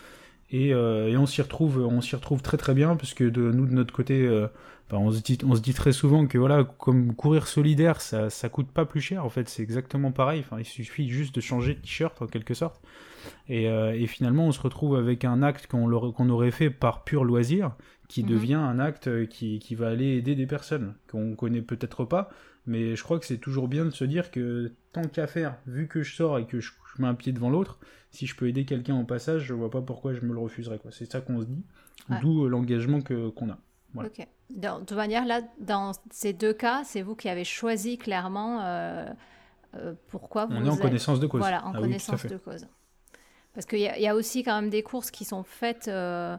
Et, 0.51 0.73
euh, 0.73 1.17
on 1.19 1.27
s'y 1.27 1.43
retrouve, 1.43 1.85
retrouve 1.87 2.43
très 2.43 2.57
très 2.57 2.75
bien 2.75 2.97
parce 2.97 3.15
que 3.15 3.25
de 3.25 3.51
nous 3.51 3.67
de 3.67 3.73
notre 3.73 3.93
côté, 3.93 4.27
euh, 4.27 4.47
enfin, 4.87 4.99
on 4.99 5.11
se 5.11 5.21
dit, 5.23 5.39
on 5.45 5.55
se 5.55 5.61
dit 5.61 5.75
très 5.75 5.93
souvent 5.93 6.27
que 6.27 6.39
voilà, 6.39 6.65
comme 6.65 7.15
courir 7.15 7.47
solidaire, 7.49 8.01
ça, 8.01 8.31
ça 8.31 8.49
coûte 8.49 8.71
pas 8.71 8.85
plus 8.87 9.01
cher. 9.01 9.25
En 9.25 9.29
fait, 9.29 9.49
c'est 9.49 9.63
exactement 9.63 10.13
pareil. 10.13 10.41
Enfin, 10.41 10.59
il 10.59 10.65
suffit 10.65 11.09
juste 11.09 11.35
de 11.35 11.41
changer 11.41 11.75
de 11.75 11.81
t-shirt 11.81 12.21
en 12.23 12.27
quelque 12.27 12.55
sorte. 12.55 12.81
Et, 13.49 13.69
euh, 13.69 13.93
et 13.95 14.07
finalement, 14.07 14.47
on 14.47 14.53
se 14.53 14.61
retrouve 14.61 14.97
avec 14.97 15.25
un 15.25 15.43
acte 15.43 15.67
qu'on 15.67 16.29
aurait 16.31 16.51
fait 16.51 16.71
par 16.71 17.05
pur 17.05 17.25
loisir, 17.25 17.73
qui 18.09 18.23
Mhm. 18.23 18.29
devient 18.31 18.55
un 18.55 18.79
acte 18.79 19.09
euh, 19.09 19.27
qui, 19.27 19.59
qui 19.59 19.75
va 19.75 19.89
aller 19.89 20.17
aider 20.17 20.35
des 20.37 20.47
personnes 20.47 20.95
qu'on 21.11 21.35
connaît 21.35 21.63
peut-être 21.63 22.05
pas. 22.05 22.31
Mais 22.69 22.97
je 22.97 23.03
crois 23.05 23.19
que 23.21 23.27
c'est 23.27 23.39
toujours 23.39 23.69
bien 23.69 23.85
de 23.85 23.91
se 23.91 24.05
dire 24.05 24.31
que 24.33 24.73
tant 24.93 25.03
qu'à 25.03 25.27
faire, 25.29 25.57
vu 25.67 25.87
que 25.89 26.03
je 26.03 26.15
sors 26.15 26.39
et 26.39 26.47
que 26.47 26.59
je, 26.61 26.73
je 26.97 27.03
mets 27.03 27.09
un 27.09 27.15
pied 27.15 27.33
devant 27.33 27.51
l'autre, 27.51 27.79
si 28.11 28.27
je 28.27 28.35
peux 28.37 28.49
aider 28.49 28.65
quelqu'un 28.65 28.99
au 28.99 29.05
passage, 29.05 29.45
je 29.45 29.55
vois 29.55 29.71
pas 29.71 29.83
pourquoi 29.83 30.15
je 30.15 30.21
me 30.23 30.33
le 30.33 30.39
refuserais. 30.41 30.81
C'est 30.91 31.11
ça 31.11 31.21
qu'on 31.21 31.41
se 31.41 31.47
dit. 31.47 31.65
Ouais. 32.11 32.17
D'où 32.23 32.45
euh, 32.45 32.49
l'engagement 32.49 33.01
que- 33.01 33.29
qu'on 33.31 33.51
a. 33.51 33.59
Voilà. 33.97 34.09
Ok. 34.19 34.27
Dans- 34.51 34.79
de 34.81 34.85
toute 34.85 34.97
manière, 34.97 35.27
là, 35.27 35.41
dans 35.59 35.93
ces 36.11 36.33
deux 36.33 36.53
cas, 36.53 36.85
c'est 36.85 37.03
vous 37.03 37.17
qui 37.17 37.29
avez 37.29 37.45
choisi 37.45 37.99
clairement 37.99 38.61
euh, 38.63 39.07
euh, 39.75 39.95
pourquoi 40.09 40.47
vous 40.47 40.55
On 40.55 40.65
est 40.65 40.69
en 40.69 40.75
êtes- 40.75 40.81
connaissance 40.81 41.19
de 41.21 41.27
cause. 41.27 41.41
Voilà, 41.41 41.65
en 41.67 41.73
Ah 41.75 41.79
connaissance 41.79 42.25
de 42.27 42.37
cause. 42.37 42.67
Parce 43.55 43.67
qu'il 43.67 43.81
y, 43.81 43.89
a- 43.89 43.97
il 43.99 44.03
y 44.03 44.07
a 44.09 44.15
aussi 44.15 44.43
quand 44.45 44.55
même 44.61 44.71
des 44.71 44.83
courses 44.83 45.11
qui 45.11 45.25
sont 45.25 45.43
faites 45.43 45.89
euh, 45.89 46.37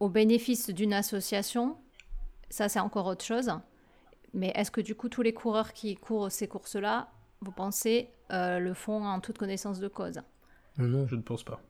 au 0.00 0.08
bénéfice 0.08 0.68
d'une 0.70 0.92
association. 0.92 1.76
Ça, 2.50 2.68
c'est 2.68 2.80
encore 2.80 3.06
autre 3.06 3.24
chose. 3.24 3.50
Mais 4.34 4.52
est-ce 4.54 4.70
que 4.70 4.80
du 4.82 4.94
coup, 4.94 5.08
tous 5.08 5.22
les 5.22 5.32
coureurs 5.32 5.72
qui 5.72 5.94
courent 5.96 6.30
ces 6.30 6.46
courses-là, 6.48 7.08
vous 7.40 7.52
pensez, 7.52 8.10
euh, 8.32 8.58
le 8.58 8.74
font 8.74 9.04
en 9.04 9.20
toute 9.20 9.38
connaissance 9.38 9.78
de 9.80 9.88
cause? 9.88 10.20
Non. 10.78 11.06
Je 11.06 11.14
ne 11.16 11.22
pense 11.22 11.42
pas. 11.42 11.60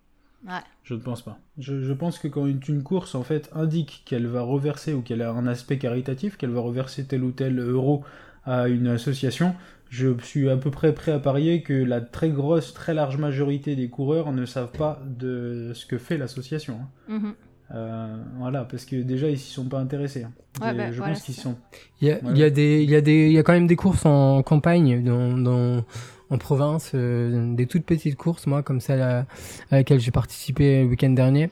Ouais. 0.47 0.61
Je 0.85 0.95
ne 0.95 1.01
pense 1.01 1.23
pas. 1.23 1.39
Je, 1.59 1.81
je 1.83 1.93
pense 1.93 2.19
que 2.19 2.29
quand 2.29 2.47
une, 2.47 2.83
course 2.83 3.15
en 3.15 3.23
fait 3.23 3.51
indique 3.55 4.03
qu'elle 4.07 4.27
va 4.27 4.43
reverser 4.43 4.93
ou 4.95 5.01
qu'elle 5.03 5.23
a 5.23 5.31
un 5.33 5.47
aspect 5.47 5.79
caritatif, 5.79 6.37
qu'elle 6.37 6.51
va 6.51 6.61
reverser 6.61 7.05
tel 7.07 7.25
ou 7.25 7.33
tel 7.33 7.59
euro 7.59 8.05
à 8.45 8.69
une 8.69 8.87
association, 8.87 9.55
je 9.91 10.17
suis 10.23 10.49
à 10.49 10.57
peu 10.57 10.71
près 10.71 10.93
prêt 10.95 11.13
à 11.13 11.19
parier 11.19 11.63
que 11.63 11.73
la 11.73 12.01
très 12.01 12.31
grosse, 12.31 12.75
très 12.75 12.95
large 12.95 13.17
majorité 13.17 13.75
des 13.77 13.89
coureurs 13.89 14.33
ne 14.33 14.45
savent 14.47 14.73
pas 14.73 15.01
de 15.07 15.73
ce 15.75 15.87
que 15.87 15.99
fait 15.99 16.19
l'association. 16.19 16.79
hein. 17.09 17.19
Mhm. 17.19 17.35
Euh, 17.75 18.17
voilà, 18.39 18.65
parce 18.65 18.85
que 18.85 18.95
déjà 19.03 19.29
ils 19.29 19.39
s'y 19.39 19.51
sont 19.53 19.65
pas 19.65 19.81
intéressés. 19.81 20.23
hein. 20.23 20.31
Ouais, 20.61 20.73
bah, 20.73 20.93
je 20.93 20.99
voilà, 20.99 21.15
pense 21.15 21.23
qu'ils 21.25 21.35
sont. 21.35 21.57
Il 22.01 22.07
y 22.07 22.13
a, 22.13 22.15
Ouais. 22.17 22.21
il 22.31 22.39
y 22.39 22.45
a 22.45 22.51
des, 22.51 22.83
il 22.85 22.91
y 22.91 22.95
a 22.95 23.01
des, 23.01 23.27
il 23.27 23.33
y 23.33 23.39
a 23.39 23.43
quand 23.43 23.53
même 23.55 23.67
des 23.67 23.75
courses 23.75 24.07
en 24.07 24.43
campagne, 24.45 25.03
dans, 25.03 25.37
dans, 25.37 25.85
en 26.31 26.39
province, 26.39 26.93
euh, 26.95 27.55
des 27.55 27.67
toutes 27.67 27.85
petites 27.85 28.17
courses, 28.17 28.47
moi, 28.47 28.63
comme 28.63 28.81
celle 28.81 29.01
à, 29.01 29.27
à 29.71 29.77
laquelle 29.77 30.01
j'ai 30.01 30.11
participé 30.11 30.83
le 30.83 30.89
week-end 30.89 31.11
dernier, 31.11 31.51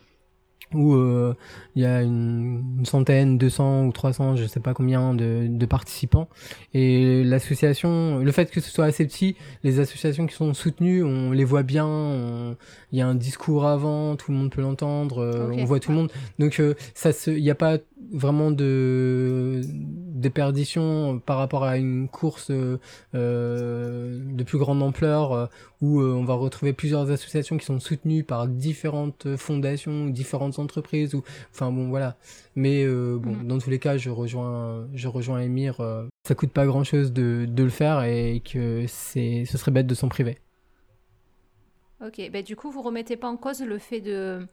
où 0.75 0.95
euh, 0.95 1.35
il 1.77 1.83
y 1.83 1.87
a 1.87 2.03
une, 2.03 2.79
une 2.79 2.87
centaine, 2.87 3.39
200 3.39 3.87
ou 3.87 3.93
300, 3.93 4.37
je 4.37 4.47
sais 4.47 4.61
pas 4.61 4.75
combien 4.75 5.15
de, 5.15 5.47
de 5.49 5.67
participants. 5.67 6.29
Et 6.73 7.23
l'association, 7.25 8.19
le 8.19 8.33
fait 8.33 8.51
que 8.51 8.61
ce 8.61 8.71
soit 8.71 8.87
assez 8.87 9.07
petit, 9.07 9.37
les 9.63 9.81
associations 9.81 10.27
qui 10.27 10.35
sont 10.35 10.53
soutenues, 10.55 11.03
on 11.03 11.31
les 11.31 11.45
voit 11.45 11.63
bien, 11.63 12.57
il 12.93 12.99
y 12.99 13.03
a 13.03 13.07
un 13.07 13.15
discours 13.15 13.67
avant, 13.67 14.17
tout 14.17 14.33
le 14.33 14.39
monde 14.39 14.51
peut 14.51 14.63
l'entendre, 14.63 15.19
euh, 15.19 15.51
on 15.53 15.65
voit 15.65 15.81
tout 15.81 15.91
le 15.91 15.97
monde. 15.97 16.13
Donc 16.39 16.61
euh, 16.61 16.75
ça 16.95 17.13
se, 17.13 17.31
il 17.31 17.43
n'y 17.43 17.51
a 17.51 17.55
pas 17.55 17.79
vraiment 18.13 18.51
de 18.51 19.61
déperdition 19.65 21.19
par 21.25 21.39
rapport 21.39 21.65
à 21.65 21.77
une 21.77 22.09
course 22.09 22.51
euh, 22.51 22.79
euh, 23.15 24.21
de 24.25 24.43
plus 24.45 24.59
grande 24.59 24.83
ampleur 24.83 25.33
euh, 25.33 25.47
où 25.81 26.01
euh, 26.01 26.13
on 26.13 26.25
va 26.25 26.35
retrouver 26.35 26.73
plusieurs 26.73 27.11
associations 27.11 27.57
qui 27.59 27.67
sont 27.67 27.81
soutenues 27.81 28.25
par 28.25 28.47
différentes 28.49 29.37
fondations, 29.37 30.07
différentes 30.07 30.59
entreprises 30.59 31.15
ou 31.15 31.23
enfin 31.53 31.71
bon 31.71 31.89
voilà. 31.89 32.17
Mais 32.57 32.85
euh, 32.85 33.19
bon, 33.21 33.33
Mhm. 33.37 33.47
dans 33.49 33.59
tous 33.59 33.71
les 33.71 33.79
cas, 33.79 33.97
je 33.97 34.11
rejoins 34.11 34.87
je 34.95 35.09
rejoins 35.09 35.41
Emir. 35.41 35.81
euh, 35.81 36.07
ça 36.27 36.35
coûte 36.35 36.53
pas 36.53 36.65
grand 36.67 36.85
chose 36.85 37.13
de, 37.13 37.47
de 37.49 37.63
le 37.65 37.71
faire 37.71 38.03
et 38.05 38.41
que 38.41 38.85
c'est 38.89 39.45
ce 39.47 39.59
serait 39.59 39.73
bête 39.73 39.87
de 39.87 39.95
s'en 39.95 40.09
priver. 40.09 40.39
Ok, 42.05 42.21
ben, 42.33 42.43
du 42.43 42.57
coup, 42.57 42.71
vous 42.71 42.83
remettez 42.83 43.17
pas 43.17 43.29
en 43.29 43.37
cause 43.37 43.63
le 43.63 43.79
fait 43.79 44.01
de 44.01 44.47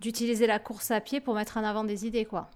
d'utiliser 0.00 0.48
la 0.48 0.58
course 0.58 0.90
à 0.90 1.00
pied 1.00 1.20
pour 1.20 1.34
mettre 1.34 1.56
en 1.58 1.62
avant 1.64 1.84
des 1.84 2.06
idées, 2.06 2.24
quoi. 2.24 2.50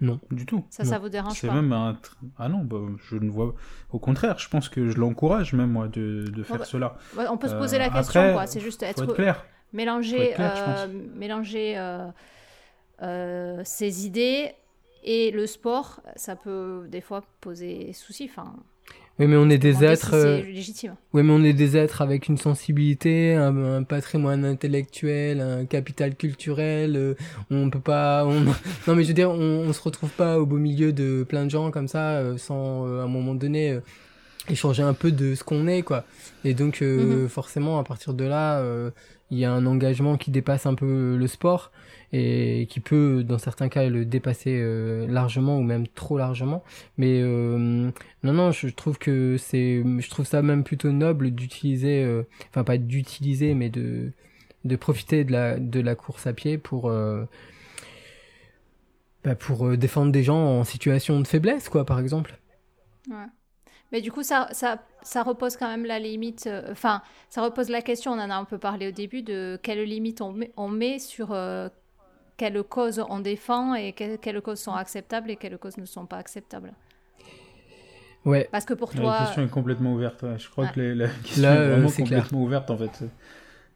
Non. 0.00 0.20
Du 0.30 0.44
tout. 0.44 0.64
Ça, 0.70 0.84
ça 0.84 0.98
vous 0.98 1.08
dérange 1.08 1.38
C'est 1.38 1.46
pas 1.46 1.54
même 1.54 1.72
un. 1.72 1.96
Ah 2.36 2.48
non, 2.48 2.58
bah, 2.64 2.78
je 3.08 3.16
ne 3.16 3.30
vois. 3.30 3.54
Au 3.92 3.98
contraire, 3.98 4.38
je 4.38 4.48
pense 4.48 4.68
que 4.68 4.88
je 4.90 4.98
l'encourage 4.98 5.52
même 5.52 5.70
moi 5.70 5.88
de, 5.88 6.24
de 6.28 6.42
faire 6.42 6.58
bah, 6.58 6.64
cela. 6.64 6.96
On 7.30 7.36
peut 7.36 7.48
se 7.48 7.54
Euh, 7.54 7.58
poser 7.58 7.78
la 7.78 7.90
question, 7.90 8.20
après, 8.20 8.32
quoi. 8.32 8.46
C'est 8.46 8.60
juste, 8.60 8.80
Faut 8.80 9.02
être 9.04 9.14
clair. 9.14 9.36
Faut 9.36 9.76
Mélanger, 9.76 10.30
être 10.30 10.34
clair, 10.36 10.54
euh, 10.56 10.86
mélanger 11.14 11.74
euh, 11.78 12.08
euh, 13.02 13.60
ses 13.64 14.06
idées 14.06 14.52
et 15.04 15.30
le 15.30 15.46
sport, 15.46 16.00
ça 16.16 16.36
peut 16.36 16.86
des 16.88 17.00
fois 17.00 17.22
poser 17.40 17.92
souci. 17.92 18.28
Enfin, 18.30 18.54
Oui, 19.20 19.28
mais 19.28 19.36
on 19.36 19.48
est 19.48 19.58
des 19.58 19.84
êtres. 19.84 20.10
euh. 20.14 20.40
Oui, 21.12 21.22
mais 21.22 21.32
on 21.32 21.44
est 21.44 21.52
des 21.52 21.76
êtres 21.76 22.02
avec 22.02 22.26
une 22.26 22.36
sensibilité, 22.36 23.34
un, 23.34 23.56
un 23.76 23.82
patrimoine 23.84 24.44
intellectuel, 24.44 25.40
un 25.40 25.64
capital 25.66 26.16
culturel. 26.16 26.96
euh, 26.96 27.14
on 27.50 27.70
peut 27.70 27.78
pas. 27.80 28.24
On... 28.26 28.40
Non, 28.86 28.96
mais 28.96 29.02
je 29.04 29.08
veux 29.08 29.14
dire, 29.14 29.30
on, 29.30 29.36
on 29.68 29.72
se 29.72 29.80
retrouve 29.80 30.10
pas 30.10 30.38
au 30.40 30.46
beau 30.46 30.56
milieu 30.56 30.92
de 30.92 31.24
plein 31.28 31.44
de 31.44 31.50
gens 31.50 31.70
comme 31.70 31.86
ça, 31.88 32.12
euh, 32.18 32.36
sans 32.38 32.86
à 32.86 33.04
un 33.04 33.06
moment 33.08 33.34
donné 33.34 33.78
échanger 34.50 34.82
un 34.82 34.94
peu 34.94 35.12
de 35.12 35.34
ce 35.36 35.44
qu'on 35.44 35.66
est, 35.68 35.82
quoi. 35.82 36.04
Et 36.44 36.52
donc, 36.54 36.82
euh, 36.82 37.28
forcément, 37.28 37.78
à 37.78 37.84
partir 37.84 38.14
de 38.14 38.24
là, 38.24 38.62
il 39.30 39.38
y 39.38 39.44
a 39.44 39.52
un 39.52 39.64
engagement 39.64 40.16
qui 40.16 40.30
dépasse 40.32 40.66
un 40.66 40.74
peu 40.74 41.16
le 41.16 41.26
sport 41.28 41.70
et 42.12 42.66
qui 42.70 42.80
peut, 42.80 43.24
dans 43.24 43.38
certains 43.38 43.68
cas, 43.68 43.88
le 43.88 44.04
dépasser 44.04 44.56
euh, 44.60 45.06
largement 45.08 45.58
ou 45.58 45.62
même 45.62 45.88
trop 45.88 46.16
largement. 46.18 46.62
Mais 46.96 47.20
euh, 47.20 47.90
non, 48.22 48.32
non, 48.32 48.52
je 48.52 48.68
trouve 48.68 48.98
que 48.98 49.36
c'est, 49.38 49.82
je 49.98 50.10
trouve 50.10 50.26
ça 50.26 50.42
même 50.42 50.64
plutôt 50.64 50.92
noble 50.92 51.32
d'utiliser, 51.32 52.04
euh, 52.04 52.22
enfin 52.50 52.64
pas 52.64 52.78
d'utiliser, 52.78 53.54
mais 53.54 53.68
de 53.68 54.12
de 54.64 54.76
profiter 54.76 55.24
de 55.24 55.32
la 55.32 55.58
de 55.58 55.80
la 55.80 55.94
course 55.94 56.26
à 56.26 56.32
pied 56.32 56.56
pour 56.56 56.90
bah, 59.24 59.34
pour 59.34 59.76
défendre 59.76 60.12
des 60.12 60.22
gens 60.22 60.38
en 60.38 60.64
situation 60.64 61.20
de 61.20 61.26
faiblesse, 61.26 61.68
quoi, 61.68 61.84
par 61.84 61.98
exemple. 61.98 62.38
Mais 63.92 64.00
du 64.00 64.10
coup, 64.10 64.22
ça, 64.22 64.48
ça, 64.52 64.82
ça 65.02 65.22
repose 65.22 65.56
quand 65.56 65.68
même 65.68 65.84
la 65.84 65.98
limite. 65.98 66.48
Enfin, 66.70 67.02
ça 67.28 67.42
repose 67.42 67.68
la 67.68 67.82
question, 67.82 68.12
on 68.12 68.18
en 68.18 68.30
a 68.30 68.34
un 68.34 68.44
peu 68.44 68.58
parlé 68.58 68.88
au 68.88 68.90
début, 68.90 69.22
de 69.22 69.58
quelle 69.62 69.82
limite 69.82 70.20
on 70.20 70.32
met, 70.32 70.52
on 70.56 70.68
met 70.68 70.98
sur 70.98 71.32
quelles 72.36 72.62
causes 72.64 73.04
on 73.08 73.20
défend 73.20 73.74
et 73.74 73.92
que- 73.92 74.16
quelles 74.16 74.40
causes 74.42 74.60
sont 74.60 74.74
acceptables 74.74 75.30
et 75.30 75.36
quelles 75.36 75.58
causes 75.58 75.76
ne 75.78 75.84
sont 75.86 76.06
pas 76.06 76.16
acceptables. 76.18 76.72
Ouais. 78.24 78.48
Parce 78.50 78.64
que 78.64 78.74
pour 78.74 78.90
La 78.94 79.00
toi. 79.00 79.18
question 79.26 79.44
est 79.44 79.48
complètement 79.50 79.92
ouverte. 79.94 80.22
ouais. 80.22 80.38
Je 80.38 80.48
crois 80.48 80.64
Ouais. 80.64 80.70
que 80.74 80.80
les- 80.80 80.94
la 80.94 81.08
question 81.08 81.42
Là, 81.42 81.54
est 81.54 81.58
euh, 81.58 81.70
vraiment 81.72 81.88
clair. 81.90 82.06
complètement 82.08 82.42
ouverte 82.42 82.70
en 82.70 82.78
fait. 82.78 83.04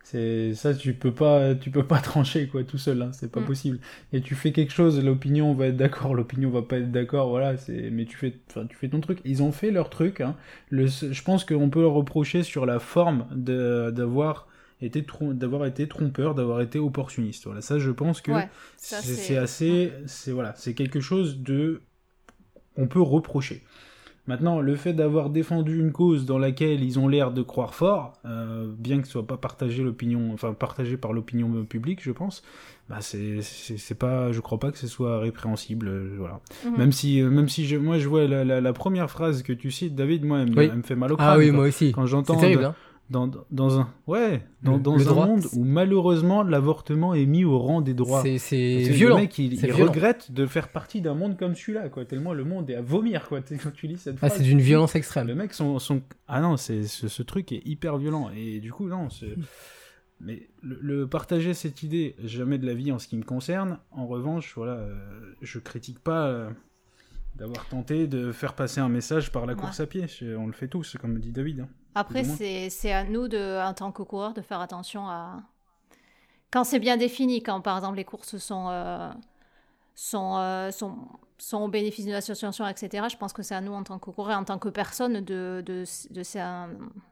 C'est 0.02 0.54
ça, 0.54 0.72
tu 0.72 0.94
peux 0.94 1.12
pas, 1.12 1.54
tu 1.54 1.70
peux 1.70 1.84
pas 1.84 1.98
trancher 2.00 2.48
quoi 2.48 2.64
tout 2.64 2.78
seul. 2.78 3.02
Hein. 3.02 3.10
C'est 3.12 3.30
pas 3.30 3.40
Mm. 3.40 3.44
possible. 3.44 3.78
Et 4.14 4.22
tu 4.22 4.34
fais 4.34 4.52
quelque 4.52 4.72
chose, 4.72 5.04
l'opinion 5.04 5.52
va 5.52 5.66
être 5.66 5.76
d'accord, 5.76 6.14
l'opinion 6.14 6.48
va 6.48 6.62
pas 6.62 6.78
être 6.78 6.90
d'accord. 6.90 7.28
Voilà, 7.28 7.58
c'est. 7.58 7.90
Mais 7.90 8.06
tu 8.06 8.16
fais, 8.16 8.32
enfin, 8.48 8.64
tu 8.66 8.74
fais 8.74 8.88
ton 8.88 9.00
truc. 9.00 9.18
Ils 9.26 9.42
ont 9.42 9.52
fait 9.52 9.70
leur 9.70 9.90
truc. 9.90 10.22
Hein. 10.22 10.34
Le, 10.70 10.86
je 10.86 11.22
pense 11.22 11.44
qu'on 11.44 11.68
peut 11.68 11.82
leur 11.82 11.92
reprocher 11.92 12.42
sur 12.42 12.64
la 12.64 12.78
forme 12.78 13.26
de 13.32 13.90
d'avoir 13.94 14.48
été 14.80 15.04
d'avoir 15.32 15.66
été 15.66 15.88
trompeur, 15.88 16.34
d'avoir 16.34 16.60
été 16.60 16.78
opportuniste. 16.78 17.44
Voilà, 17.46 17.60
ça, 17.60 17.78
je 17.78 17.90
pense 17.90 18.20
que 18.20 18.32
Ouais, 18.32 18.48
c'est 18.76 19.36
assez, 19.36 19.92
c'est 20.06 20.32
voilà, 20.32 20.54
c'est 20.56 20.74
quelque 20.74 21.00
chose 21.00 21.38
de, 21.38 21.82
on 22.76 22.86
peut 22.86 23.00
reprocher. 23.02 23.62
Maintenant, 24.26 24.60
le 24.60 24.76
fait 24.76 24.92
d'avoir 24.92 25.30
défendu 25.30 25.80
une 25.80 25.90
cause 25.90 26.26
dans 26.26 26.36
laquelle 26.36 26.84
ils 26.84 26.98
ont 26.98 27.08
l'air 27.08 27.32
de 27.32 27.40
croire 27.40 27.74
fort, 27.74 28.12
euh, 28.26 28.70
bien 28.76 29.00
que 29.00 29.06
ce 29.06 29.12
soit 29.12 29.26
pas 29.26 29.38
partagé 29.38 29.82
l'opinion, 29.82 30.32
enfin 30.34 30.52
partagé 30.52 30.98
par 30.98 31.14
l'opinion 31.14 31.64
publique, 31.64 32.02
je 32.02 32.12
pense, 32.12 32.42
bah 32.90 32.98
c'est 33.00 33.40
c'est 33.40 33.94
pas, 33.98 34.30
je 34.30 34.40
crois 34.40 34.58
pas 34.58 34.70
que 34.70 34.76
ce 34.76 34.86
soit 34.86 35.18
répréhensible, 35.20 35.88
euh, 35.88 36.14
voilà. 36.18 36.40
Mhm. 36.66 36.76
Même 36.76 36.92
si 36.92 37.22
euh, 37.22 37.30
même 37.30 37.48
si 37.48 37.66
je, 37.66 37.76
moi 37.78 37.98
je 37.98 38.06
vois 38.06 38.26
la, 38.28 38.44
la, 38.44 38.60
la 38.60 38.72
première 38.74 39.10
phrase 39.10 39.42
que 39.42 39.54
tu 39.54 39.70
cites, 39.70 39.94
David, 39.94 40.26
moi 40.26 40.40
elle 40.40 40.50
me, 40.50 40.58
Oui. 40.58 40.68
elle 40.70 40.76
me 40.76 40.82
fait 40.82 40.94
mal 40.94 41.10
au 41.10 41.16
crâne. 41.16 41.28
Ah 41.32 41.38
oui, 41.38 41.48
quoi. 41.48 41.56
moi 41.56 41.66
aussi. 41.68 41.92
Quand 41.92 42.02
C'est 42.04 42.10
j'entends 42.10 42.36
terrible, 42.36 42.64
hein. 42.64 42.74
Dans, 43.10 43.30
dans 43.50 43.78
un 43.80 43.88
ouais 44.06 44.42
dans, 44.62 44.74
Le- 44.76 44.82
dans 44.82 44.96
le 44.96 45.02
un 45.02 45.04
droit, 45.06 45.26
monde 45.26 45.44
où 45.54 45.64
malheureusement 45.64 46.42
l'avortement 46.42 47.14
est 47.14 47.24
mis 47.26 47.44
au 47.44 47.58
rang 47.58 47.80
des 47.80 47.94
droits. 47.94 48.22
C'est 48.38 48.78
violent. 48.90 49.16
Le 49.16 49.22
mec, 49.22 49.38
il, 49.38 49.54
il 49.54 49.58
violent. 49.60 49.90
regrette 49.90 50.30
de 50.32 50.44
faire 50.46 50.68
partie 50.68 51.00
d'un 51.00 51.14
monde 51.14 51.36
comme 51.38 51.54
celui-là, 51.54 51.88
quoi. 51.88 52.04
Tellement 52.04 52.34
le 52.34 52.44
monde 52.44 52.68
est 52.70 52.74
à 52.74 52.82
vomir, 52.82 53.26
quoi. 53.28 53.40
Quand 53.62 53.72
tu 53.72 53.86
lis 53.86 53.96
cette 53.98 54.18
Ah, 54.20 54.28
c'est 54.28 54.42
d'une 54.42 54.60
violence 54.60 54.92
Le 54.94 54.98
extrême. 54.98 55.32
mec, 55.34 55.54
son, 55.54 55.78
son... 55.78 56.02
ah 56.26 56.40
non, 56.40 56.56
c'est 56.56 56.82
ce, 56.84 57.08
ce 57.08 57.22
truc 57.22 57.50
est 57.52 57.62
hyper 57.66 57.96
violent. 57.96 58.30
Et 58.36 58.60
du 58.60 58.72
coup, 58.72 58.88
non, 58.88 59.08
c'est. 59.10 59.34
Mais 60.20 60.48
le, 60.62 60.78
le 60.82 61.06
partager 61.06 61.54
cette 61.54 61.84
idée, 61.84 62.16
jamais 62.24 62.58
de 62.58 62.66
la 62.66 62.74
vie 62.74 62.90
en 62.90 62.98
ce 62.98 63.06
qui 63.06 63.16
me 63.16 63.22
concerne. 63.22 63.78
En 63.92 64.06
revanche, 64.08 64.52
voilà, 64.56 64.72
euh, 64.72 64.94
je 65.42 65.60
critique 65.60 66.00
pas 66.00 66.26
euh, 66.26 66.50
d'avoir 67.36 67.68
tenté 67.68 68.08
de 68.08 68.32
faire 68.32 68.54
passer 68.54 68.80
un 68.80 68.88
message 68.88 69.30
par 69.30 69.46
la 69.46 69.52
Ouais. 69.54 69.60
course 69.60 69.78
à 69.78 69.86
pied. 69.86 70.06
On 70.36 70.46
le 70.48 70.52
fait 70.52 70.66
tous, 70.66 70.96
comme 71.00 71.20
dit 71.20 71.30
David. 71.30 71.60
hein. 71.60 71.68
Après, 71.98 72.22
c'est 72.70 72.92
à 72.92 73.04
nous, 73.04 73.28
de, 73.28 73.60
en 73.64 73.74
tant 73.74 73.92
que 73.92 74.02
coureur, 74.02 74.34
de 74.34 74.40
faire 74.42 74.60
attention 74.60 75.08
à. 75.08 75.42
Quand 76.50 76.64
c'est 76.64 76.78
bien 76.78 76.96
défini, 76.96 77.42
quand 77.42 77.60
par 77.60 77.76
exemple 77.76 77.96
les 77.96 78.04
courses 78.04 78.38
sont, 78.38 78.68
euh, 78.70 79.10
sont, 79.94 80.38
euh, 80.38 80.70
sont, 80.70 80.96
sont 81.36 81.58
au 81.62 81.68
bénéfice 81.68 82.06
d'une 82.06 82.14
association, 82.14 82.66
etc., 82.66 83.06
je 83.10 83.16
pense 83.16 83.32
que 83.34 83.42
c'est 83.42 83.54
à 83.54 83.60
nous, 83.60 83.72
en 83.74 83.82
tant 83.84 83.98
que 83.98 84.10
coureur, 84.10 84.38
en 84.38 84.44
tant 84.44 84.58
que 84.58 84.68
personne, 84.70 85.20
de, 85.20 85.62
de, 85.66 85.84
de, 86.10 86.22
s'en- 86.22 86.68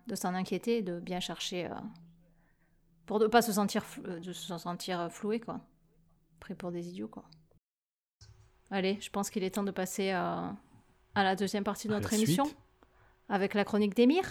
de 0.06 0.14
s'en 0.14 0.32
inquiéter, 0.34 0.80
de 0.82 1.00
bien 1.00 1.20
chercher. 1.20 1.66
euh, 1.66 1.74
pour 3.04 3.20
ne 3.20 3.26
pas 3.26 3.42
se 3.42 3.52
sentir, 3.52 3.82
fl- 3.84 4.20
de 4.24 4.32
se 4.32 4.56
sentir 4.58 5.08
floué, 5.12 5.38
quoi. 5.38 5.60
Pris 6.40 6.54
pour 6.54 6.72
des 6.72 6.88
idiots, 6.88 7.08
quoi. 7.08 7.24
Allez, 8.70 8.98
je 9.00 9.10
pense 9.10 9.30
qu'il 9.30 9.44
est 9.44 9.50
temps 9.50 9.62
de 9.62 9.70
passer 9.70 10.12
euh, 10.12 10.48
à 11.14 11.22
la 11.24 11.36
deuxième 11.36 11.62
partie 11.62 11.88
de 11.88 11.92
notre 11.92 12.12
émission. 12.14 12.44
suite. 12.46 12.56
Avec 13.28 13.54
la 13.54 13.64
chronique 13.64 13.94
d'Emir. 13.94 14.24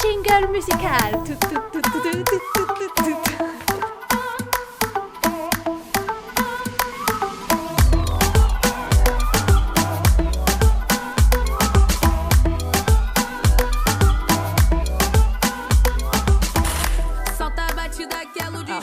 Jingle 0.00 0.52
musical. 0.52 1.12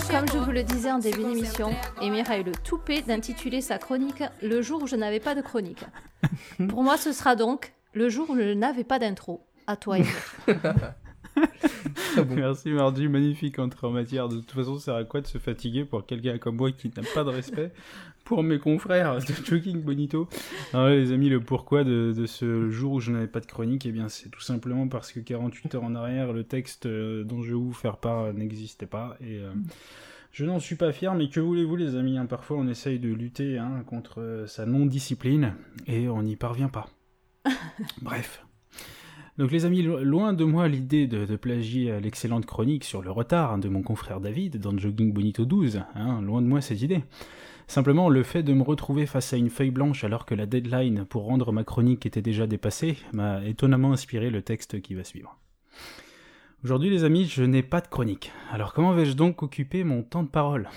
Comme 0.10 0.28
je 0.32 0.38
vous 0.38 0.52
le 0.52 0.64
disais 0.64 0.92
en 0.92 1.00
début 1.00 1.24
d'émission, 1.24 1.76
Emir 2.02 2.30
a 2.30 2.38
eu 2.38 2.44
le 2.44 2.52
toupet 2.52 3.02
d'intituler 3.02 3.62
sa 3.62 3.78
chronique 3.78 4.24
Le 4.42 4.62
jour 4.62 4.84
où 4.84 4.88
je 4.88 4.96
n'avais 4.96 5.20
pas 5.20 5.36
de 5.36 5.42
chronique. 5.42 5.84
Pour 6.70 6.84
moi, 6.84 6.98
ce 6.98 7.12
sera 7.12 7.36
donc 7.36 7.74
Le 7.94 8.10
jour 8.10 8.30
où 8.30 8.36
je 8.36 8.54
n'avais 8.54 8.84
pas 8.84 9.00
d'intro. 9.00 9.42
À 9.68 9.76
toi, 9.76 9.98
Emir. 9.98 10.14
Bon. 12.16 12.36
Merci 12.36 12.70
Mardi, 12.70 13.08
magnifique 13.08 13.58
entrée 13.60 13.88
en 13.88 13.92
matière. 13.92 14.30
De 14.30 14.38
toute 14.38 14.52
façon, 14.52 14.78
ça 14.78 14.86
sert 14.86 14.96
à 14.96 15.04
quoi 15.04 15.22
de 15.22 15.28
se 15.28 15.40
fatiguer 15.40 15.84
pour 15.84 16.06
quelqu'un 16.06 16.38
comme 16.38 16.58
moi 16.58 16.72
qui 16.72 16.92
n'a 16.96 17.04
pas 17.14 17.24
de 17.24 17.30
respect 17.30 17.72
pour 18.24 18.44
mes 18.44 18.60
confrères 18.60 19.18
de 19.18 19.34
Jogging 19.46 19.82
Bonito? 19.82 20.30
Alors, 20.74 20.90
Les 20.90 21.12
amis, 21.12 21.30
le 21.30 21.40
pourquoi 21.40 21.84
de, 21.84 22.14
de 22.16 22.26
ce 22.26 22.70
jour 22.70 22.94
où 22.94 23.00
je 23.00 23.12
n'avais 23.12 23.28
pas 23.28 23.40
de 23.40 23.46
chronique, 23.46 23.86
eh 23.86 23.92
bien 23.92 24.10
c'est 24.10 24.30
tout 24.30 24.42
simplement 24.42 24.88
parce 24.88 25.12
que 25.12 25.20
48 25.20 25.76
heures 25.76 25.84
en 25.84 25.96
arrière, 25.96 26.34
le 26.34 26.44
texte 26.44 26.86
euh, 26.86 27.24
dont 27.24 27.42
je 27.42 27.50
vais 27.50 27.56
vous 27.56 27.74
faire 27.74 27.98
part 27.98 28.20
euh, 28.26 28.34
n'existait 28.34 28.86
pas. 28.86 29.18
Et 29.20 29.40
euh, 29.40 29.52
je 30.32 30.46
n'en 30.46 30.60
suis 30.60 30.76
pas 30.76 30.92
fier, 30.92 31.14
mais 31.16 31.30
que 31.30 31.40
voulez-vous 31.40 31.76
les 31.76 31.96
amis? 31.96 32.18
Hein, 32.18 32.26
Parfois 32.28 32.58
on 32.58 32.68
essaye 32.68 33.00
de 33.00 33.10
lutter 33.12 33.58
hein, 33.58 33.84
contre 33.88 34.46
sa 34.48 34.66
non-discipline 34.66 35.56
et 35.88 36.08
on 36.10 36.22
n'y 36.24 36.36
parvient 36.36 36.70
pas. 36.70 36.88
Bref. 38.02 38.43
Donc 39.38 39.52
les 39.52 39.66
amis, 39.66 39.82
lo- 39.82 40.04
loin 40.04 40.34
de 40.34 40.44
moi 40.44 40.68
l'idée 40.68 41.08
de, 41.08 41.26
de 41.26 41.36
plagier 41.36 41.90
euh, 41.92 42.00
l'excellente 42.00 42.46
chronique 42.46 42.84
sur 42.84 43.02
le 43.02 43.10
retard 43.12 43.54
hein, 43.54 43.58
de 43.58 43.68
mon 43.68 43.82
confrère 43.82 44.20
David 44.20 44.58
dans 44.58 44.78
Jogging 44.78 45.12
Bonito 45.12 45.46
12, 45.46 45.82
hein, 45.96 46.22
loin 46.22 46.42
de 46.42 46.48
moi 46.48 46.62
cette 46.62 46.82
idée. 46.82 47.04
Simplement, 47.66 48.10
le 48.10 48.24
fait 48.24 48.44
de 48.44 48.54
me 48.54 48.62
retrouver 48.62 49.06
face 49.08 49.34
à 49.34 49.38
une 49.38 49.50
feuille 49.50 49.72
blanche 49.72 50.04
alors 50.04 50.26
que 50.26 50.36
la 50.36 50.46
deadline 50.46 51.06
pour 51.06 51.24
rendre 51.24 51.52
ma 51.52 51.64
chronique 51.64 52.06
était 52.06 52.22
déjà 52.22 52.46
dépassée 52.46 52.98
m'a 53.14 53.44
étonnamment 53.46 53.94
inspiré 53.94 54.30
le 54.30 54.42
texte 54.44 54.82
qui 54.82 54.94
va 54.94 55.04
suivre. 55.04 55.40
Aujourd'hui 56.64 56.90
les 56.92 57.04
amis, 57.04 57.26
je 57.26 57.44
n'ai 57.44 57.64
pas 57.64 57.82
de 57.82 57.88
chronique. 57.88 58.32
Alors 58.52 58.74
comment 58.74 58.94
vais-je 58.94 59.14
donc 59.14 59.42
occuper 59.44 59.84
mon 59.84 60.04
temps 60.04 60.24
de 60.24 60.30
parole? 60.30 60.70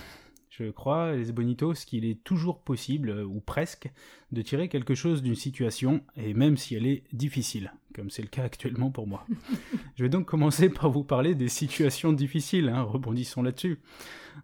Je 0.59 0.71
crois, 0.71 1.15
les 1.15 1.31
bonitos, 1.31 1.73
qu'il 1.85 2.03
est 2.03 2.23
toujours 2.23 2.61
possible, 2.61 3.11
euh, 3.11 3.23
ou 3.23 3.39
presque, 3.39 3.91
de 4.31 4.41
tirer 4.41 4.69
quelque 4.69 4.95
chose 4.95 5.21
d'une 5.21 5.35
situation, 5.35 6.01
et 6.15 6.33
même 6.33 6.57
si 6.57 6.73
elle 6.73 6.87
est 6.87 7.03
difficile, 7.13 7.73
comme 7.93 8.09
c'est 8.09 8.23
le 8.23 8.27
cas 8.27 8.43
actuellement 8.43 8.89
pour 8.89 9.05
moi. 9.05 9.23
Je 9.97 10.03
vais 10.03 10.09
donc 10.09 10.25
commencer 10.25 10.69
par 10.69 10.89
vous 10.89 11.03
parler 11.03 11.35
des 11.35 11.47
situations 11.47 12.11
difficiles, 12.11 12.69
hein, 12.69 12.81
rebondissons 12.81 13.43
là-dessus. 13.43 13.77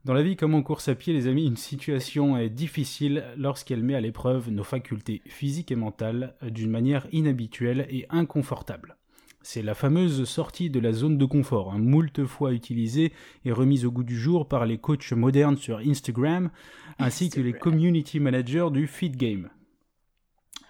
Dans 0.06 0.14
la 0.14 0.22
vie 0.22 0.36
comme 0.36 0.54
en 0.54 0.62
course 0.62 0.88
à 0.88 0.94
pied, 0.94 1.14
les 1.14 1.28
amis, 1.28 1.48
une 1.48 1.58
situation 1.58 2.38
est 2.38 2.50
difficile 2.50 3.26
lorsqu'elle 3.36 3.82
met 3.82 3.96
à 3.96 4.02
l'épreuve 4.02 4.52
nos 4.52 4.64
facultés 4.64 5.24
physiques 5.26 5.72
et 5.72 5.76
mentales 5.76 6.36
d'une 6.44 6.70
manière 6.70 7.08
inhabituelle 7.12 7.88
et 7.90 8.06
inconfortable. 8.12 8.98
C'est 9.46 9.62
la 9.62 9.76
fameuse 9.76 10.24
sortie 10.24 10.70
de 10.70 10.80
la 10.80 10.94
zone 10.94 11.18
de 11.18 11.26
confort, 11.26 11.74
hein, 11.74 11.78
moult 11.78 12.26
fois 12.26 12.54
utilisée 12.54 13.12
et 13.44 13.52
remise 13.52 13.86
au 13.86 13.92
goût 13.92 14.06
du 14.06 14.18
jour 14.18 14.48
par 14.48 14.66
les 14.66 14.78
coachs 14.78 15.12
modernes 15.12 15.58
sur 15.58 15.80
Instagram, 15.80 16.50
ainsi 16.98 17.30
que 17.30 17.42
les 17.42 17.52
community 17.52 18.22
managers 18.22 18.70
du 18.72 18.88
feed 18.88 19.18
game. 19.18 19.50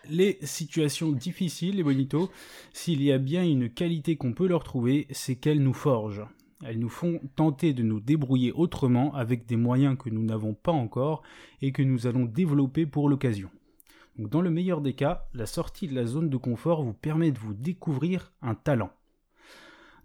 Les 0.10 0.40
situations 0.42 1.12
difficiles, 1.12 1.76
les 1.76 1.84
bonitos, 1.84 2.32
s'il 2.74 3.04
y 3.04 3.12
a 3.12 3.20
bien 3.20 3.46
une 3.46 3.70
qualité 3.70 4.16
qu'on 4.16 4.34
peut 4.34 4.48
leur 4.48 4.64
trouver, 4.64 5.06
c'est 5.12 5.36
qu'elles 5.36 5.62
nous 5.62 5.74
forgent. 5.74 6.28
Elles 6.66 6.80
nous 6.80 6.90
font 6.90 7.22
tenter 7.36 7.74
de 7.74 7.84
nous 7.84 8.00
débrouiller 8.00 8.52
autrement 8.54 9.14
avec 9.14 9.46
des 9.46 9.56
moyens 9.56 9.98
que 10.00 10.10
nous 10.10 10.24
n'avons 10.24 10.56
pas 10.56 10.72
encore 10.72 11.22
et 11.62 11.72
que 11.72 11.84
nous 11.84 12.08
allons 12.08 12.26
développer 12.26 12.88
pour 12.88 13.08
l'occasion. 13.08 13.52
Dans 14.20 14.42
le 14.42 14.52
meilleur 14.52 14.82
des 14.82 14.94
cas, 14.94 15.26
la 15.34 15.48
sortie 15.48 15.88
de 15.88 15.96
la 15.96 16.06
zone 16.06 16.30
de 16.30 16.38
confort 16.38 16.84
vous 16.84 16.94
permet 16.94 17.32
de 17.32 17.40
vous 17.40 17.56
découvrir 17.56 18.32
un 18.44 18.54
talent. 18.54 18.92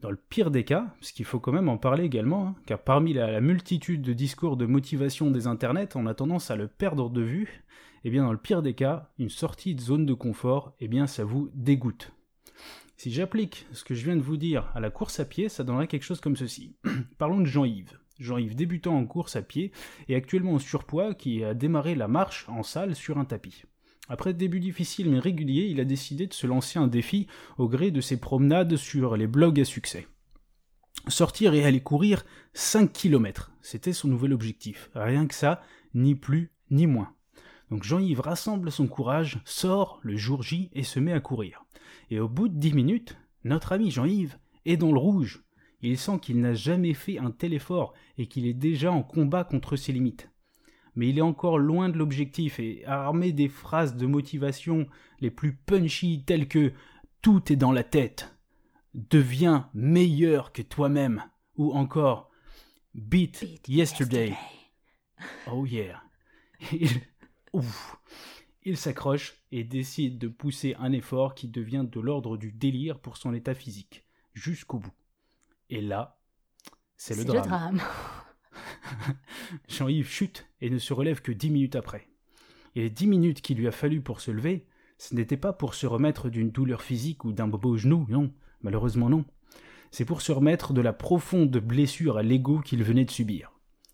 Dans 0.00 0.10
le 0.10 0.16
pire 0.16 0.50
des 0.50 0.64
cas, 0.64 0.94
parce 0.98 1.12
qu'il 1.12 1.26
faut 1.26 1.40
quand 1.40 1.52
même 1.52 1.68
en 1.68 1.76
parler 1.76 2.04
également, 2.04 2.48
hein, 2.48 2.56
car 2.64 2.78
parmi 2.78 3.12
la, 3.12 3.40
multitude 3.42 4.00
de 4.00 4.14
discours 4.14 4.56
de 4.56 4.64
motivation 4.64 5.30
des 5.30 5.46
internets, 5.46 5.94
on 5.94 6.06
a 6.06 6.14
tendance 6.14 6.50
à 6.50 6.56
le 6.56 6.68
perdre 6.68 7.10
de 7.10 7.20
vue, 7.20 7.64
et 8.02 8.10
bien 8.10 8.22
dans 8.22 8.32
le 8.32 8.38
pire 8.38 8.62
des 8.62 8.72
cas, 8.72 9.10
une 9.18 9.28
sortie 9.28 9.74
de 9.74 9.80
zone 9.82 10.06
de 10.06 10.14
confort, 10.14 10.72
eh 10.80 10.88
bien 10.88 11.06
ça 11.06 11.24
vous 11.24 11.50
dégoûte. 11.52 12.12
Si 12.96 13.10
j'applique 13.10 13.66
ce 13.72 13.84
que 13.84 13.94
je 13.94 14.04
viens 14.04 14.16
de 14.16 14.22
vous 14.22 14.38
dire 14.38 14.70
à 14.74 14.80
la 14.80 14.90
course 14.90 15.20
à 15.20 15.26
pied, 15.26 15.50
ça 15.50 15.64
donnerait 15.64 15.86
quelque 15.86 16.04
chose 16.04 16.20
comme 16.20 16.36
ceci. 16.36 16.76
Parlons 17.18 17.40
de 17.40 17.46
Jean-Yves. 17.46 17.98
Jean-Yves 18.18 18.56
débutant 18.56 18.96
en 18.96 19.04
course 19.04 19.36
à 19.36 19.42
pied 19.42 19.70
et 20.08 20.14
actuellement 20.14 20.54
en 20.54 20.58
surpoids 20.58 21.14
qui 21.14 21.44
a 21.44 21.52
démarré 21.52 21.94
la 21.94 22.08
marche 22.08 22.48
en 22.48 22.62
salle 22.62 22.96
sur 22.96 23.18
un 23.18 23.24
tapis. 23.24 23.64
Après 24.08 24.32
début 24.32 24.60
difficile 24.60 25.10
mais 25.10 25.18
régulier, 25.18 25.66
il 25.66 25.80
a 25.80 25.84
décidé 25.84 26.26
de 26.26 26.32
se 26.32 26.46
lancer 26.46 26.78
un 26.78 26.86
défi 26.86 27.26
au 27.58 27.68
gré 27.68 27.90
de 27.90 28.00
ses 28.00 28.18
promenades 28.18 28.76
sur 28.76 29.16
les 29.16 29.26
blogs 29.26 29.60
à 29.60 29.64
succès. 29.64 30.06
Sortir 31.08 31.54
et 31.54 31.64
aller 31.64 31.80
courir 31.80 32.24
5 32.54 32.92
km, 32.92 33.52
c'était 33.60 33.92
son 33.92 34.08
nouvel 34.08 34.32
objectif. 34.32 34.90
Rien 34.94 35.26
que 35.26 35.34
ça, 35.34 35.62
ni 35.94 36.14
plus 36.14 36.50
ni 36.70 36.86
moins. 36.86 37.14
Donc 37.70 37.84
Jean-Yves 37.84 38.20
rassemble 38.20 38.72
son 38.72 38.86
courage, 38.86 39.40
sort 39.44 40.00
le 40.02 40.16
jour 40.16 40.42
J 40.42 40.70
et 40.72 40.82
se 40.82 40.98
met 40.98 41.12
à 41.12 41.20
courir. 41.20 41.64
Et 42.10 42.18
au 42.18 42.28
bout 42.28 42.48
de 42.48 42.58
10 42.58 42.72
minutes, 42.72 43.16
notre 43.44 43.72
ami 43.72 43.90
Jean-Yves 43.90 44.38
est 44.64 44.78
dans 44.78 44.92
le 44.92 44.98
rouge. 44.98 45.44
Il 45.82 45.98
sent 45.98 46.18
qu'il 46.20 46.40
n'a 46.40 46.54
jamais 46.54 46.94
fait 46.94 47.18
un 47.18 47.30
tel 47.30 47.52
effort 47.52 47.92
et 48.16 48.26
qu'il 48.26 48.46
est 48.46 48.54
déjà 48.54 48.90
en 48.90 49.02
combat 49.02 49.44
contre 49.44 49.76
ses 49.76 49.92
limites 49.92 50.30
mais 50.98 51.10
il 51.10 51.18
est 51.18 51.22
encore 51.22 51.58
loin 51.58 51.88
de 51.88 51.96
l'objectif 51.96 52.58
et 52.58 52.84
armé 52.84 53.30
des 53.30 53.48
phrases 53.48 53.94
de 53.94 54.04
motivation 54.04 54.88
les 55.20 55.30
plus 55.30 55.52
punchy 55.54 56.24
telles 56.26 56.48
que 56.48 56.72
tout 57.22 57.52
est 57.52 57.56
dans 57.56 57.70
la 57.70 57.84
tête, 57.84 58.36
deviens 58.94 59.70
meilleur 59.74 60.52
que 60.52 60.60
toi-même 60.60 61.22
ou 61.54 61.72
encore 61.72 62.32
beat, 62.96 63.46
yesterday. 63.68 64.34
Oh 65.46 65.64
yeah. 65.66 66.02
Il, 66.72 66.88
ouf. 67.52 67.96
Il 68.64 68.76
s'accroche 68.76 69.34
et 69.52 69.62
décide 69.62 70.18
de 70.18 70.26
pousser 70.26 70.74
un 70.80 70.90
effort 70.90 71.36
qui 71.36 71.46
devient 71.46 71.86
de 71.88 72.00
l'ordre 72.00 72.36
du 72.36 72.50
délire 72.50 72.98
pour 72.98 73.18
son 73.18 73.34
état 73.34 73.54
physique, 73.54 74.04
jusqu'au 74.34 74.80
bout. 74.80 74.94
Et 75.70 75.80
là, 75.80 76.18
c'est 76.96 77.16
le 77.16 77.24
drame. 77.24 77.46
drame. 77.46 77.80
Jean-Yves 79.68 80.08
chute 80.08 80.46
et 80.60 80.70
ne 80.70 80.78
se 80.78 80.92
relève 80.92 81.22
que 81.22 81.32
dix 81.32 81.50
minutes 81.50 81.76
après. 81.76 82.08
Et 82.74 82.82
les 82.82 82.90
dix 82.90 83.06
minutes 83.06 83.40
qu'il 83.40 83.58
lui 83.58 83.68
a 83.68 83.72
fallu 83.72 84.00
pour 84.00 84.20
se 84.20 84.30
lever, 84.30 84.66
ce 84.98 85.14
n'était 85.14 85.36
pas 85.36 85.52
pour 85.52 85.74
se 85.74 85.86
remettre 85.86 86.28
d'une 86.28 86.50
douleur 86.50 86.82
physique 86.82 87.24
ou 87.24 87.32
d'un 87.32 87.48
bobo 87.48 87.70
au 87.70 87.76
genou, 87.76 88.06
non, 88.08 88.32
malheureusement 88.62 89.08
non. 89.08 89.24
C'est 89.90 90.04
pour 90.04 90.20
se 90.20 90.32
remettre 90.32 90.72
de 90.72 90.80
la 90.80 90.92
profonde 90.92 91.56
blessure 91.56 92.18
à 92.18 92.22
l'ego 92.22 92.60
qu'il 92.60 92.82
venait 92.82 93.04
de 93.04 93.10
subir. 93.10 93.52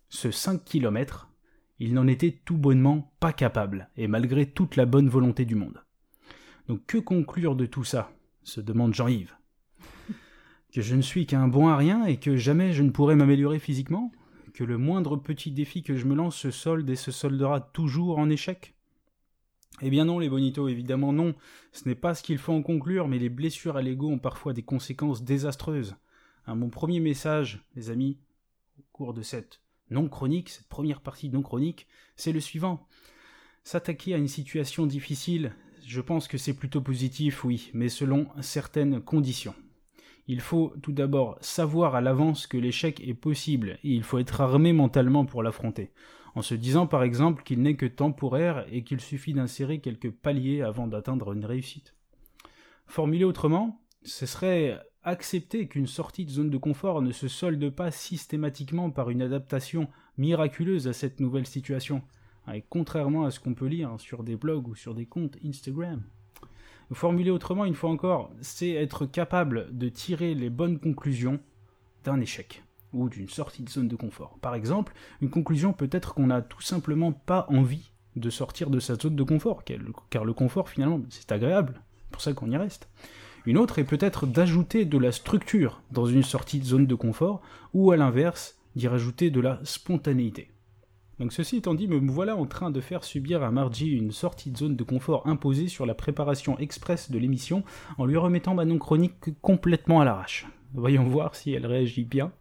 Ce 0.09 0.31
5 0.31 0.63
kilomètres, 0.63 1.29
il 1.79 1.93
n'en 1.93 2.07
était 2.07 2.39
tout 2.45 2.57
bonnement 2.57 3.13
pas 3.19 3.33
capable, 3.33 3.89
et 3.95 4.07
malgré 4.07 4.45
toute 4.49 4.75
la 4.75 4.85
bonne 4.85 5.09
volonté 5.09 5.45
du 5.45 5.55
monde. 5.55 5.83
Donc 6.67 6.85
que 6.85 6.97
conclure 6.97 7.55
de 7.55 7.65
tout 7.65 7.83
ça? 7.83 8.11
se 8.43 8.61
demande 8.61 8.93
Jean-Yves. 8.93 9.35
Que 10.71 10.81
je 10.81 10.95
ne 10.95 11.01
suis 11.01 11.25
qu'un 11.25 11.47
bon 11.47 11.69
à 11.69 11.77
rien 11.77 12.05
et 12.05 12.17
que 12.17 12.35
jamais 12.35 12.73
je 12.73 12.83
ne 12.83 12.89
pourrai 12.89 13.15
m'améliorer 13.15 13.59
physiquement? 13.59 14.11
Que 14.55 14.63
le 14.63 14.77
moindre 14.77 15.17
petit 15.17 15.51
défi 15.51 15.83
que 15.83 15.97
je 15.97 16.05
me 16.05 16.15
lance 16.15 16.37
se 16.37 16.49
solde 16.49 16.89
et 16.89 16.95
se 16.95 17.11
soldera 17.11 17.59
toujours 17.59 18.19
en 18.19 18.29
échec? 18.29 18.73
Eh 19.81 19.89
bien 19.89 20.05
non, 20.05 20.17
les 20.17 20.29
bonitos, 20.29 20.69
évidemment 20.69 21.11
non. 21.11 21.35
Ce 21.73 21.87
n'est 21.89 21.95
pas 21.95 22.15
ce 22.15 22.23
qu'il 22.23 22.37
faut 22.37 22.53
en 22.53 22.61
conclure, 22.61 23.09
mais 23.09 23.19
les 23.19 23.27
blessures 23.27 23.75
à 23.75 23.81
l'ego 23.81 24.09
ont 24.09 24.17
parfois 24.17 24.53
des 24.53 24.63
conséquences 24.63 25.23
désastreuses. 25.23 25.97
Hein, 26.47 26.55
mon 26.55 26.69
premier 26.69 27.01
message, 27.01 27.65
les 27.75 27.89
amis, 27.89 28.17
au 28.79 28.83
cours 28.93 29.13
de 29.13 29.23
cette 29.23 29.59
non 29.91 30.07
chronique, 30.07 30.49
cette 30.49 30.69
première 30.69 31.01
partie 31.01 31.29
non 31.29 31.41
chronique, 31.41 31.85
c'est 32.15 32.31
le 32.31 32.39
suivant. 32.39 32.87
S'attaquer 33.65 34.13
à 34.13 34.17
une 34.17 34.29
situation 34.29 34.85
difficile, 34.85 35.53
je 35.85 35.99
pense 35.99 36.29
que 36.29 36.37
c'est 36.37 36.53
plutôt 36.53 36.81
positif, 36.81 37.43
oui, 37.43 37.71
mais 37.73 37.89
selon 37.89 38.27
certaines 38.39 39.01
conditions. 39.01 39.55
Il 40.27 40.41
faut 40.41 40.73
tout 40.81 40.91
d'abord 40.91 41.37
savoir 41.39 41.93
à 41.93 42.01
l'avance 42.01 42.47
que 42.47 42.57
l'échec 42.57 42.99
est 43.01 43.13
possible 43.13 43.77
et 43.83 43.91
il 43.91 44.03
faut 44.03 44.17
être 44.17 44.41
armé 44.41 44.73
mentalement 44.73 45.25
pour 45.25 45.43
l'affronter, 45.43 45.91
en 46.33 46.41
se 46.41 46.55
disant 46.55 46.87
par 46.87 47.03
exemple 47.03 47.43
qu'il 47.43 47.61
n'est 47.61 47.75
que 47.75 47.85
temporaire 47.85 48.65
et 48.71 48.83
qu'il 48.83 49.01
suffit 49.01 49.33
d'insérer 49.33 49.79
quelques 49.79 50.11
paliers 50.11 50.61
avant 50.61 50.87
d'atteindre 50.87 51.33
une 51.33 51.45
réussite. 51.45 51.93
Formulé 52.87 53.23
autrement, 53.23 53.81
ce 54.03 54.25
serait 54.25 54.79
accepter 55.03 55.67
qu'une 55.67 55.85
sortie 55.85 56.25
de 56.25 56.31
zone 56.31 56.49
de 56.49 56.57
confort 56.57 57.03
ne 57.03 57.11
se 57.11 57.27
solde 57.27 57.69
pas 57.69 57.91
systématiquement 57.91 58.89
par 58.89 59.11
une 59.11 59.21
adaptation 59.21 59.87
miraculeuse 60.17 60.87
à 60.87 60.93
cette 60.93 61.19
nouvelle 61.19 61.45
situation, 61.45 62.01
et 62.51 62.63
contrairement 62.67 63.25
à 63.25 63.31
ce 63.31 63.39
qu'on 63.39 63.53
peut 63.53 63.67
lire 63.67 63.95
sur 63.99 64.23
des 64.23 64.35
blogs 64.35 64.67
ou 64.67 64.75
sur 64.75 64.95
des 64.95 65.05
comptes 65.05 65.37
Instagram. 65.45 66.03
Formulé 66.93 67.31
autrement, 67.31 67.65
une 67.65 67.73
fois 67.73 67.89
encore, 67.89 68.31
c'est 68.41 68.71
être 68.71 69.05
capable 69.05 69.75
de 69.75 69.89
tirer 69.89 70.35
les 70.35 70.49
bonnes 70.49 70.79
conclusions 70.79 71.39
d'un 72.03 72.19
échec 72.21 72.63
ou 72.93 73.09
d'une 73.09 73.27
sortie 73.27 73.63
de 73.63 73.69
zone 73.69 73.87
de 73.87 73.95
confort. 73.95 74.37
Par 74.41 74.55
exemple, 74.55 74.93
une 75.21 75.29
conclusion 75.29 75.73
peut 75.73 75.89
être 75.91 76.13
qu'on 76.13 76.27
n'a 76.27 76.41
tout 76.41 76.61
simplement 76.61 77.11
pas 77.11 77.47
envie 77.49 77.91
de 78.15 78.29
sortir 78.29 78.69
de 78.69 78.79
sa 78.79 78.95
zone 78.95 79.15
de 79.15 79.23
confort, 79.23 79.63
car 80.09 80.23
le 80.23 80.33
confort 80.33 80.69
finalement 80.69 81.01
c'est 81.09 81.31
agréable, 81.31 81.81
c'est 81.97 82.11
pour 82.11 82.21
ça 82.21 82.33
qu'on 82.33 82.51
y 82.51 82.57
reste. 82.57 82.87
Une 83.45 83.57
autre 83.57 83.79
est 83.79 83.83
peut-être 83.83 84.25
d'ajouter 84.25 84.85
de 84.85 84.97
la 84.97 85.11
structure 85.11 85.81
dans 85.91 86.05
une 86.05 86.23
sortie 86.23 86.59
de 86.59 86.65
zone 86.65 86.87
de 86.87 86.95
confort, 86.95 87.41
ou 87.73 87.91
à 87.91 87.97
l'inverse, 87.97 88.57
d'y 88.75 88.87
rajouter 88.87 89.29
de 89.29 89.41
la 89.41 89.59
spontanéité. 89.63 90.49
Donc 91.19 91.31
ceci 91.31 91.57
étant 91.57 91.73
dit, 91.73 91.87
me 91.87 92.11
voilà 92.11 92.35
en 92.35 92.45
train 92.45 92.71
de 92.71 92.81
faire 92.81 93.03
subir 93.03 93.41
à 93.43 93.51
Margie 93.51 93.89
une 93.91 94.11
sortie 94.11 94.51
de 94.51 94.57
zone 94.57 94.75
de 94.75 94.83
confort 94.83 95.25
imposée 95.27 95.67
sur 95.67 95.85
la 95.85 95.93
préparation 95.93 96.57
express 96.59 97.09
de 97.09 97.17
l'émission 97.17 97.63
en 97.97 98.05
lui 98.05 98.17
remettant 98.17 98.53
ma 98.53 98.65
non 98.65 98.77
chronique 98.77 99.13
complètement 99.41 100.01
à 100.01 100.05
l'arrache. 100.05 100.45
Voyons 100.73 101.05
voir 101.05 101.35
si 101.35 101.53
elle 101.53 101.65
réagit 101.65 102.03
bien. 102.03 102.33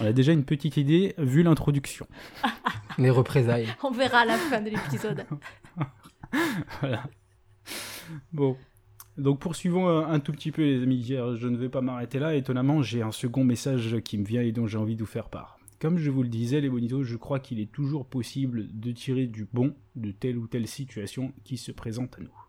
On 0.00 0.04
a 0.04 0.12
déjà 0.12 0.32
une 0.32 0.44
petite 0.44 0.76
idée 0.76 1.14
vu 1.18 1.42
l'introduction. 1.44 2.06
Les 2.98 3.10
représailles. 3.10 3.68
On 3.84 3.92
verra 3.92 4.20
à 4.20 4.24
la 4.24 4.36
fin 4.36 4.60
de 4.60 4.70
l'épisode. 4.70 5.24
voilà. 6.80 7.04
Bon. 8.32 8.56
Donc 9.18 9.38
poursuivons 9.38 9.88
un 9.88 10.20
tout 10.20 10.32
petit 10.32 10.50
peu 10.50 10.62
les 10.62 10.82
amis, 10.82 11.02
je 11.04 11.48
ne 11.48 11.56
vais 11.56 11.68
pas 11.68 11.80
m'arrêter 11.80 12.18
là. 12.18 12.34
Étonnamment, 12.34 12.82
j'ai 12.82 13.02
un 13.02 13.12
second 13.12 13.44
message 13.44 13.96
qui 14.04 14.18
me 14.18 14.24
vient 14.24 14.42
et 14.42 14.52
dont 14.52 14.66
j'ai 14.66 14.78
envie 14.78 14.94
de 14.94 15.00
vous 15.00 15.06
faire 15.06 15.30
part. 15.30 15.55
Comme 15.78 15.98
je 15.98 16.10
vous 16.10 16.22
le 16.22 16.30
disais, 16.30 16.62
les 16.62 16.70
bonitos, 16.70 17.02
je 17.02 17.16
crois 17.16 17.38
qu'il 17.38 17.60
est 17.60 17.70
toujours 17.70 18.06
possible 18.06 18.66
de 18.72 18.92
tirer 18.92 19.26
du 19.26 19.44
bon 19.44 19.74
de 19.94 20.10
telle 20.10 20.38
ou 20.38 20.46
telle 20.46 20.66
situation 20.66 21.34
qui 21.44 21.58
se 21.58 21.70
présente 21.70 22.16
à 22.18 22.22
nous. 22.22 22.46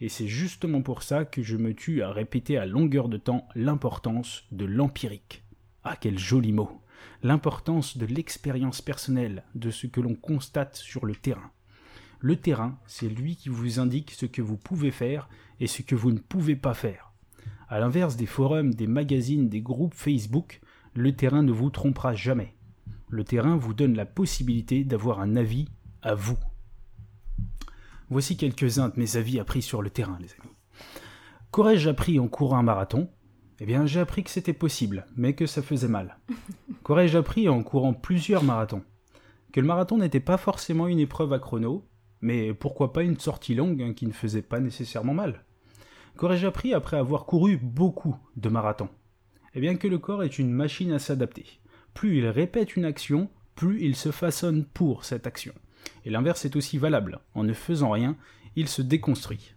Et 0.00 0.08
c'est 0.08 0.28
justement 0.28 0.80
pour 0.80 1.02
ça 1.02 1.24
que 1.24 1.42
je 1.42 1.56
me 1.56 1.74
tue 1.74 2.02
à 2.02 2.12
répéter 2.12 2.58
à 2.58 2.66
longueur 2.66 3.08
de 3.08 3.16
temps 3.16 3.48
l'importance 3.56 4.44
de 4.52 4.66
l'empirique. 4.66 5.42
Ah, 5.82 5.96
quel 6.00 6.16
joli 6.16 6.52
mot 6.52 6.80
L'importance 7.24 7.96
de 7.98 8.06
l'expérience 8.06 8.82
personnelle, 8.82 9.42
de 9.56 9.72
ce 9.72 9.88
que 9.88 10.00
l'on 10.00 10.14
constate 10.14 10.76
sur 10.76 11.06
le 11.06 11.16
terrain. 11.16 11.50
Le 12.20 12.36
terrain, 12.36 12.78
c'est 12.86 13.08
lui 13.08 13.34
qui 13.34 13.48
vous 13.48 13.80
indique 13.80 14.12
ce 14.12 14.26
que 14.26 14.42
vous 14.42 14.56
pouvez 14.56 14.92
faire 14.92 15.28
et 15.58 15.66
ce 15.66 15.82
que 15.82 15.96
vous 15.96 16.12
ne 16.12 16.18
pouvez 16.18 16.54
pas 16.54 16.74
faire. 16.74 17.12
À 17.68 17.80
l'inverse 17.80 18.16
des 18.16 18.26
forums, 18.26 18.74
des 18.74 18.86
magazines, 18.86 19.48
des 19.48 19.60
groupes 19.60 19.94
Facebook, 19.94 20.60
le 20.94 21.16
terrain 21.16 21.42
ne 21.42 21.52
vous 21.52 21.70
trompera 21.70 22.14
jamais 22.14 22.54
le 23.10 23.24
terrain 23.24 23.56
vous 23.56 23.74
donne 23.74 23.94
la 23.94 24.06
possibilité 24.06 24.84
d'avoir 24.84 25.20
un 25.20 25.36
avis 25.36 25.68
à 26.02 26.14
vous. 26.14 26.38
Voici 28.08 28.36
quelques-uns 28.36 28.88
de 28.88 28.98
mes 28.98 29.16
avis 29.16 29.38
appris 29.38 29.62
sur 29.62 29.82
le 29.82 29.90
terrain, 29.90 30.18
les 30.20 30.32
amis. 30.40 30.54
Qu'aurais-je 31.50 31.88
appris 31.88 32.18
en 32.18 32.28
courant 32.28 32.58
un 32.58 32.62
marathon? 32.62 33.10
Eh 33.58 33.66
bien, 33.66 33.84
j'ai 33.84 34.00
appris 34.00 34.22
que 34.24 34.30
c'était 34.30 34.52
possible, 34.52 35.06
mais 35.16 35.34
que 35.34 35.46
ça 35.46 35.62
faisait 35.62 35.88
mal. 35.88 36.18
Qu'aurais-je 36.82 37.18
appris 37.18 37.48
en 37.48 37.62
courant 37.62 37.92
plusieurs 37.92 38.44
marathons? 38.44 38.82
Que 39.52 39.60
le 39.60 39.66
marathon 39.66 39.98
n'était 39.98 40.20
pas 40.20 40.38
forcément 40.38 40.86
une 40.86 41.00
épreuve 41.00 41.32
à 41.32 41.38
chrono, 41.38 41.86
mais 42.20 42.54
pourquoi 42.54 42.92
pas 42.92 43.02
une 43.02 43.18
sortie 43.18 43.54
longue 43.54 43.82
hein, 43.82 43.92
qui 43.92 44.06
ne 44.06 44.12
faisait 44.12 44.42
pas 44.42 44.60
nécessairement 44.60 45.14
mal? 45.14 45.44
Qu'aurais-je 46.16 46.46
appris 46.46 46.72
après 46.72 46.96
avoir 46.96 47.26
couru 47.26 47.56
beaucoup 47.56 48.16
de 48.36 48.48
marathons? 48.48 48.88
Eh 49.54 49.60
bien 49.60 49.76
que 49.76 49.88
le 49.88 49.98
corps 49.98 50.22
est 50.22 50.38
une 50.38 50.50
machine 50.50 50.92
à 50.92 50.98
s'adapter 50.98 51.59
plus 51.94 52.18
il 52.18 52.26
répète 52.28 52.76
une 52.76 52.84
action, 52.84 53.28
plus 53.54 53.82
il 53.82 53.96
se 53.96 54.10
façonne 54.10 54.64
pour 54.64 55.04
cette 55.04 55.26
action. 55.26 55.54
Et 56.04 56.10
l'inverse 56.10 56.44
est 56.44 56.56
aussi 56.56 56.78
valable. 56.78 57.20
En 57.34 57.42
ne 57.44 57.52
faisant 57.52 57.90
rien, 57.90 58.16
il 58.56 58.68
se 58.68 58.82
déconstruit. 58.82 59.54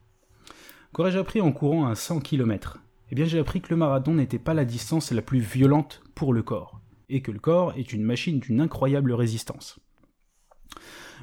Qu'aurais-je 0.93 1.17
appris 1.19 1.41
en 1.41 1.51
courant 1.51 1.85
un 1.87 1.95
100 1.95 2.19
km 2.19 2.79
Eh 3.11 3.15
bien 3.15 3.25
j'ai 3.25 3.39
appris 3.39 3.61
que 3.61 3.69
le 3.69 3.75
marathon 3.77 4.13
n'était 4.13 4.39
pas 4.39 4.53
la 4.53 4.65
distance 4.65 5.11
la 5.11 5.21
plus 5.21 5.39
violente 5.39 6.01
pour 6.15 6.33
le 6.33 6.43
corps. 6.43 6.79
et 7.09 7.21
que 7.21 7.31
le 7.31 7.39
corps 7.39 7.73
est 7.77 7.93
une 7.93 8.03
machine 8.03 8.39
d'une 8.39 8.61
incroyable 8.61 9.11
résistance. 9.13 9.79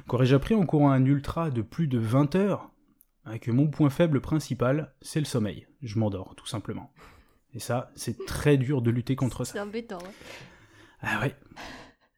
Qu'aurais-je 0.07 0.35
appris 0.35 0.55
en 0.55 0.65
courant 0.65 0.91
un 0.91 1.05
ultra 1.05 1.49
de 1.51 1.61
plus 1.61 1.87
de 1.87 1.97
20 1.99 2.35
heures? 2.35 2.69
Ah, 3.25 3.37
Que 3.39 3.51
mon 3.51 3.67
point 3.67 3.89
faible 3.89 4.21
principal, 4.21 4.93
c'est 5.01 5.19
le 5.19 5.25
sommeil. 5.25 5.67
Je 5.81 5.99
m'endors, 5.99 6.33
tout 6.35 6.47
simplement. 6.47 6.91
Et 7.53 7.59
ça, 7.59 7.91
c'est 7.95 8.25
très 8.25 8.57
dur 8.57 8.81
de 8.81 8.89
lutter 8.91 9.15
contre 9.15 9.43
ça. 9.43 9.53
C'est 9.53 9.59
embêtant. 9.59 9.99
hein. 9.99 10.11
Ah 11.01 11.19
ouais. 11.21 11.35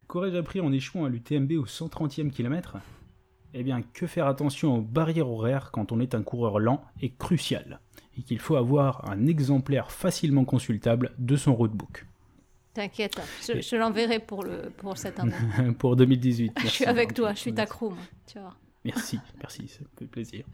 Qu'aurais-je 0.07 0.38
appris 0.38 0.59
en 0.61 0.71
échouant 0.71 1.05
à 1.05 1.09
l'UTMB 1.09 1.53
au 1.53 1.65
130e 1.65 2.29
kilomètre? 2.29 2.77
Eh 3.53 3.63
bien, 3.63 3.81
que 3.81 4.07
faire 4.07 4.27
attention 4.27 4.77
aux 4.77 4.81
barrières 4.81 5.29
horaires 5.29 5.71
quand 5.71 5.91
on 5.91 5.99
est 5.99 6.15
un 6.15 6.23
coureur 6.23 6.59
lent 6.59 6.84
est 7.01 7.15
crucial, 7.17 7.79
et 8.17 8.23
qu'il 8.23 8.39
faut 8.39 8.55
avoir 8.55 9.09
un 9.09 9.27
exemplaire 9.27 9.91
facilement 9.91 10.43
consultable 10.43 11.11
de 11.19 11.36
son 11.36 11.55
roadbook. 11.55 12.05
T'inquiète, 12.73 13.21
je, 13.47 13.61
je 13.61 13.75
l'enverrai 13.75 14.17
pour, 14.19 14.43
le, 14.43 14.71
pour 14.77 14.97
cette 14.97 15.19
année. 15.19 15.34
Pour 15.77 15.95
2018. 15.95 16.53
je 16.63 16.67
suis 16.67 16.86
avec 16.86 17.13
toi, 17.13 17.34
je 17.34 17.39
suis 17.41 17.53
ta 17.53 17.67
crew, 17.67 17.91
moi. 17.91 17.97
Tu 18.25 18.39
vois. 18.39 18.55
Merci, 18.84 19.19
merci, 19.38 19.67
ça 19.67 19.81
me 19.81 19.88
fait 19.99 20.07
plaisir. 20.07 20.45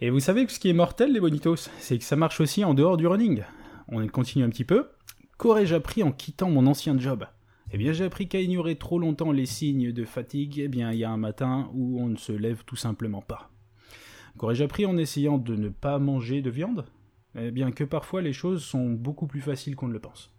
Et 0.00 0.10
vous 0.10 0.20
savez 0.20 0.46
que 0.46 0.52
ce 0.52 0.58
qui 0.58 0.70
est 0.70 0.74
mortel, 0.74 1.12
les 1.12 1.20
bonitos, 1.20 1.68
c'est 1.78 1.98
que 1.98 2.04
ça 2.04 2.16
marche 2.16 2.40
aussi 2.40 2.64
en 2.64 2.74
dehors 2.74 2.96
du 2.96 3.06
running. 3.06 3.42
On 3.88 4.06
continue 4.08 4.44
un 4.44 4.48
petit 4.48 4.64
peu. 4.64 4.88
Qu'aurais-je 5.36 5.74
appris 5.74 6.02
en 6.04 6.12
quittant 6.12 6.48
mon 6.48 6.66
ancien 6.66 6.98
job? 6.98 7.26
Eh 7.72 7.76
bien, 7.76 7.92
j'ai 7.92 8.04
appris 8.04 8.28
qu'à 8.28 8.40
ignorer 8.40 8.76
trop 8.76 9.00
longtemps 9.00 9.32
les 9.32 9.46
signes 9.46 9.90
de 9.90 10.04
fatigue, 10.04 10.60
eh 10.60 10.68
bien, 10.68 10.92
il 10.92 10.98
y 10.98 11.04
a 11.04 11.10
un 11.10 11.16
matin 11.16 11.70
où 11.74 12.00
on 12.00 12.06
ne 12.06 12.16
se 12.16 12.30
lève 12.30 12.62
tout 12.64 12.76
simplement 12.76 13.20
pas. 13.20 13.50
Qu'aurais-je 14.38 14.62
appris 14.62 14.86
en 14.86 14.96
essayant 14.96 15.38
de 15.38 15.56
ne 15.56 15.70
pas 15.70 15.98
manger 15.98 16.40
de 16.40 16.50
viande? 16.50 16.86
Eh 17.36 17.50
bien, 17.50 17.72
que 17.72 17.82
parfois 17.82 18.22
les 18.22 18.32
choses 18.32 18.62
sont 18.62 18.90
beaucoup 18.90 19.26
plus 19.26 19.40
faciles 19.40 19.74
qu'on 19.74 19.88
ne 19.88 19.92
le 19.92 19.98
pense. 19.98 20.32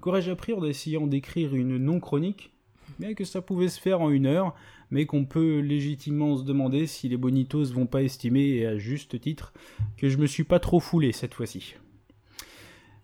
Qu'aurais-je 0.00 0.30
appris 0.30 0.52
en 0.52 0.62
essayant 0.62 1.06
d'écrire 1.06 1.54
une 1.54 1.78
non-chronique? 1.78 2.52
Bien 2.98 3.14
que 3.14 3.24
ça 3.24 3.40
pouvait 3.40 3.68
se 3.68 3.80
faire 3.80 4.02
en 4.02 4.10
une 4.10 4.26
heure, 4.26 4.54
mais 4.90 5.06
qu'on 5.06 5.24
peut 5.24 5.60
légitimement 5.60 6.36
se 6.36 6.44
demander 6.44 6.86
si 6.86 7.08
les 7.08 7.16
bonitos 7.16 7.72
vont 7.72 7.86
pas 7.86 8.02
estimer, 8.02 8.46
et 8.56 8.66
à 8.66 8.76
juste 8.76 9.18
titre, 9.20 9.54
que 9.96 10.10
je 10.10 10.18
me 10.18 10.26
suis 10.26 10.44
pas 10.44 10.60
trop 10.60 10.80
foulé 10.80 11.12
cette 11.12 11.34
fois-ci. 11.34 11.76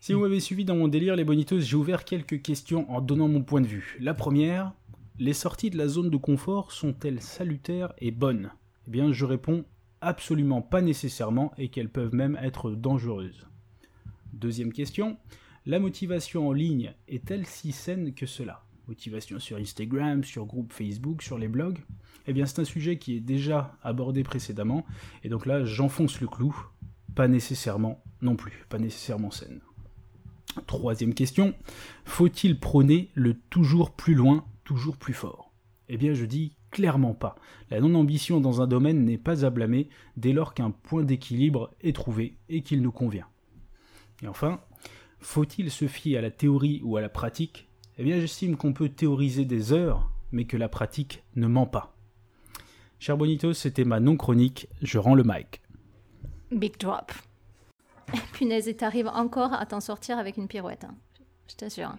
Si 0.05 0.13
vous 0.13 0.21
m'avez 0.21 0.39
suivi 0.39 0.67
dans 0.67 0.77
mon 0.77 0.87
délire, 0.87 1.17
les 1.17 1.25
bonitos, 1.25 1.61
j'ai 1.61 1.77
ouvert 1.77 2.05
quelques 2.05 2.43
questions 2.43 2.85
en 2.93 3.01
donnant 3.01 3.27
mon 3.27 3.43
point 3.43 3.63
de 3.63 3.67
vue. 3.67 3.97
La 4.01 4.13
première, 4.13 4.75
les 5.19 5.33
sorties 5.33 5.71
de 5.71 5.79
la 5.79 5.89
zone 5.89 6.11
de 6.11 6.19
confort 6.19 6.73
sont-elles 6.73 7.23
salutaires 7.23 7.95
et 7.97 8.11
bonnes? 8.11 8.51
Eh 8.87 8.91
bien, 8.91 9.13
je 9.13 9.25
réponds 9.25 9.65
absolument 10.03 10.61
pas 10.61 10.83
nécessairement 10.83 11.55
et 11.57 11.69
qu'elles 11.69 11.89
peuvent 11.89 12.15
même 12.15 12.39
être 12.43 12.73
dangereuses. 12.73 13.49
Deuxième 14.35 14.75
question, 14.75 15.17
la 15.65 15.79
motivation 15.79 16.49
en 16.49 16.53
ligne 16.53 16.93
est-elle 17.09 17.47
si 17.47 17.73
saine 17.73 18.13
que 18.13 18.27
cela? 18.27 18.63
Motivation 18.89 19.39
sur 19.39 19.57
Instagram, 19.57 20.23
sur 20.23 20.45
groupe 20.45 20.75
Facebook, 20.75 21.23
sur 21.23 21.39
les 21.39 21.49
blogs? 21.49 21.79
Eh 22.27 22.35
bien, 22.35 22.45
c'est 22.45 22.61
un 22.61 22.65
sujet 22.65 22.99
qui 22.99 23.17
est 23.17 23.21
déjà 23.21 23.79
abordé 23.83 24.23
précédemment, 24.23 24.85
et 25.23 25.31
donc 25.31 25.47
là, 25.47 25.65
j'enfonce 25.65 26.21
le 26.21 26.27
clou. 26.27 26.55
Pas 27.15 27.27
nécessairement 27.27 28.05
non 28.21 28.37
plus, 28.37 28.67
pas 28.69 28.79
nécessairement 28.79 29.31
saine. 29.31 29.63
Troisième 30.67 31.15
question, 31.15 31.55
faut-il 32.05 32.59
prôner 32.59 33.11
le 33.15 33.35
toujours 33.35 33.91
plus 33.91 34.15
loin, 34.15 34.45
toujours 34.65 34.97
plus 34.97 35.15
fort? 35.15 35.53
Eh 35.89 35.97
bien, 35.97 36.15
je 36.15 36.25
dis 36.25 36.57
clairement 36.71 37.15
pas. 37.15 37.37
La 37.71 37.81
non-ambition 37.81 38.41
dans 38.41 38.61
un 38.61 38.67
domaine 38.67 39.05
n'est 39.05 39.19
pas 39.19 39.45
à 39.45 39.51
blâmer 39.51 39.89
dès 40.17 40.33
lors 40.33 40.55
qu'un 40.55 40.71
point 40.71 41.05
d'équilibre 41.05 41.71
est 41.83 41.95
trouvé 41.95 42.37
et 42.49 42.63
qu'il 42.63 42.83
nous 42.83 42.93
convient. 42.93 43.27
Et 44.23 44.29
enfin, 44.29 44.61
faut-il 45.21 45.71
se 45.71 45.87
fier 45.87 46.19
à 46.19 46.21
la 46.21 46.31
théorie 46.31 46.81
ou 46.85 46.97
à 46.97 47.01
la 47.01 47.09
pratique? 47.09 47.69
Eh 47.99 48.05
bien, 48.05 48.19
j'estime 48.19 48.57
qu'on 48.57 48.73
peut 48.73 48.89
théoriser 48.89 49.45
des 49.45 49.73
heures, 49.73 50.11
mais 50.33 50.47
que 50.47 50.57
la 50.57 50.69
pratique 50.69 51.23
ne 51.37 51.47
ment 51.47 51.67
pas. 51.67 51.97
Cher 52.99 53.17
Bonitos, 53.17 53.55
c'était 53.55 53.85
ma 53.85 54.01
non-chronique, 54.01 54.69
je 54.83 54.99
rends 54.99 55.15
le 55.15 55.25
mic. 55.25 55.63
Big 56.51 56.79
drop. 56.79 57.13
Punaise, 58.33 58.69
et 58.69 58.77
t'arrives 58.77 59.09
encore 59.09 59.53
à 59.53 59.67
t'en 59.67 59.81
sortir 59.81 60.19
avec 60.19 60.37
une 60.37 60.49
pirouette. 60.49 60.85
hein. 60.85 60.95
Je 61.49 61.55
t'assure. 61.57 61.93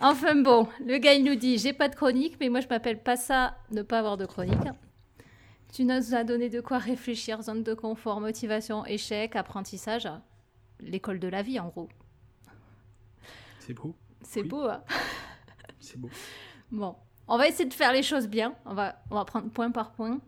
Enfin 0.00 0.34
bon, 0.34 0.66
le 0.84 0.98
gars 0.98 1.14
il 1.14 1.22
nous 1.24 1.36
dit 1.36 1.58
j'ai 1.58 1.72
pas 1.72 1.88
de 1.88 1.94
chronique, 1.94 2.36
mais 2.40 2.48
moi 2.48 2.60
je 2.60 2.66
m'appelle 2.68 3.00
pas 3.00 3.16
ça 3.16 3.54
ne 3.70 3.82
pas 3.82 4.00
avoir 4.00 4.16
de 4.16 4.26
chronique. 4.26 4.58
Tu 5.72 5.84
nous 5.84 6.14
as 6.14 6.24
donné 6.24 6.48
de 6.50 6.60
quoi 6.60 6.78
réfléchir, 6.78 7.40
zone 7.42 7.62
de 7.62 7.72
confort, 7.74 8.20
motivation, 8.20 8.84
échec, 8.84 9.36
apprentissage. 9.36 10.08
L'école 10.80 11.20
de 11.20 11.28
la 11.28 11.42
vie 11.42 11.60
en 11.60 11.68
gros. 11.68 11.88
C'est 13.60 13.74
beau, 13.74 13.94
C'est 14.22 14.42
Oui. 14.42 14.48
beau, 14.48 14.64
hein 14.64 14.82
c'est 15.78 15.98
beau. 15.98 16.10
Bon, 16.72 16.96
on 17.28 17.38
va 17.38 17.46
essayer 17.46 17.68
de 17.68 17.74
faire 17.74 17.92
les 17.92 18.02
choses 18.02 18.26
bien. 18.28 18.54
On 18.66 18.74
va, 18.74 18.96
on 19.10 19.14
va 19.14 19.24
prendre 19.24 19.48
point 19.50 19.70
par 19.70 19.92
point. 19.92 20.20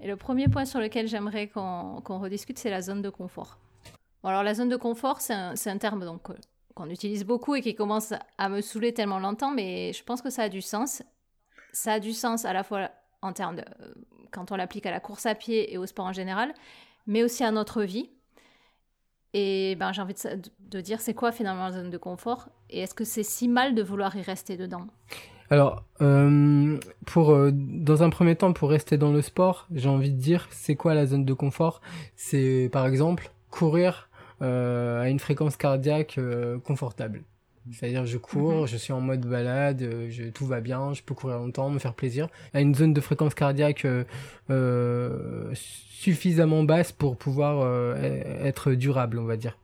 Et 0.00 0.06
le 0.06 0.16
premier 0.16 0.48
point 0.48 0.64
sur 0.66 0.80
lequel 0.80 1.08
j'aimerais 1.08 1.48
qu'on 1.48 2.00
qu'on 2.04 2.18
rediscute, 2.18 2.58
c'est 2.58 2.70
la 2.70 2.82
zone 2.82 3.00
de 3.00 3.08
confort. 3.10 3.58
Alors 4.24 4.42
la 4.42 4.54
zone 4.54 4.70
de 4.70 4.76
confort, 4.76 5.20
c'est 5.20 5.34
un, 5.34 5.78
terme 5.78 6.04
donc 6.04 6.30
euh, 6.30 6.34
qu'on 6.74 6.88
utilise 6.88 7.24
beaucoup 7.24 7.54
et 7.54 7.60
qui 7.60 7.74
commence 7.74 8.14
à 8.38 8.48
me 8.48 8.62
saouler 8.62 8.94
tellement 8.94 9.18
longtemps, 9.18 9.52
mais 9.52 9.92
je 9.92 10.02
pense 10.02 10.22
que 10.22 10.30
ça 10.30 10.44
a 10.44 10.48
du 10.48 10.62
sens. 10.62 11.02
Ça 11.72 11.94
a 11.94 12.00
du 12.00 12.12
sens 12.12 12.44
à 12.46 12.52
la 12.52 12.64
fois 12.64 12.90
en 13.20 13.32
termes 13.32 13.58
euh, 13.58 13.92
quand 14.32 14.50
on 14.50 14.56
l'applique 14.56 14.86
à 14.86 14.90
la 14.90 15.00
course 15.00 15.26
à 15.26 15.34
pied 15.34 15.72
et 15.72 15.78
au 15.78 15.84
sport 15.84 16.06
en 16.06 16.12
général, 16.12 16.54
mais 17.06 17.22
aussi 17.22 17.44
à 17.44 17.50
notre 17.50 17.82
vie. 17.82 18.08
Et 19.34 19.76
ben, 19.76 19.92
j'ai 19.92 20.00
envie 20.00 20.14
de, 20.14 20.80
dire, 20.80 21.00
c'est 21.00 21.14
quoi 21.14 21.30
finalement 21.30 21.64
la 21.64 21.72
zone 21.72 21.90
de 21.90 21.98
confort? 21.98 22.48
Et 22.70 22.80
est-ce 22.80 22.94
que 22.94 23.04
c'est 23.04 23.24
si 23.24 23.48
mal 23.48 23.74
de 23.74 23.82
vouloir 23.82 24.16
y 24.16 24.22
rester 24.22 24.56
dedans? 24.56 24.86
Alors, 25.50 25.84
euh, 26.00 26.78
pour 27.04 27.36
dans 27.52 28.02
un 28.02 28.10
premier 28.10 28.36
temps, 28.36 28.52
pour 28.52 28.70
rester 28.70 28.96
dans 28.96 29.12
le 29.12 29.22
sport, 29.22 29.66
j'ai 29.72 29.88
envie 29.88 30.10
de 30.10 30.18
dire, 30.18 30.46
c'est 30.50 30.76
quoi 30.76 30.94
la 30.94 31.04
zone 31.04 31.24
de 31.24 31.34
confort? 31.34 31.80
C'est 32.14 32.70
par 32.72 32.86
exemple 32.86 33.32
courir 33.50 34.08
à 34.40 35.08
une 35.08 35.18
fréquence 35.18 35.56
cardiaque 35.56 36.16
euh, 36.18 36.58
confortable. 36.58 37.22
C'est-à-dire, 37.72 38.04
je 38.04 38.18
cours, 38.18 38.60
Mhm. 38.62 38.66
je 38.66 38.76
suis 38.76 38.92
en 38.92 39.00
mode 39.00 39.24
balade, 39.24 39.80
euh, 39.80 40.08
je, 40.10 40.24
tout 40.24 40.44
va 40.44 40.60
bien, 40.60 40.92
je 40.92 41.02
peux 41.02 41.14
courir 41.14 41.38
longtemps, 41.38 41.70
me 41.70 41.78
faire 41.78 41.94
plaisir. 41.94 42.28
À 42.52 42.60
une 42.60 42.74
zone 42.74 42.92
de 42.92 43.00
fréquence 43.00 43.32
cardiaque 43.34 43.86
euh, 43.86 44.04
euh, 44.50 45.48
suffisamment 45.54 46.62
basse 46.64 46.92
pour 46.92 47.16
pouvoir 47.16 47.60
euh, 47.62 47.94
être 48.44 48.72
durable, 48.74 49.18
on 49.18 49.24
va 49.24 49.38
dire. 49.38 49.56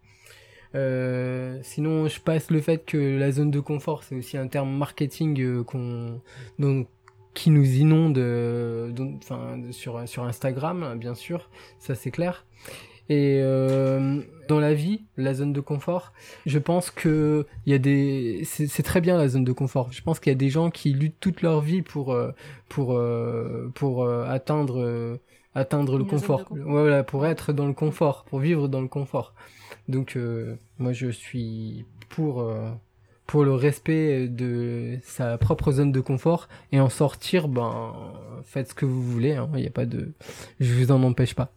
Euh, 0.74 1.58
sinon, 1.62 2.08
je 2.08 2.20
passe 2.20 2.50
le 2.50 2.60
fait 2.60 2.84
que 2.86 3.18
la 3.18 3.32
zone 3.32 3.50
de 3.50 3.60
confort, 3.60 4.02
c'est 4.04 4.14
aussi 4.14 4.38
un 4.38 4.46
terme 4.46 4.74
marketing 4.74 5.38
euh, 5.42 5.62
qu'on, 5.64 6.20
qui 7.34 7.50
nous 7.50 7.66
inonde, 7.74 8.18
euh, 8.18 8.90
enfin, 9.18 9.58
sur 9.72 10.08
sur 10.08 10.24
Instagram, 10.24 10.82
hein, 10.82 10.96
bien 10.96 11.14
sûr, 11.14 11.50
ça 11.78 11.94
c'est 11.94 12.10
clair. 12.10 12.46
Et 13.11 13.40
euh, 13.42 14.22
dans 14.48 14.61
la 14.61 14.72
vie, 14.72 15.02
la 15.16 15.34
zone 15.34 15.52
de 15.52 15.61
confort, 15.61 16.12
je 16.46 16.61
pense 16.61 16.92
que 16.92 17.44
il 17.66 17.72
y 17.72 17.74
a 17.74 17.78
des, 17.78 18.42
c'est 18.44 18.84
très 18.84 19.00
bien 19.00 19.18
la 19.18 19.26
zone 19.26 19.42
de 19.42 19.50
confort. 19.50 19.92
Je 19.92 20.00
pense 20.00 20.20
qu'il 20.20 20.30
y 20.30 20.34
a 20.34 20.38
des 20.38 20.48
gens 20.48 20.70
qui 20.70 20.92
luttent 20.92 21.18
toute 21.18 21.42
leur 21.42 21.61
vie 21.61 21.82
pour 21.82 22.12
euh, 22.12 22.30
pour 22.68 22.96
euh, 22.96 23.68
pour 23.74 24.04
euh, 24.04 24.24
atteindre 24.28 25.18
atteindre 25.56 25.98
le 25.98 26.04
confort. 26.04 26.44
confort. 26.44 26.64
Voilà, 26.64 27.02
pour 27.02 27.26
être 27.26 27.52
dans 27.52 27.66
le 27.66 27.72
confort, 27.72 28.24
pour 28.24 28.38
vivre 28.38 28.68
dans 28.68 28.80
le 28.80 28.86
confort. 28.86 29.34
Donc 29.88 30.16
euh, 30.16 30.56
moi 30.78 30.92
je 30.92 31.08
suis 31.08 31.84
pour 32.11 32.42
euh, 32.42 32.70
pour 33.26 33.44
le 33.44 33.54
respect 33.54 34.28
de 34.28 34.98
sa 35.02 35.36
propre 35.36 35.72
zone 35.72 35.90
de 35.90 36.00
confort 36.00 36.48
et 36.70 36.78
en 36.78 36.88
sortir 36.88 37.48
ben 37.48 37.92
faites 38.44 38.68
ce 38.68 38.74
que 38.74 38.86
vous 38.86 39.02
voulez 39.02 39.32
hein, 39.32 39.48
il 39.54 39.64
y 39.64 39.66
a 39.66 39.70
pas 39.70 39.86
de 39.86 40.12
je 40.61 40.72
vous 40.74 40.92
en 40.92 41.02
empêche 41.02 41.34
pas. 41.34 41.52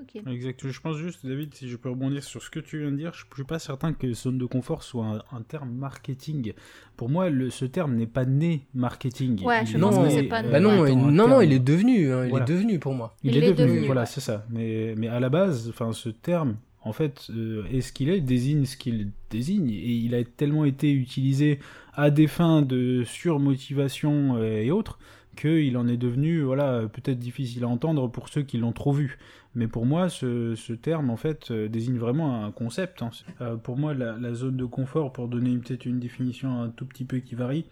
Ok. 0.00 0.22
Exact. 0.32 0.66
Je 0.68 0.80
pense 0.80 0.96
juste, 0.96 1.26
David, 1.26 1.54
si 1.54 1.68
je 1.68 1.76
peux 1.76 1.90
rebondir 1.90 2.22
sur 2.24 2.42
ce 2.42 2.48
que 2.50 2.60
tu 2.60 2.78
viens 2.80 2.90
de 2.90 2.96
dire, 2.96 3.12
je 3.14 3.24
ne 3.30 3.34
suis 3.34 3.44
pas 3.44 3.58
certain 3.58 3.92
que 3.92 4.12
zone 4.12 4.38
de 4.38 4.46
confort 4.46 4.82
soit 4.82 5.04
un, 5.04 5.36
un 5.36 5.42
terme 5.42 5.70
marketing. 5.70 6.52
Pour 6.96 7.08
moi, 7.10 7.28
le, 7.30 7.50
ce 7.50 7.64
terme 7.64 7.94
n'est 7.96 8.06
pas 8.06 8.24
né 8.24 8.66
marketing. 8.74 9.42
Ouais, 9.44 9.62
Il 9.62 9.66
je 9.66 9.76
est 9.76 9.80
pense 9.80 9.96
que 9.98 10.10
c'est 10.10 10.22
pas 10.24 10.40
euh, 10.40 10.42
né. 10.46 10.50
Bah 10.52 10.60
non, 10.60 10.86
il, 10.86 10.96
non 10.96 11.10
non, 11.10 11.26
terme- 11.28 11.44
il 11.44 11.52
est 11.52 11.58
devenu 11.58 12.12
hein, 12.12 12.24
il 12.24 12.30
Voilà. 12.30 12.44
est 12.44 12.48
devenu 12.48 12.78
pour 12.78 12.94
moi. 12.94 13.14
Il, 13.22 13.34
Il 13.34 13.42
est 13.44 13.52
devenu, 13.52 13.68
devenu, 13.72 13.86
voilà, 13.86 14.02
ouais. 14.02 14.06
c'est 14.06 14.20
ça. 14.20 14.46
Mais, 14.50 14.94
mais 14.96 15.08
à 15.08 15.20
la 15.20 15.28
base, 15.28 15.68
enfin, 15.68 15.92
ce 15.92 16.08
terme, 16.08 16.56
en 16.82 16.92
fait, 16.94 17.26
euh, 17.30 17.64
est 17.70 17.82
ce 17.82 17.92
qu'il 17.92 18.08
est, 18.08 18.20
désigne 18.22 18.64
ce 18.64 18.76
qu'il 18.78 19.10
désigne, 19.30 19.68
et 19.70 19.92
il 19.92 20.14
a 20.14 20.24
tellement 20.24 20.64
été 20.64 20.90
utilisé 20.92 21.58
à 21.92 22.10
des 22.10 22.26
fins 22.26 22.62
de 22.62 23.04
surmotivation 23.04 24.36
euh, 24.36 24.62
et 24.62 24.70
autres, 24.70 24.98
qu'il 25.36 25.76
en 25.76 25.86
est 25.88 25.96
devenu, 25.96 26.42
voilà, 26.42 26.82
peut-être 26.92 27.18
difficile 27.18 27.64
à 27.64 27.68
entendre 27.68 28.08
pour 28.08 28.28
ceux 28.28 28.42
qui 28.42 28.58
l'ont 28.58 28.72
trop 28.72 28.92
vu. 28.92 29.18
Mais 29.54 29.66
pour 29.66 29.84
moi, 29.84 30.08
ce, 30.08 30.54
ce 30.54 30.72
terme, 30.72 31.10
en 31.10 31.16
fait, 31.16 31.50
euh, 31.50 31.68
désigne 31.68 31.98
vraiment 31.98 32.44
un 32.44 32.52
concept. 32.52 33.02
hein. 33.02 33.10
Euh, 33.40 33.56
pour 33.56 33.76
moi, 33.76 33.94
la, 33.94 34.16
la 34.16 34.32
zone 34.34 34.56
de 34.56 34.64
confort, 34.64 35.12
pour 35.12 35.26
donner 35.28 35.56
peut-être 35.58 35.86
une 35.86 35.98
définition 35.98 36.62
un 36.62 36.68
tout 36.68 36.86
petit 36.86 37.04
peu 37.04 37.18
qui 37.18 37.34
varie, 37.34 37.66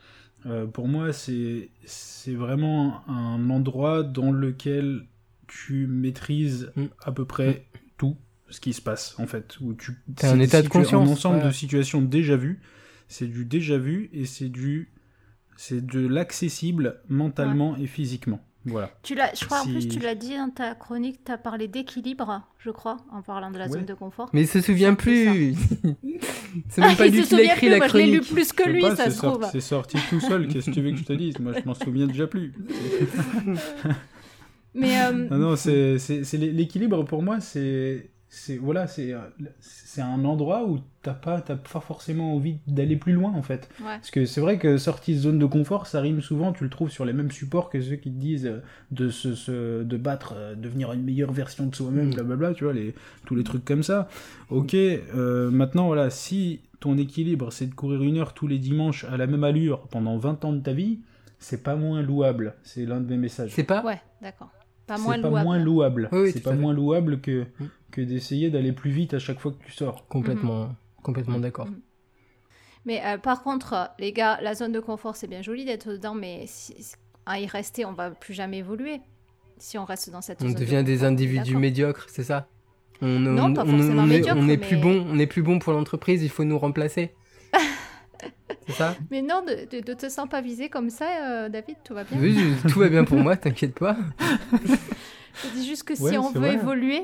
euh, 0.47 0.67
pour 0.67 0.89
moi, 0.89 1.13
c'est 1.13 1.71
c'est 1.85 2.35
vraiment 2.35 3.09
un 3.09 3.49
endroit 3.51 4.03
dans 4.03 4.33
lequel 4.33 5.07
tu 5.47 5.87
maîtrises 5.87 6.71
Mm. 6.77 6.85
à 7.05 7.13
peu 7.13 7.25
près 7.25 7.65
tout 7.97 8.17
ce 8.51 8.61
qui 8.61 8.73
se 8.73 8.83
passe, 8.83 9.15
en 9.19 9.27
fait. 9.27 9.59
Où 9.61 9.75
tu, 9.75 9.93
un 9.93 9.95
c'est 10.17 10.37
des 10.39 10.45
état 10.45 10.63
de 10.63 10.69
conscience, 10.69 11.09
Un 11.09 11.13
ensemble 11.13 11.39
ouais. 11.39 11.45
de 11.47 11.51
situations 11.53 12.03
déjà 12.03 12.37
vues. 12.37 12.61
c'est 13.09 13.27
du 13.27 13.45
déjà 13.45 13.79
vu 13.79 14.11
et 14.13 14.27
c'est 14.27 14.49
du 14.49 14.91
c'est 15.57 15.85
de 15.85 16.07
l'accessible 16.07 17.01
mentalement 17.09 17.77
et 17.77 17.87
physiquement. 17.87 18.41
Voilà. 18.67 18.91
Tu 19.03 19.15
l'as, 19.15 19.33
je 19.35 19.45
crois 19.47 19.61
en 19.61 19.65
plus 19.65 19.89
tu 19.89 19.99
l'as 20.01 20.15
dit 20.15 20.37
dans 20.37 20.51
ta 20.51 20.75
chronique, 20.75 21.25
tu 21.25 21.33
as 21.33 21.39
parlé 21.39 21.69
d'équilibre, 21.69 22.43
je 22.59 22.71
crois, 22.71 22.99
en 23.13 23.23
parlant 23.23 23.51
de 23.51 23.57
la 23.59 23.67
Ouais. 23.67 23.73
zone 23.73 23.85
de 23.87 23.95
confort. 23.95 24.29
Mais 24.35 24.43
il 24.43 24.47
se 24.49 24.61
souvient 24.61 24.95
plus. 24.95 25.55
c'est 26.69 26.81
même 26.83 26.97
pas 26.97 27.07
il 27.07 27.15
lui 27.15 27.23
qui 27.23 27.37
l'a 27.37 27.43
écrit 27.45 27.57
plus, 27.61 27.69
la 27.71 27.77
moi 27.79 27.89
je 27.89 27.97
l'ai 27.97 28.07
lu 28.07 28.21
chronique. 28.21 28.33
plus 28.35 28.53
que 28.53 28.69
lui, 28.69 28.81
pas, 28.83 28.97
ça 28.97 29.05
c'est 29.05 29.11
se 29.13 29.17
sorti- 29.21 29.39
trouve. 29.41 29.49
C'est 29.53 29.61
sorti 29.61 29.97
tout 30.11 30.21
seul, 30.21 30.49
qu'est-ce 30.49 30.67
que 30.67 30.75
tu 30.75 30.83
veux 30.83 30.91
que 30.91 30.97
je 30.99 31.05
te 31.05 31.13
dise? 31.15 31.39
Moi, 31.39 31.53
je 31.59 31.65
m'en 31.67 31.75
souviens 31.75 32.07
déjà 32.07 32.27
plus. 32.27 32.53
Mais 34.75 35.01
euh, 35.03 35.13
Non, 35.31 35.39
non, 35.39 35.57
c'est 35.57 35.99
c'est- 35.99 36.25
c'est 36.25 36.37
l'é- 36.37 36.53
l'équilibre 36.53 37.03
pour 37.05 37.23
moi, 37.23 37.41
c'est 37.41 38.11
c'est 38.31 38.57
voilà, 38.59 38.87
c'est 38.87 39.15
c'est 39.61 40.03
un 40.03 40.25
endroit 40.27 40.67
où 40.67 40.81
t'as 41.03 41.15
pas 41.15 41.41
t'as 41.41 41.57
pas 41.57 41.81
forcément 41.81 42.35
envie 42.35 42.59
d'aller 42.67 42.97
plus 42.97 43.13
loin 43.15 43.33
en 43.33 43.41
fait. 43.43 43.69
ouais. 43.81 43.87
Parce 43.87 44.11
que 44.11 44.27
c'est 44.27 44.41
vrai 44.43 44.59
que 44.59 44.77
sortie 44.77 45.15
de 45.15 45.19
zone 45.21 45.39
de 45.39 45.47
confort, 45.47 45.87
ça 45.87 46.01
rime 46.01 46.21
souvent, 46.21 46.53
tu 46.53 46.65
le 46.65 46.71
trouves 46.71 46.91
sur 46.91 47.05
les 47.07 47.15
mêmes 47.15 47.31
supports 47.31 47.71
que 47.71 47.81
ceux 47.81 47.97
qui 47.97 48.11
te 48.11 48.19
disent 48.19 48.47
euh, 48.47 48.61
de 48.91 49.09
se, 49.09 49.35
se- 49.35 49.83
de 49.83 49.97
battre, 49.97 50.35
euh, 50.37 50.55
devenir 50.55 50.93
une 50.93 51.03
meilleure 51.05 51.33
version 51.33 51.67
de 51.67 51.75
soi-même, 51.75 52.09
Mm. 52.09 52.15
blablabla, 52.15 52.55
tu 52.55 52.65
vois, 52.65 52.75
les, 52.75 52.95
tous 53.25 53.35
les 53.35 53.45
trucs 53.45 53.65
comme 53.65 53.83
ça. 53.83 54.09
Ok, 54.51 54.75
euh, 54.75 55.51
maintenant 55.51 55.87
voilà, 55.87 56.11
si 56.11 56.61
ton 56.81 56.99
équilibre 56.99 57.51
c'est 57.51 57.67
de 57.67 57.75
courir 57.75 58.03
une 58.03 58.19
heure 58.19 58.35
tous 58.35 58.47
les 58.47 58.59
dimanches 58.59 59.05
à 59.05 59.17
la 59.17 59.27
même 59.27 59.43
allure 59.45 59.81
pendant 59.89 60.19
20 60.19 60.45
ans 60.45 60.53
de 60.53 60.61
ta 60.61 60.73
vie, 60.75 61.01
c'est 61.39 61.63
pas 61.63 61.77
moins 61.77 62.03
louable, 62.03 62.55
c'est 62.63 62.85
l'un 62.85 63.01
de 63.01 63.09
mes 63.09 63.17
messages. 63.17 63.53
C'est 63.55 63.65
pas 63.65 63.83
Ouais, 63.85 64.01
d'accord. 64.21 64.51
Pas 64.87 64.97
C'est 64.97 65.03
moins 65.03 65.21
pas 65.21 65.29
louable. 65.29 65.45
moins 65.47 65.59
louable. 65.59 66.09
Oui, 66.13 66.19
oui, 66.25 66.31
c'est 66.33 66.41
pas 66.43 66.55
moins 66.55 66.73
louable 66.73 67.21
que, 67.21 67.47
Mm. 67.61 67.65
Que 67.93 68.01
d'essayer 68.01 68.51
d'aller 68.51 68.73
plus 68.73 68.91
vite 68.91 69.15
à 69.15 69.19
chaque 69.19 69.41
fois 69.41 69.53
que 69.53 69.65
tu 69.65 69.73
sors. 69.73 70.07
complètement, 70.09 70.75
complètement 71.03 71.39
d'accord. 71.39 71.67
Mhm. 71.67 71.81
Mais 72.85 73.03
euh, 73.05 73.19
par 73.19 73.43
contre, 73.43 73.73
euh, 73.75 73.85
les 73.99 74.13
gars, 74.13 74.39
la 74.43 74.55
zone 74.55 74.73
de 74.73 74.81
confort, 74.81 75.17
c'est 75.17 75.27
bien 75.27 75.43
joli 75.43 75.65
d'être 75.65 75.91
dedans, 75.93 76.15
mais 76.15 76.45
si, 76.47 76.75
à 77.27 77.39
y 77.41 77.47
rester, 77.47 77.85
on 77.85 77.93
va 77.93 78.11
plus 78.11 78.35
jamais 78.35 78.59
évoluer. 78.59 79.01
Si 79.59 79.77
on 79.79 79.85
reste 79.85 80.11
dans 80.11 80.21
cette 80.23 80.41
On 80.43 80.47
zone 80.47 80.55
de 80.55 80.61
devient 80.61 80.85
des 80.85 80.95
confort, 80.95 81.09
individus 81.09 81.57
médiocres, 81.57 82.07
c'est 82.09 82.23
ça? 82.25 82.49
On, 83.03 83.07
Non, 83.19 83.45
on- 83.47 83.53
pas 83.55 83.63
on- 83.65 83.67
forcément 83.77 84.03
on 84.03 84.07
est, 84.07 84.19
médiocres, 84.19 84.41
on 84.41 84.49
est 84.49 84.57
plus 84.57 84.77
mais- 84.77 84.83
bon, 84.83 85.07
on 85.09 85.19
est 85.19 85.27
plus 85.27 85.43
bon 85.43 85.59
pour 85.59 85.73
l'entreprise, 85.73 86.23
il 86.23 86.31
faut 86.31 86.45
nous 86.45 86.59
remplacer. 86.59 87.15
c'est 88.67 88.73
ça? 88.73 88.97
Mais 89.11 89.23
non, 89.23 89.43
de, 89.45 89.69
de, 89.71 89.81
de 89.85 89.93
te 89.95 90.09
sens 90.09 90.29
pas 90.29 90.41
visé 90.41 90.69
comme 90.69 90.91
ça, 90.91 91.07
euh, 91.29 91.49
David, 91.49 91.77
tout 91.85 91.95
va 91.95 92.05
bien. 92.05 92.19
Oui, 92.21 92.39
tout 92.69 92.79
va 92.81 92.89
bien 92.89 93.05
pour 93.05 93.19
moi, 93.19 93.37
t'inquiète 93.37 93.79
pas. 93.79 93.97
Je 95.45 95.49
dis 95.55 95.67
juste 95.67 95.85
que 95.85 96.01
Ouais, 96.03 96.13
si 96.13 96.19
on 96.19 96.31
veut 96.33 96.41
vrai. 96.41 96.55
évoluer, 96.55 97.03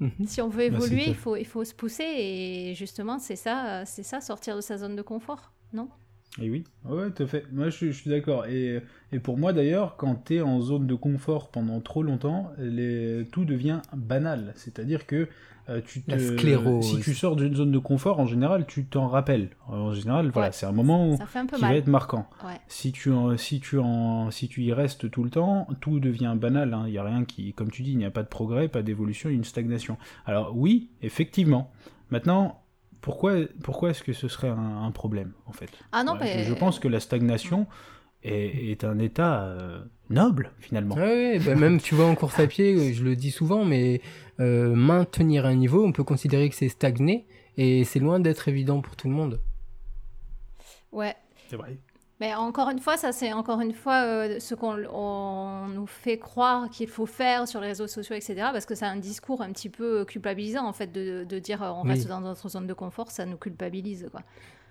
Mhm. 0.00 0.26
si 0.26 0.40
on 0.40 0.48
veut 0.48 0.64
Bah, 0.68 0.78
évoluer, 0.78 1.08
il 1.08 1.14
faut, 1.16 1.36
il 1.36 1.46
faut 1.46 1.64
se 1.64 1.74
pousser 1.74 2.04
et 2.04 2.74
justement, 2.74 3.18
c'est 3.18 3.36
ça, 3.36 3.84
c'est 3.86 4.02
ça, 4.02 4.20
sortir 4.20 4.56
de 4.56 4.60
sa 4.60 4.78
zone 4.78 4.96
de 4.96 5.02
confort, 5.02 5.52
non? 5.72 5.88
Et 6.40 6.50
oui, 6.50 6.64
ouais, 6.84 7.10
tout 7.12 7.22
à 7.22 7.26
fait. 7.26 7.46
Moi, 7.50 7.70
je, 7.70 7.76
suis- 7.76 7.92
je 7.92 8.00
suis 8.02 8.10
d'accord. 8.10 8.44
Et, 8.46 8.82
et 9.12 9.18
pour 9.20 9.38
moi, 9.38 9.52
d'ailleurs, 9.54 9.96
quand 9.96 10.16
tu 10.26 10.36
es 10.36 10.40
en 10.42 10.60
zone 10.60 10.86
de 10.86 10.94
confort 10.94 11.50
pendant 11.50 11.80
trop 11.80 12.02
longtemps, 12.02 12.52
les, 12.58 13.26
tout 13.32 13.44
devient 13.46 13.80
banal. 13.94 14.52
C'est-à-dire 14.56 15.06
que 15.06 15.28
euh, 15.68 15.80
tu 15.84 16.02
te, 16.02 16.10
La 16.12 16.18
sclérose. 16.18 16.84
si 16.84 17.00
tu 17.00 17.14
sors 17.14 17.34
d'une 17.36 17.54
zone 17.54 17.72
de 17.72 17.78
confort, 17.78 18.20
en 18.20 18.26
général, 18.26 18.66
tu 18.66 18.84
t'en 18.86 19.08
rappelles. 19.08 19.50
En 19.68 19.92
général, 19.92 20.30
voilà, 20.30 20.48
Ouais. 20.48 20.52
c'est 20.52 20.66
un 20.66 20.72
moment 20.72 21.08
où- 21.10 21.16
qui 21.16 21.60
va 21.60 21.68
mal. 21.68 21.76
être 21.76 21.88
marquant. 21.88 22.28
Ouais. 22.44 22.54
Si 22.68 22.92
tu, 22.92 23.10
en- 23.12 23.36
si, 23.36 23.58
tu 23.60 23.78
en, 23.78 24.30
si 24.30 24.48
tu 24.48 24.62
y 24.62 24.72
restes 24.72 25.10
tout 25.10 25.24
le 25.24 25.30
temps, 25.30 25.66
tout 25.80 25.98
devient 26.00 26.34
banal. 26.36 26.72
hein. 26.74 26.84
Il 26.86 26.92
n'y 26.92 26.98
a 26.98 27.02
rien 27.04 27.24
qui, 27.24 27.52
comme 27.52 27.70
tu 27.70 27.82
dis, 27.82 27.92
il 27.92 27.98
n'y 27.98 28.04
a 28.04 28.10
pas 28.10 28.22
de 28.22 28.28
progrès, 28.28 28.68
pas 28.68 28.82
d'évolution, 28.82 29.28
une 29.28 29.44
stagnation. 29.44 29.96
Alors 30.24 30.52
oui, 30.56 30.90
effectivement. 31.02 31.70
Maintenant, 32.10 32.62
pourquoi, 33.00 33.34
pourquoi 33.62 33.90
est-ce 33.90 34.02
que 34.02 34.12
ce 34.12 34.28
serait 34.28 34.48
un, 34.48 34.82
un 34.84 34.90
problème, 34.92 35.32
en 35.46 35.52
fait? 35.52 35.70
Ah 35.92 36.04
non, 36.04 36.14
Voilà, 36.16 36.26
mais- 36.36 36.44
je, 36.44 36.48
je 36.50 36.54
pense 36.54 36.78
que 36.78 36.88
la 36.88 37.00
stagnation 37.00 37.66
est, 38.22 38.70
est 38.70 38.84
un 38.84 38.98
état 38.98 39.42
euh, 39.44 39.80
noble, 40.10 40.52
finalement. 40.58 40.94
Ouais, 40.96 41.02
ouais, 41.02 41.38
bah 41.38 41.54
même 41.54 41.80
tu 41.80 41.94
vois 41.94 42.06
en 42.06 42.14
course 42.14 42.38
à 42.40 42.46
pied, 42.46 42.92
je 42.94 43.04
le 43.04 43.14
dis 43.14 43.30
souvent, 43.30 43.64
mais 43.64 44.00
euh, 44.40 44.74
maintenir 44.74 45.46
un 45.46 45.54
niveau, 45.54 45.84
on 45.84 45.92
peut 45.92 46.04
considérer 46.04 46.48
que 46.48 46.54
c'est 46.54 46.68
stagner 46.68 47.26
et 47.56 47.84
c'est 47.84 47.98
loin 48.00 48.20
d'être 48.20 48.48
évident 48.48 48.80
pour 48.80 48.96
tout 48.96 49.08
le 49.08 49.14
monde. 49.14 49.40
Ouais. 50.92 51.14
C'est 51.48 51.56
vrai. 51.56 51.78
Mais 52.18 52.34
encore 52.34 52.70
une 52.70 52.78
fois, 52.78 52.96
ça 52.96 53.12
c'est 53.12 53.32
encore 53.34 53.60
une 53.60 53.74
fois 53.74 54.02
euh, 54.04 54.40
ce 54.40 54.54
qu'on 54.54 54.78
on 54.90 55.68
nous 55.68 55.86
fait 55.86 56.18
croire 56.18 56.70
qu'il 56.70 56.88
faut 56.88 57.04
faire 57.04 57.46
sur 57.46 57.60
les 57.60 57.68
réseaux 57.68 57.86
sociaux, 57.86 58.16
etc. 58.16 58.36
Parce 58.52 58.64
que 58.64 58.74
c'est 58.74 58.86
un 58.86 58.96
discours 58.96 59.42
un 59.42 59.52
petit 59.52 59.68
peu 59.68 60.06
culpabilisant 60.06 60.66
en 60.66 60.72
fait 60.72 60.90
de, 60.90 61.24
de 61.28 61.38
dire 61.38 61.62
euh, 61.62 61.70
on 61.72 61.82
Oui. 61.82 61.90
reste 61.90 62.08
dans 62.08 62.22
notre 62.22 62.48
zone 62.48 62.66
de 62.66 62.72
confort, 62.72 63.10
ça 63.10 63.26
nous 63.26 63.36
culpabilise 63.36 64.08
quoi. 64.10 64.22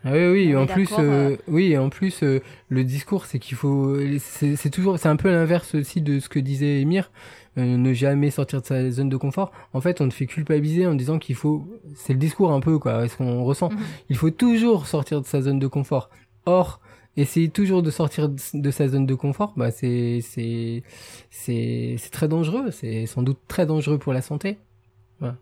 Ah 0.08 0.12
oui, 0.14 0.28
oui, 0.28 0.56
On 0.56 0.60
en 0.60 0.64
est 0.66 0.72
plus, 0.72 0.92
euh, 1.00 1.32
euh. 1.32 1.38
oui, 1.48 1.76
en 1.76 1.90
plus, 1.90 2.22
euh, 2.22 2.40
le 2.70 2.84
discours, 2.84 3.26
c'est 3.26 3.40
qu'il 3.40 3.58
faut, 3.58 3.98
c'est 4.20 4.70
toujours, 4.70 5.00
c'est 5.00 5.10
un 5.10 5.16
peu 5.16 5.32
l'inverse 5.32 5.74
aussi 5.74 6.00
de 6.00 6.20
ce 6.20 6.30
que 6.30 6.38
disait 6.38 6.80
Emir, 6.82 7.10
euh, 7.58 7.76
ne 7.76 7.92
jamais 7.92 8.30
sortir 8.30 8.62
de 8.62 8.68
sa 8.68 8.92
zone 8.92 9.10
de 9.10 9.18
confort. 9.18 9.52
En 9.74 9.82
fait, 9.82 10.02
on 10.02 10.10
te 10.10 10.14
fait 10.14 10.28
culpabiliser 10.28 10.86
en 10.86 10.94
disant 10.94 11.18
qu'il 11.18 11.34
faut, 11.36 11.66
c'est 11.96 12.14
le 12.14 12.20
discours 12.20 12.52
un 12.52 12.60
peu, 12.60 12.78
quoi, 12.78 13.08
ce 13.08 13.18
qu'on 13.18 13.44
ressent? 13.44 13.72
Mhm. 13.72 13.80
Il 14.10 14.16
faut 14.16 14.30
toujours 14.30 14.86
sortir 14.86 15.22
de 15.22 15.26
sa 15.26 15.42
zone 15.42 15.58
de 15.58 15.68
confort. 15.68 16.12
Or, 16.46 16.82
essayer 17.18 17.50
toujours 17.50 17.82
de 17.82 17.90
sortir 17.90 18.30
de, 18.30 18.40
de 18.54 18.72
sa 18.72 18.88
zone 18.88 19.08
de 19.08 19.16
confort, 19.16 19.54
bah, 19.58 19.72
c'est, 19.72 20.20
c'est, 20.22 20.84
c'est, 21.32 21.96
c'est 21.98 22.12
très 22.12 22.28
dangereux. 22.28 22.70
C'est 22.70 23.08
sans 23.08 23.24
doute 23.24 23.40
très 23.48 23.66
dangereux 23.66 23.98
pour 23.98 24.14
la 24.14 24.22
santé. 24.22 24.60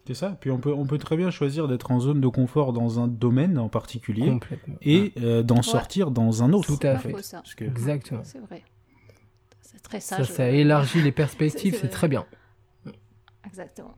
C'est 0.05 0.13
ça. 0.13 0.37
Puis 0.39 0.51
on 0.51 0.59
peut, 0.59 0.73
on 0.73 0.85
peut 0.85 0.97
très 0.97 1.17
bien 1.17 1.31
choisir 1.31 1.67
d'être 1.67 1.91
en 1.91 1.99
zone 1.99 2.21
de 2.21 2.27
confort 2.27 2.73
dans 2.73 2.99
un 2.99 3.07
domaine 3.07 3.57
en 3.57 3.69
particulier 3.69 4.37
et 4.81 5.13
euh, 5.17 5.41
d'en 5.43 5.61
sortir 5.61 6.11
dans 6.11 6.43
un 6.43 6.53
autre. 6.53 6.77
Tout 6.77 6.87
à 6.87 6.97
fait. 6.97 7.11
Faux, 7.11 7.21
ça. 7.21 7.37
Parce 7.37 7.55
que 7.55 7.65
Exactement. 7.65 8.23
C'est 8.23 8.39
vrai. 8.39 8.63
C'est 9.61 9.81
très 9.81 9.99
sage. 9.99 10.27
ça 10.27 10.49
élargit 10.49 11.01
les 11.01 11.11
perspectives, 11.11 11.77
C'est- 11.81 11.87
très 11.89 12.07
bien. 12.07 12.25
Exactement. 13.45 13.95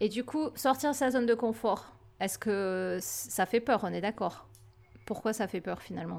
Et 0.00 0.08
du 0.08 0.24
coup, 0.24 0.48
sortir 0.54 0.90
de 0.90 0.96
sa 0.96 1.10
zone 1.10 1.26
de 1.26 1.34
confort, 1.34 1.92
est-ce 2.20 2.38
que 2.38 2.98
ça 3.00 3.46
fait 3.46 3.60
peur? 3.60 3.80
On 3.82 3.92
est 3.92 4.00
d'accord. 4.00 4.48
Pourquoi 5.06 5.32
ça 5.32 5.46
fait 5.48 5.60
peur 5.60 5.82
finalement? 5.82 6.18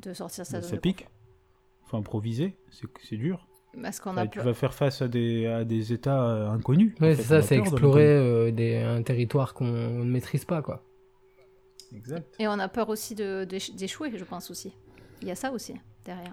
De 0.00 0.12
sortir 0.12 0.44
sa 0.44 0.60
zone 0.60 0.70
ça 0.70 0.76
de 0.76 0.80
pique. 0.80 1.08
Faut 1.84 1.96
improviser, 1.96 2.56
c'est 2.70 3.16
dur. 3.16 3.46
Confort 3.74 3.82
Parce 3.82 4.00
qu'on 4.00 4.14
Ouais, 4.14 4.22
a 4.22 4.26
tu 4.26 4.38
peur. 4.38 4.46
vas 4.46 4.54
faire 4.54 4.74
face 4.74 5.02
à 5.02 5.08
des, 5.08 5.46
à 5.46 5.64
des 5.64 5.92
états 5.92 6.24
euh, 6.24 6.50
inconnus. 6.50 6.92
en 7.00 7.04
Ouais, 7.04 7.14
fait. 7.14 7.22
c'est 7.22 7.26
On 7.26 7.28
ça, 7.28 7.36
a 7.36 7.42
c'est 7.42 7.56
peur 7.56 7.64
de 7.64 7.70
explorer 7.70 8.06
euh, 8.06 8.50
des, 8.50 8.76
un 8.78 9.02
territoire 9.02 9.54
qu'on 9.54 9.64
ne 9.66 10.04
maîtrise 10.04 10.44
pas, 10.44 10.62
quoi. 10.62 10.82
Exact. 11.94 12.26
Et 12.38 12.48
on 12.48 12.58
a 12.58 12.68
peur 12.68 12.88
aussi 12.88 13.14
de- 13.14 13.44
d'éch- 13.44 13.74
d'échouer, 13.76 14.10
je 14.16 14.24
pense 14.24 14.50
aussi. 14.50 14.72
Il 15.22 15.28
y 15.28 15.30
a 15.30 15.34
ça 15.36 15.52
aussi 15.52 15.74
derrière. 16.04 16.32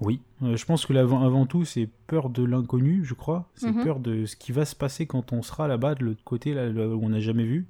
Oui, 0.00 0.20
euh, 0.42 0.56
je 0.56 0.64
pense 0.64 0.84
que 0.86 0.92
l'avant 0.92 1.24
avant 1.24 1.46
tout, 1.46 1.64
c'est 1.64 1.88
peur 2.08 2.28
de 2.28 2.42
l'inconnu, 2.44 3.04
je 3.04 3.14
crois. 3.14 3.48
C'est 3.54 3.70
Mhm. 3.70 3.84
peur 3.84 4.00
de 4.00 4.26
ce 4.26 4.34
qui 4.36 4.50
va 4.50 4.64
se 4.64 4.74
passer 4.74 5.06
quand 5.06 5.32
on 5.32 5.40
sera 5.42 5.68
là-bas, 5.68 5.94
de 5.94 6.04
l'autre 6.04 6.24
côté, 6.24 6.52
là, 6.52 6.66
là 6.68 6.88
où 6.88 7.00
on 7.04 7.08
n'a 7.10 7.20
jamais 7.20 7.44
vu. 7.44 7.66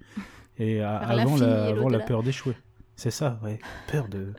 Et 0.58 0.80
à- 0.80 0.96
avant, 0.96 1.36
la, 1.36 1.68
et 1.68 1.72
avant 1.72 1.88
la 1.90 1.98
peur 2.00 2.22
d'échouer. 2.22 2.54
C'est 2.96 3.10
ça, 3.10 3.38
ouais. 3.44 3.58
Peur 3.92 4.08
de, 4.08 4.32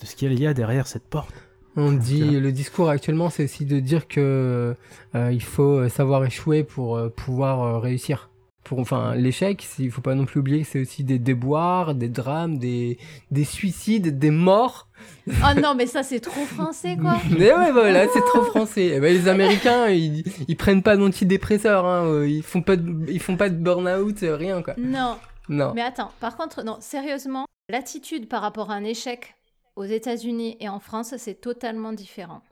de 0.00 0.06
ce 0.06 0.16
qu'il 0.16 0.38
y 0.40 0.46
a 0.46 0.54
derrière 0.54 0.86
cette 0.86 1.08
porte. 1.08 1.34
On 1.76 1.92
dit, 1.92 2.40
le 2.40 2.52
discours 2.52 2.88
actuellement, 2.88 3.30
c'est 3.30 3.44
aussi 3.44 3.64
de 3.64 3.78
dire 3.78 4.08
que 4.08 4.74
euh, 5.14 5.32
il 5.32 5.42
faut 5.42 5.78
euh, 5.78 5.88
savoir 5.88 6.24
échouer 6.24 6.64
pour 6.64 6.96
euh, 6.96 7.08
pouvoir 7.08 7.62
euh, 7.62 7.78
réussir. 7.78 8.28
Pour, 8.64 8.78
enfin, 8.78 9.14
l'échec, 9.14 9.66
il 9.78 9.90
faut 9.90 10.02
pas 10.02 10.14
non 10.14 10.26
plus 10.26 10.40
oublier 10.40 10.62
que 10.62 10.68
c'est 10.68 10.80
aussi 10.80 11.02
des 11.02 11.18
déboires, 11.18 11.94
des 11.94 12.08
drames, 12.08 12.58
des, 12.58 12.98
des 13.30 13.44
suicides, 13.44 14.18
des 14.18 14.30
morts. 14.30 14.88
Oh 15.28 15.60
non, 15.60 15.74
mais 15.74 15.86
ça 15.86 16.02
c'est 16.02 16.20
trop 16.20 16.44
français 16.44 16.96
quoi. 17.00 17.16
Mais 17.30 17.54
ouais, 17.54 17.72
voilà, 17.72 18.06
c'est 18.12 18.20
trop 18.20 18.42
français. 18.42 18.92
Eh 18.96 19.00
ben, 19.00 19.14
les 19.14 19.28
Américains, 19.28 19.88
ils, 19.88 20.24
ils 20.46 20.56
prennent 20.56 20.82
pas 20.82 20.96
d'antidépresseurs, 20.96 21.86
hein, 21.86 22.24
ils 22.26 22.42
font 22.42 22.62
pas 22.62 22.76
de, 22.76 23.10
ils 23.10 23.20
font 23.20 23.36
pas 23.36 23.48
de 23.48 23.56
burn-out, 23.56 24.18
rien, 24.22 24.62
quoi. 24.62 24.74
Non. 24.76 25.16
Non. 25.48 25.72
Mais 25.74 25.82
attends, 25.82 26.10
par 26.20 26.36
contre, 26.36 26.62
non, 26.62 26.76
sérieusement, 26.80 27.46
l'attitude 27.70 28.28
par 28.28 28.42
rapport 28.42 28.70
à 28.70 28.74
un 28.74 28.84
échec 28.84 29.34
aux 29.76 29.84
États-Unis 29.84 30.56
et 30.60 30.68
en 30.68 30.80
France, 30.80 31.16
c'est 31.16 31.40
totalement 31.40 31.92
différent. 31.92 32.42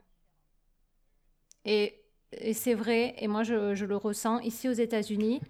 Et, 1.65 2.01
et 2.31 2.53
c'est 2.53 2.73
vrai, 2.73 3.15
et 3.17 3.27
moi 3.27 3.43
je, 3.43 3.75
je 3.75 3.85
le 3.85 3.95
ressens, 3.97 4.39
ici 4.39 4.69
aux 4.69 4.73
États-Unis, 4.73 5.41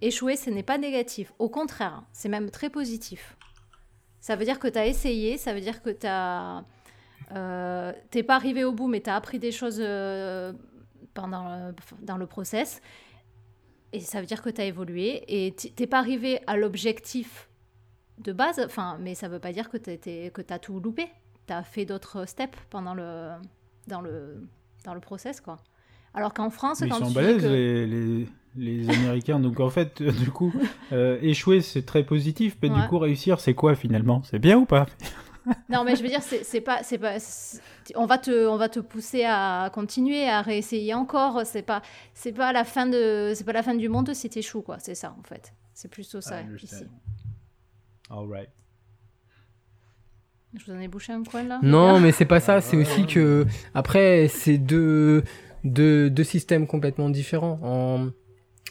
échouer, 0.00 0.36
ce 0.36 0.50
n'est 0.50 0.62
pas 0.62 0.78
négatif. 0.78 1.32
Au 1.38 1.48
contraire, 1.48 2.04
c'est 2.12 2.28
même 2.28 2.50
très 2.50 2.70
positif. 2.70 3.36
Ça 4.20 4.36
veut 4.36 4.44
dire 4.44 4.58
que 4.58 4.68
tu 4.68 4.78
as 4.78 4.86
essayé, 4.86 5.36
ça 5.38 5.54
veut 5.54 5.60
dire 5.60 5.82
que 5.82 5.90
tu 5.90 6.06
as... 6.06 6.64
T'es 8.10 8.22
pas 8.22 8.36
arrivé 8.36 8.64
au 8.64 8.72
bout, 8.72 8.88
mais 8.88 9.00
tu 9.00 9.10
as 9.10 9.16
appris 9.16 9.38
des 9.38 9.52
choses 9.52 9.80
euh, 9.80 10.52
pendant 11.12 11.48
le- 11.54 11.74
dans 12.00 12.16
le 12.16 12.26
process. 12.26 12.80
Et 13.92 14.00
ça 14.00 14.20
veut 14.20 14.26
dire 14.26 14.40
que 14.40 14.50
tu 14.50 14.60
as 14.60 14.64
évolué 14.64 15.24
et 15.28 15.52
t'es 15.52 15.86
pas 15.86 15.98
arrivé 15.98 16.40
à 16.46 16.56
l'objectif 16.56 17.47
de 18.22 18.32
base, 18.32 18.60
enfin, 18.64 18.96
mais 19.00 19.14
ça 19.14 19.28
veut 19.28 19.38
pas 19.38 19.52
dire 19.52 19.70
que 19.70 19.76
tu 19.76 19.90
as 20.52 20.58
tout 20.58 20.80
loupé. 20.80 21.06
Tu 21.46 21.52
as 21.52 21.62
fait 21.62 21.84
d'autres 21.84 22.26
steps 22.26 22.58
pendant 22.70 22.94
le, 22.94 23.30
dans, 23.86 24.00
le, 24.00 24.46
dans 24.84 24.94
le 24.94 25.00
process, 25.00 25.40
quoi. 25.40 25.56
Alors 26.14 26.34
qu'en 26.34 26.50
France, 26.50 26.80
Mais 26.80 26.86
ils 26.88 26.90
quand 26.90 26.98
sont 26.98 27.08
tu 27.08 27.14
balèzes, 27.14 27.42
que- 27.42 27.48
les, 27.48 27.86
les, 27.86 28.28
les 28.56 28.90
Américains. 28.90 29.38
Donc 29.40 29.60
en 29.60 29.68
fait, 29.70 30.00
euh, 30.00 30.10
du 30.10 30.30
coup, 30.30 30.52
euh, 30.92 31.18
échouer, 31.22 31.60
c'est 31.60 31.84
très 31.86 32.02
positif. 32.02 32.56
Mais 32.62 32.70
Ouais. 32.70 32.80
du 32.82 32.88
coup, 32.88 32.98
réussir, 32.98 33.40
c'est 33.40 33.54
quoi 33.54 33.74
finalement? 33.74 34.22
C'est 34.24 34.38
bien 34.38 34.58
ou 34.58 34.64
pas? 34.66 34.86
Non, 35.70 35.84
mais 35.84 35.96
je 35.96 36.02
veux 36.02 36.08
dire, 36.08 36.20
c'est 36.22 36.60
pas, 36.60 36.82
c'est 36.82 36.98
pas, 36.98 37.16
on 37.94 38.04
va 38.04 38.18
te, 38.18 38.46
on 38.48 38.56
va 38.56 38.68
te 38.68 38.80
pousser 38.80 39.24
à 39.24 39.70
continuer, 39.72 40.28
à 40.28 40.42
réessayer 40.42 40.92
encore. 40.92 41.42
C'est 41.46 41.62
pas, 41.62 41.80
c'est 42.12 42.32
pas 42.32 42.52
la 42.52 42.64
fin 42.64 42.86
de, 42.86 43.32
c'est 43.34 43.44
pas 43.44 43.52
la 43.52 43.62
fin 43.62 43.74
du 43.74 43.88
monde 43.88 44.12
si 44.12 44.28
t'échoues, 44.28 44.60
quoi. 44.62 44.78
C'est 44.78 44.94
ça, 44.94 45.14
en 45.18 45.22
fait. 45.22 45.54
C'est 45.72 45.88
plutôt 45.90 46.20
ça 46.20 46.42
ici. 46.60 46.84
Understand. 48.10 48.18
All 48.18 48.26
right. 48.26 48.48
Je 50.54 50.64
vous 50.64 50.72
en 50.72 50.80
ai 50.80 50.88
bouché 50.88 51.12
un 51.12 51.22
coin 51.24 51.42
là. 51.44 51.60
Non, 51.62 52.00
mais 52.00 52.12
c'est 52.12 52.24
pas 52.24 52.40
ça. 52.40 52.60
C'est 52.60 52.76
aussi 52.76 53.06
que 53.06 53.46
après, 53.74 54.28
c'est 54.28 54.58
deux, 54.58 55.22
deux, 55.64 56.10
deux 56.10 56.24
systèmes 56.24 56.66
complètement 56.66 57.10
différents. 57.10 57.58
En, 57.62 58.10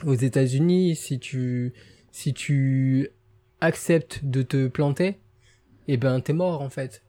aux 0.05 0.13
États-Unis, 0.15 0.95
si 0.95 1.19
tu, 1.19 1.73
si 2.11 2.33
tu 2.33 3.09
acceptes 3.61 4.21
de 4.23 4.41
te 4.41 4.67
planter, 4.67 5.19
eh 5.87 5.97
ben 5.97 6.19
t'es 6.19 6.33
mort 6.33 6.61
en 6.61 6.69
fait. 6.69 7.03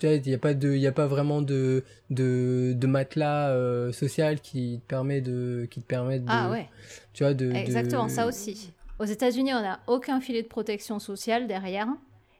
Tu 0.00 0.06
vois, 0.06 0.16
il 0.16 0.28
y 0.28 0.34
a 0.34 0.38
pas 0.38 0.54
de, 0.54 0.72
il 0.74 0.80
y 0.80 0.86
a 0.88 0.92
pas 0.92 1.06
vraiment 1.06 1.40
de, 1.40 1.84
de, 2.10 2.74
de 2.76 2.86
matelas 2.86 3.50
euh, 3.50 3.92
social 3.92 4.40
qui 4.40 4.80
te 4.82 4.88
permet 4.88 5.20
de, 5.20 5.66
qui 5.70 5.80
te 5.80 5.86
permet 5.86 6.18
de, 6.18 6.26
Ah 6.28 6.50
ouais, 6.50 6.68
tu 7.12 7.22
vois, 7.22 7.34
de, 7.34 7.46
de- 7.46 7.52
exactement, 7.52 8.08
ça 8.08 8.26
aussi. 8.26 8.72
Aux 9.00 9.04
États-Unis, 9.04 9.52
on 9.54 9.60
n'a 9.60 9.80
aucun 9.86 10.20
filet 10.20 10.42
de 10.42 10.48
protection 10.48 10.98
sociale 10.98 11.46
derrière, 11.46 11.88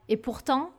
et 0.09 0.17
pourtant, 0.17 0.71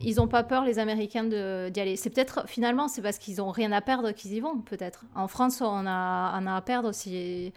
ils 0.00 0.16
n'ont 0.16 0.28
pas 0.28 0.42
peur, 0.42 0.64
les 0.64 0.78
Américains, 0.78 1.24
d'y 1.24 1.80
aller. 1.80 1.96
C'est 1.96 2.10
peut-être, 2.10 2.48
finalement, 2.48 2.86
c'est 2.88 3.02
parce 3.02 3.18
qu'ils 3.18 3.40
ont 3.40 3.50
rien 3.50 3.72
à 3.72 3.80
perdre 3.80 4.12
qu'ils 4.12 4.34
y 4.34 4.40
vont, 4.40 4.60
peut-être. 4.60 5.04
En 5.14 5.28
France, 5.28 5.60
on 5.60 5.86
a, 5.86 6.40
on 6.40 6.46
a 6.46 6.56
à 6.56 6.60
perdre 6.60 6.92
si, 6.92 7.52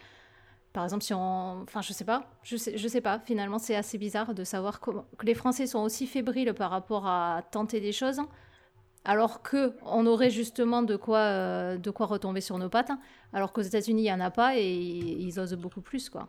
par 0.73 0.84
exemple, 0.84 1.03
si 1.03 1.13
on, 1.13 1.61
enfin, 1.63 1.82
je 1.82 1.93
sais 1.93 2.05
pas, 2.05 2.30
je 2.43 2.55
sais, 2.55 2.77
je 2.77 2.88
sais 2.88 3.01
pas. 3.01 3.19
Finalement, 3.19 3.59
c'est 3.59 3.75
assez 3.75 3.97
bizarre 3.97 4.34
de 4.34 4.43
savoir 4.43 4.80
que 4.80 4.91
les 5.23 5.34
Français 5.36 5.67
sont 5.67 5.80
aussi 5.80 6.07
fébriles 6.07 6.53
par 6.53 6.71
rapport 6.71 7.07
à 7.07 7.43
tenter 7.51 7.80
des 7.80 7.91
choses. 7.91 8.21
Alors 9.05 9.41
que 9.41 9.75
on 9.84 10.05
aurait 10.05 10.30
justement 10.30 10.84
de 10.84 10.95
quoi, 10.97 11.19
euh, 11.19 11.77
de 11.77 11.89
quoi 11.89 12.05
retomber 12.05 12.41
sur 12.41 12.57
nos 12.57 12.69
pattes, 12.69 12.91
alors 13.34 13.53
qu'aux 13.53 13.61
États-Unis 13.61 14.03
il 14.03 14.05
y 14.05 14.11
en 14.11 14.19
a 14.19 14.30
pas 14.30 14.57
et 14.57 14.69
ils 14.69 15.39
osent 15.39 15.53
beaucoup 15.53 15.82
plus 15.82 16.09
quoi. 16.09 16.27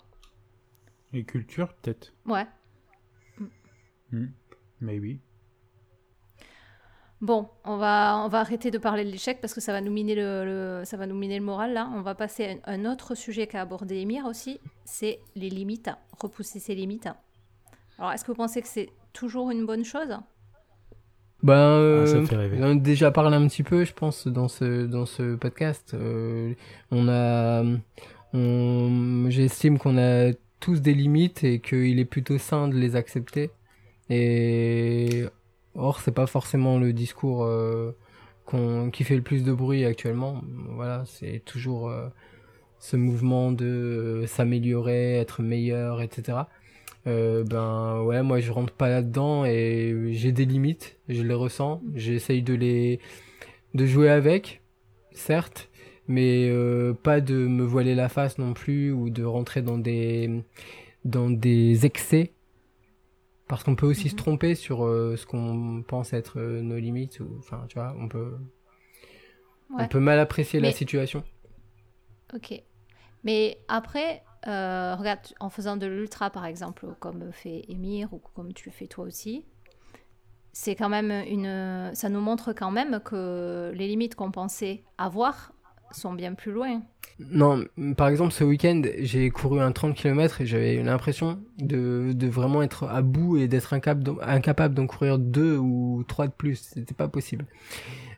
Et 1.12 1.24
culture, 1.24 1.72
peut-être. 1.74 2.12
Ouais. 2.26 2.46
Mais 4.80 4.98
oui. 4.98 5.20
Bon, 7.20 7.48
on 7.64 7.76
va, 7.76 8.22
on 8.24 8.28
va 8.28 8.40
arrêter 8.40 8.70
de 8.70 8.78
parler 8.78 9.04
de 9.04 9.10
l'échec 9.10 9.40
parce 9.42 9.52
que 9.52 9.60
ça 9.60 9.72
va 9.72 9.82
nous 9.82 9.92
miner 9.92 10.14
le, 10.14 10.44
le- 10.80 10.84
ça 10.86 10.96
va 10.96 11.06
nous 11.06 11.14
miner 11.14 11.38
le 11.38 11.44
moral 11.44 11.74
là. 11.74 11.90
On 11.94 12.00
va 12.00 12.14
passer 12.14 12.58
à 12.64 12.70
un, 12.72 12.84
un 12.86 12.90
autre 12.90 13.14
sujet 13.14 13.46
qu'a 13.46 13.60
abordé 13.60 13.96
Emir 14.00 14.24
aussi, 14.24 14.58
c'est 14.86 15.18
les 15.36 15.50
limites, 15.50 15.90
repousser 16.18 16.58
ses 16.60 16.74
limites. 16.74 17.08
Alors, 17.98 18.12
est-ce 18.12 18.24
que 18.24 18.28
vous 18.30 18.36
pensez 18.38 18.62
que 18.62 18.68
c'est 18.68 18.88
toujours 19.12 19.50
une 19.50 19.66
bonne 19.66 19.84
chose? 19.84 20.16
Ben, 21.42 21.52
euh, 21.54 22.04
Ah, 22.04 22.06
ça 22.06 22.16
me 22.20 22.24
fait 22.26 22.36
rêver. 22.36 22.56
on 22.60 22.70
a 22.70 22.74
déjà 22.74 23.10
parlé 23.10 23.36
un 23.36 23.46
petit 23.48 23.62
peu, 23.64 23.84
je 23.84 23.92
pense, 23.92 24.26
dans 24.26 24.48
ce 24.48 24.86
dans 24.86 25.04
ce 25.04 25.34
podcast. 25.36 25.92
Euh, 25.92 26.54
on 26.90 27.06
a, 27.08 27.62
on, 28.32 29.26
j'estime 29.28 29.78
qu'on 29.78 29.98
a 29.98 30.32
tous 30.60 30.80
des 30.80 30.94
limites 30.94 31.42
et 31.44 31.60
qu'il 31.60 31.98
est 31.98 32.04
plutôt 32.04 32.38
sain 32.38 32.68
de 32.68 32.74
les 32.76 32.96
accepter. 32.96 33.50
Et 34.10 35.24
or, 35.74 36.00
c'est 36.00 36.12
pas 36.12 36.26
forcément 36.26 36.78
le 36.78 36.92
discours 36.92 37.44
euh, 37.44 37.92
qui 38.92 39.04
fait 39.04 39.16
le 39.16 39.22
plus 39.22 39.44
de 39.44 39.52
bruit 39.52 39.84
actuellement. 39.84 40.42
Voilà, 40.74 41.04
c'est 41.06 41.42
toujours 41.44 41.88
euh, 41.88 42.08
ce 42.78 42.96
mouvement 42.96 43.52
de 43.52 43.66
euh, 43.66 44.26
s'améliorer, 44.26 45.16
être 45.16 45.42
meilleur, 45.42 46.02
etc. 46.02 46.38
Ben 47.06 48.02
ouais, 48.02 48.22
moi 48.22 48.40
je 48.40 48.52
rentre 48.52 48.74
pas 48.74 48.88
là-dedans 48.88 49.44
et 49.46 50.10
j'ai 50.12 50.32
des 50.32 50.44
limites, 50.44 50.98
je 51.08 51.22
les 51.22 51.34
ressens, 51.34 51.82
j'essaye 51.94 52.42
de 52.42 52.52
les 52.52 53.00
de 53.72 53.86
jouer 53.86 54.10
avec, 54.10 54.60
certes, 55.12 55.69
mais 56.10 56.48
euh, 56.50 56.92
pas 56.92 57.20
de 57.20 57.34
me 57.46 57.62
voiler 57.64 57.94
la 57.94 58.08
face 58.08 58.36
non 58.38 58.52
plus 58.52 58.90
ou 58.92 59.08
de 59.10 59.22
rentrer 59.24 59.62
dans 59.62 59.78
des 59.78 60.42
dans 61.04 61.30
des 61.30 61.86
excès 61.86 62.32
parce 63.48 63.62
qu'on 63.64 63.76
peut 63.76 63.86
aussi 63.86 64.04
Mhm. 64.06 64.10
se 64.10 64.16
tromper 64.16 64.54
sur 64.54 64.84
euh, 64.84 65.16
ce 65.16 65.24
qu'on 65.24 65.82
pense 65.86 66.12
être 66.12 66.38
euh, 66.40 66.60
nos 66.62 66.78
limites 66.78 67.20
ou 67.20 67.28
enfin 67.38 67.64
tu 67.68 67.78
vois, 67.78 67.94
on 67.98 68.08
peut 68.08 68.34
Ouais. 69.70 69.84
on 69.84 69.88
peut 69.88 70.00
mal 70.00 70.18
apprécier 70.18 70.58
la 70.58 70.72
situation. 70.72 71.22
Ok. 72.34 72.60
Mais 73.22 73.58
après, 73.68 74.22
regarde, 74.44 75.20
en 75.38 75.48
faisant 75.48 75.76
de 75.76 75.86
l'ultra, 75.86 76.30
par 76.30 76.44
exemple, 76.44 76.86
comme 76.98 77.30
fait 77.32 77.66
Émir 77.68 78.12
ou 78.12 78.18
comme 78.34 78.52
tu 78.52 78.68
le 78.68 78.72
fais 78.74 78.88
toi 78.88 79.04
aussi, 79.04 79.44
c'est 80.52 80.74
quand 80.74 80.88
même 80.88 81.12
une. 81.28 81.90
Ça 81.94 82.08
nous 82.08 82.20
montre 82.20 82.52
quand 82.52 82.72
même 82.72 82.98
que 83.04 83.70
les 83.76 83.86
limites 83.86 84.16
qu'on 84.16 84.32
pensait 84.32 84.82
avoir 84.98 85.52
sont 85.92 86.12
bien 86.12 86.34
plus 86.34 86.52
loin. 86.52 86.82
Non, 87.18 87.64
par 87.96 88.08
exemple, 88.08 88.32
ce 88.32 88.44
week-end, 88.44 88.82
j'ai 89.00 89.28
couru 89.30 89.60
un 89.60 89.72
30 89.72 89.94
km 89.94 90.40
et 90.40 90.46
j'avais 90.46 90.82
l'impression 90.82 91.38
de, 91.58 92.14
vraiment 92.28 92.62
être 92.62 92.84
à 92.84 93.02
bout 93.02 93.36
et 93.36 93.46
d'être 93.46 93.74
incapable 93.74 94.74
d'en- 94.74 94.86
courir 94.86 95.18
deux 95.18 95.56
ou 95.58 96.02
trois 96.08 96.26
de 96.26 96.32
plus. 96.32 96.70
C'était 96.74 96.94
pas 96.94 97.08
possible. 97.08 97.44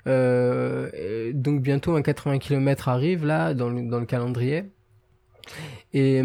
Euh, 0.06 1.32
donc 1.32 1.62
bientôt 1.62 1.94
un 1.94 2.02
80 2.02 2.38
km 2.38 2.88
arrive 2.88 3.24
là 3.24 3.54
dans 3.54 3.70
le, 3.70 3.88
dans 3.88 4.00
le 4.00 4.06
calendrier 4.06 4.64
et 5.92 6.20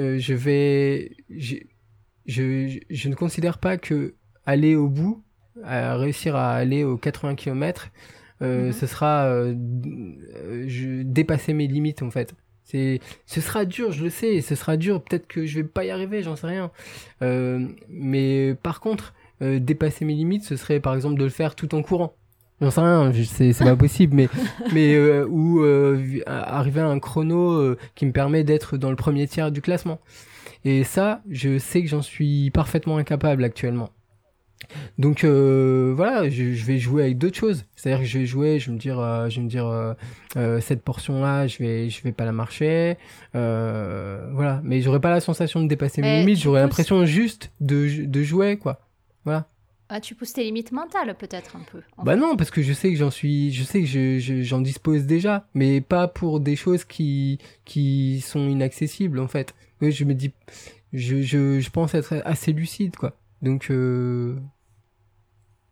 euh, 0.00 0.18
je 0.18 0.34
vais 0.34 1.12
je, 1.30 1.54
je, 2.26 3.08
ne 3.08 3.14
considère 3.14 3.58
pas 3.58 3.76
que 3.76 4.14
aller 4.46 4.74
au 4.74 4.88
bout 4.88 5.22
réussir 5.62 6.34
à 6.34 6.54
aller 6.54 6.82
aux 6.82 6.96
80 6.96 7.36
km 7.36 7.92
euh, 8.42 8.66
Mhm. 8.66 8.72
ce 8.72 8.86
sera 8.86 9.24
euh, 9.26 9.54
je, 10.66 11.02
dépasser 11.02 11.52
mes 11.52 11.66
limites 11.66 12.02
en 12.02 12.10
fait. 12.10 12.34
C'est 12.64 13.00
ce 13.26 13.40
sera 13.40 13.64
dur 13.64 13.90
je 13.92 14.04
le 14.04 14.10
sais 14.10 14.40
ce 14.40 14.54
sera 14.54 14.76
dur. 14.76 15.02
Peut-être 15.02 15.26
que 15.26 15.44
je 15.46 15.56
vais 15.60 15.64
pas 15.66 15.84
y 15.84 15.90
arriver 15.90 16.22
j'en 16.22 16.36
sais 16.36 16.46
rien. 16.46 16.70
Euh, 17.22 17.66
mais 17.88 18.54
par 18.62 18.80
contre 18.80 19.14
euh, 19.42 19.58
dépasser 19.58 20.04
mes 20.04 20.14
limites 20.14 20.44
ce 20.44 20.56
serait 20.56 20.80
par 20.80 20.94
exemple 20.94 21.18
de 21.18 21.24
le 21.24 21.30
faire 21.30 21.54
tout 21.54 21.74
en 21.74 21.82
courant. 21.82 22.14
J'en 22.60 22.70
sais 22.70 22.80
rien 22.80 23.10
je 23.12 23.22
sais 23.22 23.52
c'est 23.52 23.64
pas 23.64 23.76
possible 23.76 24.14
mais 24.14 24.28
mais 24.72 24.94
euh, 24.94 25.26
ou 25.28 25.62
euh, 25.62 26.20
arriver 26.26 26.80
à 26.80 26.86
un 26.88 26.98
chrono 26.98 27.52
euh, 27.52 27.78
qui 27.94 28.06
me 28.06 28.12
permet 28.12 28.44
d'être 28.44 28.76
dans 28.76 28.90
le 28.90 28.96
premier 28.96 29.26
tiers 29.26 29.50
du 29.50 29.60
classement. 29.62 29.98
Et 30.64 30.84
ça 30.84 31.22
je 31.30 31.58
sais 31.58 31.82
que 31.82 31.88
j'en 31.88 32.02
suis 32.02 32.50
parfaitement 32.50 32.98
incapable 32.98 33.44
actuellement 33.44 33.90
donc 34.98 35.24
euh, 35.24 35.92
voilà, 35.96 36.28
je, 36.28 36.52
je 36.52 36.64
vais 36.64 36.78
jouer 36.78 37.02
avec 37.04 37.18
d'autres 37.18 37.36
choses. 37.38 37.64
C'est-à-dire 37.76 38.00
que 38.00 38.06
je 38.06 38.18
vais 38.18 38.26
jouer, 38.26 38.58
je 38.58 38.66
vais 38.66 38.72
me 38.74 38.78
dire, 38.78 38.98
euh, 39.00 39.28
je 39.28 39.36
vais 39.36 39.42
me 39.44 39.48
dire 39.48 39.66
euh, 39.66 39.94
euh, 40.36 40.60
cette 40.60 40.82
portion-là, 40.82 41.46
je 41.46 41.58
vais, 41.58 41.88
je 41.90 42.02
vais 42.02 42.12
pas 42.12 42.24
la 42.24 42.32
marcher. 42.32 42.96
Euh, 43.34 44.28
voilà, 44.32 44.60
mais 44.64 44.80
j'aurais 44.82 45.00
pas 45.00 45.10
la 45.10 45.20
sensation 45.20 45.62
de 45.62 45.68
dépasser 45.68 46.02
mes 46.02 46.20
limites. 46.20 46.38
J'aurais 46.40 46.60
l'impression 46.60 47.04
juste 47.06 47.50
de, 47.60 48.04
de 48.04 48.22
jouer, 48.22 48.56
quoi. 48.58 48.80
Voilà. 49.24 49.46
Ah, 49.92 50.00
tu 50.00 50.14
pousses 50.14 50.34
tes 50.34 50.44
limites 50.44 50.70
mentales, 50.70 51.16
peut-être 51.18 51.56
un 51.56 51.62
peu. 51.72 51.80
Bah 52.04 52.12
fait. 52.14 52.18
non, 52.20 52.36
parce 52.36 52.52
que 52.52 52.62
je 52.62 52.72
sais 52.72 52.90
que 52.90 52.96
j'en 52.96 53.10
suis, 53.10 53.50
je 53.52 53.64
sais 53.64 53.80
que 53.80 53.86
je, 53.86 54.18
je- 54.20 54.42
j'en 54.42 54.60
dispose 54.60 55.04
déjà, 55.04 55.48
mais 55.52 55.80
pas 55.80 56.06
pour 56.06 56.38
des 56.38 56.54
choses 56.54 56.84
qui, 56.84 57.38
qui 57.64 58.20
sont 58.24 58.48
inaccessibles 58.48 59.18
en 59.18 59.26
fait. 59.26 59.52
Je 59.82 60.04
me 60.04 60.14
dis, 60.14 60.30
je, 60.92 61.22
je, 61.22 61.58
je 61.58 61.70
pense 61.70 61.94
être 61.94 62.22
assez 62.24 62.52
lucide, 62.52 62.94
quoi. 62.94 63.16
Donc, 63.42 63.70
euh, 63.70 64.38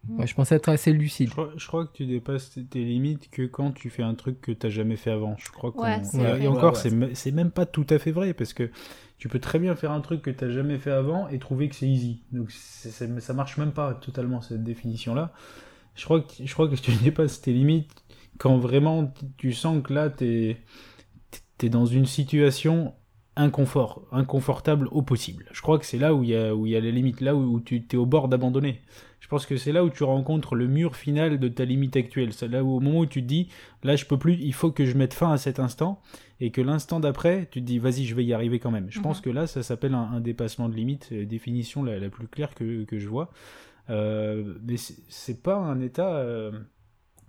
ouais, 0.09 0.27
je 0.27 0.35
pense 0.35 0.53
être 0.53 0.69
assez 0.69 0.93
Je 0.93 0.97
lucide. 0.97 1.31
crois, 1.31 1.53
je 1.57 1.67
crois 1.67 1.87
que 1.87 1.93
tu 1.93 2.07
dépasses 2.07 2.51
tes- 2.51 2.65
tes 2.65 2.85
limites 2.85 3.31
que 3.31 3.43
quand 3.43 3.73
tu 3.73 3.91
fais 3.91 4.03
un 4.03 4.15
truc 4.15 4.41
que 4.41 4.53
t'as 4.53 4.71
jamais 4.71 4.97
fait 4.97 5.11
avant. 5.11 5.37
Je 5.39 5.51
crois 5.51 5.73
qu'on- 5.73 5.83
Ouais, 5.83 6.03
c'est 6.05 6.19
et, 6.43 6.49
encore, 6.49 6.65
Ouais, 6.65 6.69
ouais. 6.71 6.75
c'est 6.83 6.91
me- 6.91 7.15
c'est 7.15 7.31
même 7.33 7.51
pas 7.51 7.67
tout 7.67 7.87
à 7.91 7.99
fait 7.99 8.11
vrai 8.13 8.33
parce 8.35 8.53
que 8.53 8.71
tu 9.19 9.29
peux 9.29 9.39
très 9.41 9.59
bien 9.59 9.75
faire 9.77 9.91
un 9.91 10.01
truc 10.01 10.23
que 10.23 10.31
t'as 10.31 10.49
jamais 10.51 10.79
fait 10.79 10.93
avant 10.93 11.29
et 11.29 11.39
trouver 11.39 11.69
que 11.69 11.75
c'est 11.75 11.89
easy. 11.89 12.23
Donc 12.33 12.51
c'est- 12.51 12.91
c'est- 12.91 13.21
ça 13.21 13.35
marche 13.35 13.57
même 13.59 13.73
pas 13.73 13.95
totalement 13.95 14.41
cette 14.41 14.63
définition-là. 14.65 15.33
Je 15.95 16.05
crois 16.05 16.21
que 16.23 16.33
je 16.45 16.53
crois 16.55 16.69
que 16.69 16.77
tu 16.77 16.91
dépasses 17.13 17.41
tes 17.41 17.53
limites 17.53 17.91
quand 18.39 18.57
vraiment 18.59 19.13
tu 19.37 19.53
sens 19.53 19.83
que 19.83 19.93
là 19.93 20.09
t'es 20.11 20.59
t'es 21.59 21.69
dans 21.69 21.87
une 21.87 22.07
situation 22.07 22.95
inconfort, 23.39 24.03
inconfortable 24.13 24.89
au 24.91 25.01
possible. 25.03 25.47
Je 25.53 25.63
crois 25.63 25.79
que 25.79 25.87
c'est 25.87 25.97
là 25.99 26.15
où 26.15 26.23
il 26.23 26.31
y 26.31 26.37
a 26.37 26.55
où 26.55 26.67
il 26.67 26.73
y 26.73 26.77
a 26.77 26.81
les 26.81 26.93
limites, 26.93 27.21
là 27.23 27.35
où, 27.35 27.41
où 27.55 27.61
tu 27.61 27.83
t'es 27.87 27.97
au 27.97 28.05
bord 28.07 28.29
d'abandonner. 28.29 28.81
Je 29.21 29.29
pense 29.29 29.47
que 29.47 29.57
c'est 29.57 29.73
là 29.73 29.85
où 29.85 29.91
tu 29.91 30.05
rencontres 30.05 30.55
le 30.55 30.67
mur 30.69 30.95
final 30.97 31.39
de 31.39 31.49
ta 31.49 31.65
limite 31.65 31.97
actuelle. 31.97 32.33
C'est 32.33 32.49
là 32.49 32.63
où 32.65 32.77
au 32.77 32.81
moment 32.81 33.01
où 33.01 33.07
tu 33.07 33.23
te 33.23 33.27
dis, 33.27 33.49
là 33.83 33.97
je 33.97 34.05
peux 34.07 34.19
plus, 34.19 34.35
il 34.41 34.53
faut 34.55 34.71
que 34.71 34.85
je 34.85 34.97
mette 34.97 35.15
fin 35.15 35.33
à 35.33 35.39
cet 35.39 35.59
instant, 35.59 36.01
et 36.41 36.51
que 36.51 36.61
l'instant 36.61 37.01
d'après, 37.01 37.49
tu 37.51 37.61
te 37.61 37.65
dis, 37.67 37.79
vas-y, 37.79 38.05
je 38.05 38.15
vais 38.15 38.25
y 38.25 38.33
arriver 38.33 38.59
quand 38.59 38.71
même. 38.71 38.87
Je 38.91 38.99
Mhm. 38.99 39.03
pense 39.05 39.21
que 39.21 39.31
là, 39.31 39.47
ça 39.47 39.63
s'appelle 39.63 39.95
un, 39.95 40.03
un 40.13 40.21
dépassement 40.21 40.69
de 40.69 40.75
limite, 40.75 41.09
euh, 41.13 41.25
définition 41.27 41.83
la, 41.83 41.99
la 41.99 42.09
plus 42.11 42.29
claire 42.29 42.55
que, 42.55 42.85
que 42.85 42.99
je 42.99 43.09
vois. 43.09 43.31
Euh, 43.91 44.55
mais 44.67 44.77
c'est 44.77 44.97
c'est 45.09 45.43
pas 45.43 45.57
un 45.57 45.81
état 45.81 46.15
euh, 46.17 46.53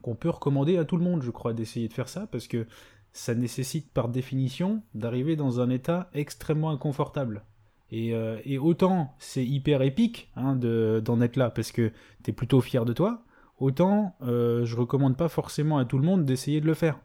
qu'on 0.01 0.16
peut 0.16 0.30
recommander 0.30 0.78
à 0.78 0.86
tout 0.86 0.95
le 0.97 1.03
monde, 1.03 1.22
je 1.24 1.32
crois, 1.32 1.53
d'essayer 1.53 1.88
de 1.88 1.93
faire 1.93 2.07
ça, 2.10 2.28
parce 2.32 2.47
que 2.47 2.66
ça 3.12 3.34
nécessite 3.36 3.91
par 3.91 4.10
définition 4.10 4.84
d'arriver 4.93 5.36
dans 5.36 5.60
un 5.60 5.70
état 5.70 6.10
extrêmement 6.14 6.70
inconfortable. 6.72 7.43
Et, 7.91 8.14
euh, 8.14 8.39
et 8.45 8.57
autant 8.60 9.16
c'est 9.20 9.43
hyper 9.45 9.82
épique 9.82 10.32
hein, 10.36 10.55
de- 10.55 11.01
d'en 11.03 11.22
être 11.22 11.36
là 11.38 11.49
parce 11.49 11.72
que 11.72 11.91
t'es 12.24 12.32
plutôt 12.32 12.62
fier 12.62 12.86
de 12.86 12.93
toi, 12.93 13.24
autant 13.57 14.16
euh, 14.22 14.64
je 14.66 14.76
recommande 14.78 15.18
pas 15.18 15.28
forcément 15.28 15.78
à 15.80 15.86
tout 15.86 15.97
le 15.97 16.05
monde 16.05 16.24
d'essayer 16.24 16.62
de 16.62 16.68
le 16.68 16.76
faire. 16.76 16.99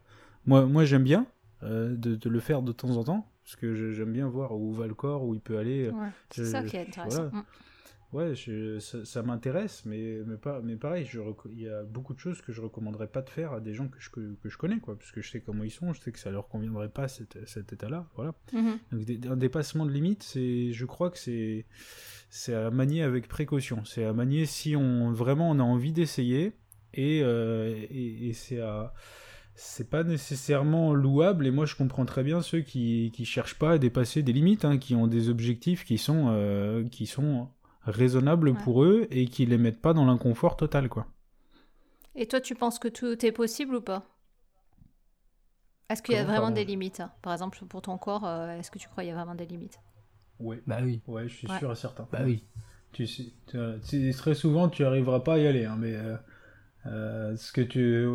Moi, 0.45 0.65
moi 0.67 0.85
j'aime 0.85 1.03
bien 1.03 1.25
euh, 1.63 1.95
de, 1.95 2.15
de 2.15 2.29
le 2.29 2.39
faire 2.39 2.61
de 2.61 2.71
temps 2.71 2.97
en 2.97 3.03
temps 3.03 3.27
parce 3.43 3.55
que 3.55 3.91
j'aime 3.93 4.11
bien 4.13 4.27
voir 4.27 4.55
où 4.55 4.71
va 4.73 4.85
le 4.87 4.93
corps, 4.93 5.23
où 5.23 5.33
il 5.33 5.41
peut 5.41 5.57
aller. 5.57 5.89
Ouais, 5.89 6.09
c'est 6.29 6.45
ça 6.45 6.63
qui 6.63 6.77
est 6.77 6.87
intéressant. 6.87 7.29
voilà. 7.31 7.45
Ouais, 8.13 8.33
je- 8.35 8.79
ça, 8.79 9.03
ça 9.03 9.23
m'intéresse, 9.23 9.83
mais, 9.85 10.19
mais, 10.25 10.37
pas, 10.37 10.61
mais 10.61 10.75
pareil, 10.77 11.05
je 11.05 11.19
il 11.51 11.61
y 11.61 11.67
a 11.69 11.83
beaucoup 11.83 12.13
de 12.13 12.19
choses 12.19 12.41
que 12.41 12.53
je 12.53 12.61
recommanderais 12.61 13.07
pas 13.07 13.21
de 13.21 13.29
faire 13.29 13.51
à 13.51 13.59
des 13.59 13.73
gens 13.73 13.87
que 13.89 13.99
je, 13.99 14.09
que, 14.09 14.35
que 14.41 14.47
je 14.49 14.57
connais, 14.57 14.79
quoi, 14.79 14.97
parce 14.97 15.11
que 15.11 15.21
je 15.21 15.29
sais 15.29 15.41
comment 15.41 15.63
ils 15.65 15.71
sont, 15.71 15.91
je 15.93 15.99
sais 16.01 16.11
que 16.13 16.19
ça 16.19 16.31
leur 16.31 16.47
conviendrait 16.47 16.89
pas 16.89 17.07
cet, 17.09 17.37
cet 17.45 17.73
état-là, 17.73 18.07
voilà. 18.15 18.33
Mhm. 18.53 18.77
Donc 18.91 19.05
des- 19.05 19.27
un 19.27 19.35
dépassement 19.35 19.85
de 19.85 19.91
limite, 19.91 20.23
c'est, 20.23 20.71
je 20.71 20.85
crois 20.85 21.09
que 21.11 21.17
c'est, 21.17 21.65
c'est 22.29 22.53
à 22.53 22.71
manier 22.71 23.03
avec 23.03 23.27
précaution, 23.27 23.83
c'est 23.83 24.05
à 24.05 24.13
manier 24.13 24.45
si 24.45 24.75
on 24.77 25.11
vraiment 25.11 25.49
on 25.51 25.59
a 25.59 25.63
envie 25.63 25.91
d'essayer, 25.91 26.53
et, 26.93 27.21
euh, 27.23 27.75
et, 27.91 28.29
et 28.29 28.33
c'est 28.33 28.61
à 28.61 28.93
c'est 29.57 29.89
pas 29.89 30.03
nécessairement 30.03 30.93
louable 30.93 31.47
et 31.47 31.51
moi 31.51 31.65
je 31.65 31.75
comprends 31.75 32.05
très 32.05 32.23
bien 32.23 32.41
ceux 32.41 32.59
qui 32.59 33.11
qui 33.13 33.23
cherchent 33.23 33.57
pas 33.57 33.71
à 33.71 33.77
dépasser 33.77 34.21
des 34.21 34.33
limites 34.33 34.65
hein, 34.65 34.77
qui 34.77 34.95
ont 34.95 35.07
des 35.07 35.29
objectifs 35.29 35.85
qui 35.85 35.97
sont 35.97 36.25
euh, 36.29 36.83
qui 36.89 37.05
sont 37.05 37.47
raisonnables 37.85 38.55
Ouais. 38.55 38.57
pour 38.57 38.83
eux 38.83 39.07
et 39.11 39.27
qui 39.27 39.45
les 39.45 39.57
mettent 39.57 39.81
pas 39.81 39.93
dans 39.93 40.05
l'inconfort 40.05 40.57
total 40.57 40.89
quoi. 40.89 41.07
Et 42.15 42.27
toi, 42.27 42.41
tu 42.41 42.55
penses 42.55 42.79
que 42.79 42.87
tout 42.87 43.23
est 43.23 43.31
possible 43.31 43.75
ou 43.75 43.81
pas? 43.81 44.07
Est-ce 45.89 46.03
qu'il 46.03 46.13
y 46.13 46.17
a 46.19 46.23
Comment, 46.23 46.25
vraiment 46.25 46.51
pardon 46.51 46.51
des 46.51 46.63
limites? 46.63 47.01
Par 47.23 47.33
exemple, 47.33 47.65
pour 47.65 47.81
ton 47.81 47.97
corps, 47.97 48.23
euh, 48.25 48.51
est-ce 48.59 48.69
que 48.69 48.77
tu 48.77 48.87
crois 48.87 49.03
qu'il 49.03 49.09
y 49.09 49.13
a 49.13 49.15
vraiment 49.15 49.33
des 49.33 49.47
limites? 49.47 49.79
Ouais. 50.39 50.61
Bah 50.67 50.79
oui. 50.83 51.01
Ouais, 51.07 51.27
je 51.27 51.35
suis 51.35 51.47
Ouais. 51.47 51.59
sûr 51.59 51.71
et 51.71 51.75
certain. 51.75 52.07
Bah 52.11 52.19
oui. 52.23 52.43
Tu 52.91 53.07
sais, 53.07 53.33
tu- 53.47 53.57
tu- 53.87 54.13
très 54.13 54.35
souvent 54.35 54.69
tu 54.69 54.85
arriveras 54.85 55.19
pas 55.21 55.33
à 55.35 55.37
y 55.39 55.47
aller 55.47 55.65
hein, 55.65 55.75
mais 55.77 55.95
euh, 55.95 56.15
euh, 56.87 57.37
ce 57.37 57.51
que 57.53 57.61
tu 57.61 58.07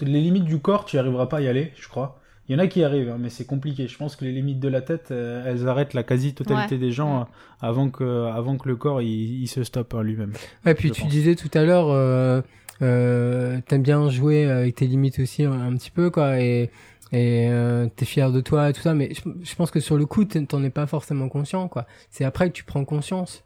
les 0.00 0.20
limites 0.20 0.44
du 0.44 0.60
corps, 0.60 0.84
tu 0.86 0.98
arriveras 0.98 1.26
pas 1.26 1.38
à 1.38 1.42
y 1.42 1.48
aller, 1.48 1.72
je 1.76 1.88
crois. 1.88 2.20
Il 2.48 2.52
y 2.52 2.56
en 2.56 2.58
a 2.58 2.66
qui 2.66 2.80
y 2.80 2.84
arrivent, 2.84 3.08
hein, 3.10 3.18
mais 3.20 3.30
c'est 3.30 3.44
compliqué. 3.44 3.86
Je 3.86 3.96
pense 3.96 4.16
que 4.16 4.24
les 4.24 4.32
limites 4.32 4.58
de 4.60 4.68
la 4.68 4.82
tête, 4.82 5.08
euh, 5.10 5.44
elles 5.46 5.68
arrêtent 5.68 5.94
la 5.94 6.02
quasi-totalité 6.02 6.74
Ouais. 6.74 6.80
des 6.80 6.90
gens 6.92 7.20
Ouais. 7.20 7.24
euh, 7.62 7.66
avant, 7.68 7.88
que, 7.88 8.26
avant 8.26 8.56
que 8.58 8.68
le 8.68 8.76
corps 8.76 9.00
il, 9.00 9.42
il 9.42 9.46
se 9.46 9.62
stoppe 9.62 9.94
hein, 9.94 10.02
lui-même. 10.02 10.32
Ouais, 10.66 10.74
puis 10.74 10.90
tu 10.90 11.02
pense. 11.02 11.10
disais 11.10 11.36
tout 11.36 11.50
à 11.54 11.62
l'heure, 11.64 11.88
euh, 11.90 12.42
euh, 12.82 13.60
t'aimes 13.68 13.82
bien 13.82 14.10
jouer 14.10 14.44
avec 14.46 14.74
tes 14.74 14.86
limites 14.86 15.20
aussi 15.20 15.44
un, 15.44 15.52
un 15.52 15.76
petit 15.76 15.90
peu, 15.92 16.10
quoi, 16.10 16.40
et, 16.40 16.70
et 17.12 17.48
euh, 17.48 17.86
t'es 17.94 18.04
fier 18.04 18.32
de 18.32 18.40
toi 18.40 18.70
et 18.70 18.72
tout 18.72 18.80
ça, 18.80 18.92
mais 18.94 19.12
je, 19.14 19.20
je 19.42 19.54
pense 19.54 19.70
que 19.70 19.78
sur 19.80 19.96
le 19.96 20.04
coup, 20.04 20.24
t'en 20.24 20.64
es 20.64 20.70
pas 20.70 20.86
forcément 20.86 21.28
conscient, 21.28 21.68
quoi. 21.68 21.86
C'est 22.10 22.24
après 22.24 22.48
que 22.48 22.54
tu 22.54 22.64
prends 22.64 22.84
conscience. 22.84 23.44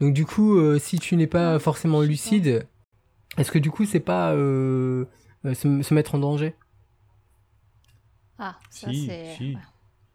Donc 0.00 0.14
du 0.14 0.24
coup, 0.24 0.56
euh, 0.58 0.78
si 0.78 1.00
tu 1.00 1.16
n'es 1.16 1.26
pas 1.26 1.58
forcément 1.58 2.02
lucide, 2.02 2.66
est-ce 3.36 3.50
que 3.50 3.58
du 3.58 3.70
coup, 3.72 3.84
c'est 3.84 3.98
pas 4.00 4.32
euh, 4.32 5.06
se, 5.44 5.82
se 5.82 5.92
mettre 5.92 6.14
en 6.14 6.18
danger? 6.18 6.54
Ah, 8.38 8.56
ça 8.70 8.88
Si, 8.88 8.94
c'est. 9.06 9.32
si. 9.36 9.52
ouais. 9.54 9.60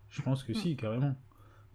Je 0.10 0.22
pense 0.22 0.44
que 0.44 0.54
si, 0.54 0.76
carrément. 0.76 1.16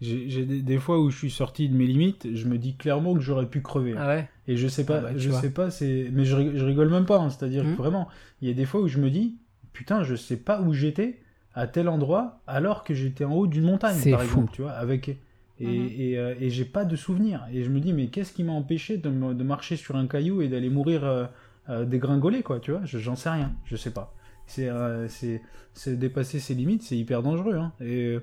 J'ai 0.01 0.47
des, 0.47 0.63
des 0.63 0.79
fois 0.79 1.01
où 1.01 1.11
je 1.11 1.19
suis 1.19 1.31
sorti 1.31 1.69
de 1.69 1.75
mes 1.75 1.87
limites, 1.87 2.29
je 2.35 2.47
me 2.47 2.57
dis 2.57 2.77
clairement 2.77 3.15
que 3.15 3.21
j'aurais 3.21 3.47
pu 3.49 3.63
crever. 3.63 3.95
Ah 3.97 4.07
ouais? 4.09 4.29
Et 4.47 4.57
je 4.57 4.69
sais 4.69 4.87
pas, 4.87 4.99
Ah 4.99 5.03
bah, 5.03 5.11
tu 5.13 5.19
je 5.19 5.31
vois. 5.31 5.41
sais 5.41 5.51
pas, 5.51 5.71
c'est, 5.71 6.09
mais 6.13 6.25
je, 6.25 6.57
je 6.57 6.65
rigole 6.65 6.89
même 6.91 7.05
pas. 7.07 7.19
hein. 7.19 7.31
C'est-à-dire 7.31 7.65
que 7.65 7.77
vraiment, 7.77 8.09
il 8.41 8.49
y 8.49 8.51
a 8.51 8.55
des 8.55 8.65
fois 8.65 8.81
où 8.81 8.89
je 8.89 8.99
me 8.99 9.11
dis, 9.11 9.37
putain, 9.73 10.05
je 10.05 10.15
sais 10.15 10.37
pas 10.37 10.61
où 10.63 10.73
j'étais 10.73 11.21
à 11.55 11.67
tel 11.67 11.89
endroit, 11.89 12.41
alors 12.47 12.85
que 12.85 12.95
j'étais 12.95 13.25
en 13.25 13.33
haut 13.35 13.47
d'une 13.49 13.65
montagne, 13.65 13.99
par 14.09 14.21
fou. 14.21 14.41
exemple, 14.41 14.53
tu 14.53 14.63
vois, 14.63 14.73
avec 14.73 15.09
et, 15.09 15.19
Mhm. 15.61 16.11
et, 16.13 16.19
euh, 16.19 16.35
et 16.41 16.51
j'ai 16.51 16.65
pas 16.65 16.85
de 16.85 16.95
souvenir. 16.95 17.47
Et 17.53 17.65
je 17.65 17.71
me 17.71 17.81
dis, 17.81 17.93
mais 17.93 18.07
qu'est-ce 18.09 18.33
qui 18.33 18.45
m'a 18.45 18.53
empêché 18.53 18.97
de, 18.99 19.09
marcher 19.43 19.77
sur 19.77 19.97
un 19.97 20.07
caillou 20.07 20.41
et 20.43 20.49
d'aller 20.49 20.71
mourir 20.71 21.05
euh, 21.05 21.27
euh, 21.69 21.85
dégringolé, 21.85 22.43
quoi, 22.43 22.61
tu 22.61 22.71
vois? 22.71 22.85
Je- 22.85 22.99
J'en 22.99 23.17
sais 23.17 23.31
rien, 23.31 23.53
je 23.65 23.77
sais 23.77 23.91
pas. 23.93 24.15
C'est, 24.49 24.69
euh, 24.69 25.07
c'est, 25.09 25.97
dépasser 25.97 26.41
ses 26.41 26.55
limites, 26.55 26.83
c'est 26.83 26.97
hyper 26.97 27.23
dangereux. 27.23 27.55
Hein. 27.55 27.73
Et 27.81 28.19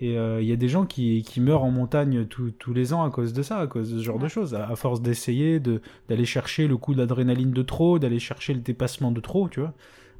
et 0.00 0.18
euh, 0.18 0.40
il 0.42 0.46
y 0.46 0.52
a 0.52 0.56
des 0.56 0.68
gens 0.68 0.84
qui, 0.86 1.22
qui 1.22 1.40
meurent 1.40 1.64
en 1.64 1.70
montagne 1.70 2.26
tous- 2.26 2.50
tous 2.52 2.72
les 2.74 2.92
ans 2.92 3.02
à 3.02 3.10
cause 3.10 3.32
de 3.32 3.42
ça, 3.42 3.58
à 3.58 3.66
cause 3.66 3.92
de 3.92 3.98
ce 3.98 4.04
genre 4.04 4.18
de 4.20 4.28
choses, 4.28 4.54
à, 4.54 4.68
à 4.68 4.76
force 4.76 5.00
d'essayer 5.00 5.58
de 5.60 5.80
d'aller 6.08 6.26
chercher 6.26 6.68
le 6.68 6.76
coup 6.76 6.94
d'adrénaline 6.94 7.52
de 7.52 7.62
trop, 7.62 7.98
d'aller 7.98 8.18
chercher 8.20 8.52
le 8.54 8.60
dépassement 8.60 9.10
de 9.12 9.20
trop, 9.20 9.48
tu 9.48 9.60
vois. 9.60 9.72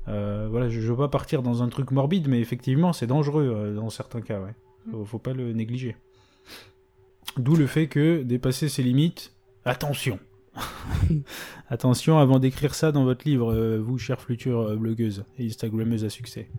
Euh, 0.09 0.49
voilà, 0.51 0.69
je, 0.71 0.81
je 0.81 0.91
veux 0.91 0.97
pas 0.97 1.09
partir 1.09 1.43
dans 1.43 1.63
un 1.63 1.69
truc 1.69 1.91
morbide, 1.91 2.27
mais 2.27 2.41
effectivement, 2.41 2.93
c'est 2.93 3.07
dangereux 3.07 3.45
euh, 3.55 3.75
dans 3.75 3.91
certains 3.91 4.23
cas, 4.23 4.41
ouais. 4.41 4.55
Faut, 4.91 5.05
faut 5.05 5.19
pas 5.19 5.35
le 5.35 5.53
négliger. 5.53 5.95
D'où 7.37 7.55
le 7.55 7.67
fait 7.67 7.87
que 7.87 8.23
dépasser 8.23 8.69
ses 8.69 8.83
limites, 8.83 9.35
attention. 9.65 10.19
attention 11.71 12.19
avant 12.19 12.39
d'écrire 12.39 12.75
ça 12.75 12.93
dans 12.93 13.05
votre 13.05 13.27
livre, 13.27 13.53
euh, 13.53 13.79
vous, 13.79 13.99
chère 13.99 14.21
future 14.21 14.61
euh, 14.61 14.77
blogueuse 14.77 15.25
et 15.39 15.47
Instagrammeuse 15.47 16.05
à 16.05 16.11
succès. 16.11 16.51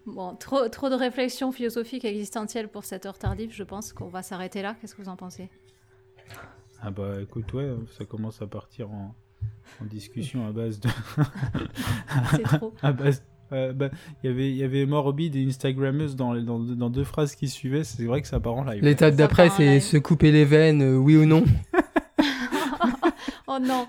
Bon, 0.08 0.38
trop, 0.38 0.70
trop 0.70 0.90
de 0.90 0.96
réflexions 0.96 1.52
philosophiques 1.52 2.06
existentielles 2.06 2.70
pour 2.70 2.86
cette 2.86 3.06
heure 3.06 3.18
tardive. 3.18 3.52
Je 3.52 3.64
pense 3.64 3.92
qu'on 3.92 4.08
va 4.08 4.24
s'arrêter 4.24 4.62
là. 4.62 4.74
Qu'est-ce 4.80 4.96
que 4.96 5.02
vous 5.02 5.10
en 5.10 5.18
pensez? 5.18 5.50
Ah 6.82 6.92
bah 6.92 7.22
écoute, 7.22 7.52
ouais, 7.52 7.76
ça 7.98 8.06
commence 8.06 8.42
à 8.42 8.48
partir 8.48 8.90
en, 8.90 9.14
en 9.82 9.86
discussion 9.86 10.48
à 10.48 10.54
base 10.54 10.80
de... 10.80 10.90
C'est 12.32 12.44
trop. 12.44 12.74
à 12.82 12.94
base... 12.94 13.22
euh, 13.54 13.74
bah, 13.74 13.90
il 14.24 14.30
y 14.30 14.34
avait- 14.34 14.50
il 14.50 14.56
y 14.58 14.64
avait 14.64 14.86
Morbid 14.86 15.36
et 15.36 15.46
Instagrammeuse 15.46 16.16
dans, 16.16 16.34
les- 16.34 16.44
dans, 16.44 16.60
dans 16.60 16.90
deux 16.90 17.04
phrases 17.04 17.36
qui 17.36 17.48
suivaient, 17.48 17.84
c'est 17.84 18.04
vrai 18.06 18.22
que 18.22 18.28
ça 18.28 18.40
part 18.40 18.56
en 18.56 18.64
live. 18.64 18.84
L'étape 18.84 19.16
d'après, 19.16 19.50
c'est 19.50 19.80
se 19.80 19.98
couper 19.98 20.32
les 20.32 20.46
veines, 20.46 20.82
euh, 20.82 20.98
oui 20.98 21.16
ou 21.18 21.26
non 21.26 21.44
oh 23.48 23.58
non 23.60 23.88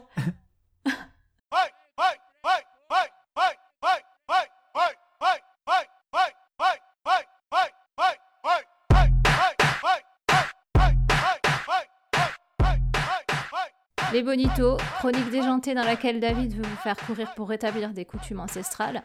Les 14.12 14.22
Bonitos, 14.22 14.78
chronique 14.98 15.30
déjantée 15.30 15.74
dans 15.74 15.84
laquelle 15.84 16.18
David 16.18 16.54
veut 16.54 16.62
vous 16.62 16.76
faire 16.76 16.96
courir 16.96 17.34
pour 17.34 17.48
rétablir 17.48 17.90
des 17.90 18.06
coutumes 18.06 18.40
ancestrales. 18.40 19.02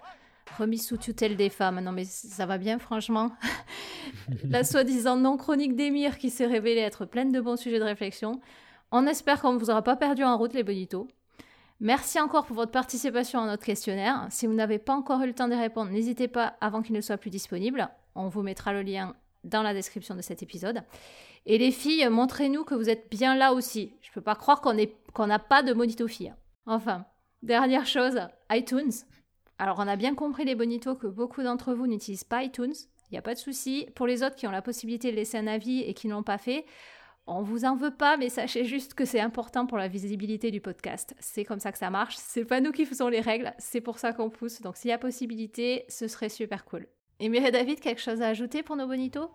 Remise 0.58 0.86
sous 0.86 0.98
tutelle 0.98 1.36
des 1.36 1.50
femmes. 1.50 1.80
Non 1.80 1.92
mais 1.92 2.06
ça 2.06 2.46
va 2.46 2.58
bien 2.58 2.80
franchement. 2.80 3.32
La 4.44 4.64
soi-disant 4.64 5.18
non-chronique 5.18 5.76
d'Emir 5.76 6.18
qui 6.18 6.30
s'est 6.30 6.46
révélée 6.46 6.82
être 6.82 7.06
pleine 7.06 7.32
de 7.32 7.42
bons 7.42 7.58
sujets 7.58 7.80
de 7.80 7.84
réflexion. 7.84 8.40
On 8.92 9.08
espère 9.08 9.42
qu'on 9.42 9.54
ne 9.54 9.60
vous 9.60 9.70
aura 9.70 9.82
pas 9.82 9.96
perdu 9.96 10.24
en 10.24 10.38
route 10.38 10.54
les 10.54 10.64
Bonitos. 10.64 11.08
Merci 11.80 12.20
encore 12.20 12.46
pour 12.46 12.56
votre 12.56 12.72
participation 12.72 13.42
à 13.42 13.48
notre 13.48 13.66
questionnaire. 13.66 14.28
Si 14.30 14.48
vous 14.48 14.54
n'avez 14.54 14.80
pas 14.80 14.94
encore 14.94 15.22
eu 15.22 15.28
le 15.28 15.34
temps 15.34 15.48
d'y 15.48 15.56
répondre, 15.56 15.92
n'hésitez 15.92 16.28
pas 16.28 16.56
avant 16.62 16.82
qu'il 16.82 16.96
ne 16.96 17.02
soit 17.02 17.18
plus 17.18 17.32
disponible. 17.32 17.90
On 18.16 18.30
vous 18.30 18.44
mettra 18.44 18.72
le 18.72 18.84
lien 18.84 19.16
dans 19.44 19.64
la 19.64 19.74
description 19.74 20.16
de 20.16 20.22
cet 20.22 20.44
épisode. 20.44 20.84
Et 21.46 21.58
les 21.58 21.72
filles, 21.72 22.08
montrez-nous 22.10 22.64
que 22.64 22.76
vous 22.76 22.90
êtes 22.90 23.10
bien 23.10 23.36
là 23.36 23.54
aussi. 23.54 23.96
Je 24.02 24.12
peux 24.12 24.22
pas 24.22 24.36
croire 24.36 24.62
qu'on 24.62 25.28
n'a 25.28 25.40
pas 25.40 25.64
de 25.64 25.74
bonito 25.74 26.08
filles. 26.08 26.34
Enfin, 26.66 27.06
dernière 27.42 27.86
chose, 27.86 28.20
iTunes. 28.52 28.94
Alors 29.58 29.78
on 29.80 29.88
a 29.88 29.96
bien 29.96 30.16
compris 30.16 30.46
les 30.46 30.56
bonitos 30.56 30.96
que 30.96 31.08
beaucoup 31.08 31.44
d'entre 31.44 31.74
vous 31.74 31.88
n'utilisent 31.88 32.24
pas 32.24 32.44
iTunes. 32.44 32.74
Il 33.10 33.14
n'y 33.14 33.18
a 33.18 33.22
pas 33.22 33.34
de 33.34 33.40
souci. 33.40 33.88
Pour 33.96 34.08
les 34.08 34.24
autres 34.24 34.36
qui 34.36 34.48
ont 34.48 34.52
la 34.52 34.62
possibilité 34.62 35.12
de 35.12 35.16
laisser 35.16 35.38
un 35.38 35.48
avis 35.48 35.82
et 35.82 35.94
qui 35.94 36.08
ne 36.08 36.14
l'ont 36.14 36.24
pas 36.24 36.38
fait, 36.38 36.66
on 37.26 37.42
vous 37.42 37.64
en 37.64 37.76
veut 37.76 37.96
pas, 37.96 38.18
mais 38.18 38.30
sachez 38.30 38.66
juste 38.66 38.96
que 38.96 39.06
c'est 39.06 39.20
important 39.20 39.66
pour 39.66 39.78
la 39.78 39.88
visibilité 39.88 40.52
du 40.52 40.60
podcast. 40.60 41.16
C'est 41.20 41.46
comme 41.46 41.60
ça 41.60 41.72
que 41.72 41.78
ça 41.78 41.90
marche. 41.90 42.16
C'est 42.18 42.44
pas 42.44 42.60
nous 42.60 42.72
qui 42.72 42.86
faisons 42.86 43.08
les 43.08 43.22
règles, 43.22 43.54
c'est 43.60 43.82
pour 43.82 44.00
ça 44.00 44.12
qu'on 44.12 44.30
pousse. 44.30 44.62
Donc 44.62 44.76
s'il 44.76 44.90
y 44.90 44.94
a 44.94 44.98
possibilité, 44.98 45.86
ce 45.88 46.08
serait 46.08 46.30
super 46.30 46.66
cool. 46.66 46.88
Et 47.20 47.30
David, 47.30 47.80
quelque 47.80 48.02
chose 48.02 48.22
à 48.22 48.28
ajouter 48.28 48.64
pour 48.64 48.76
nos 48.76 48.88
bonitos 48.88 49.30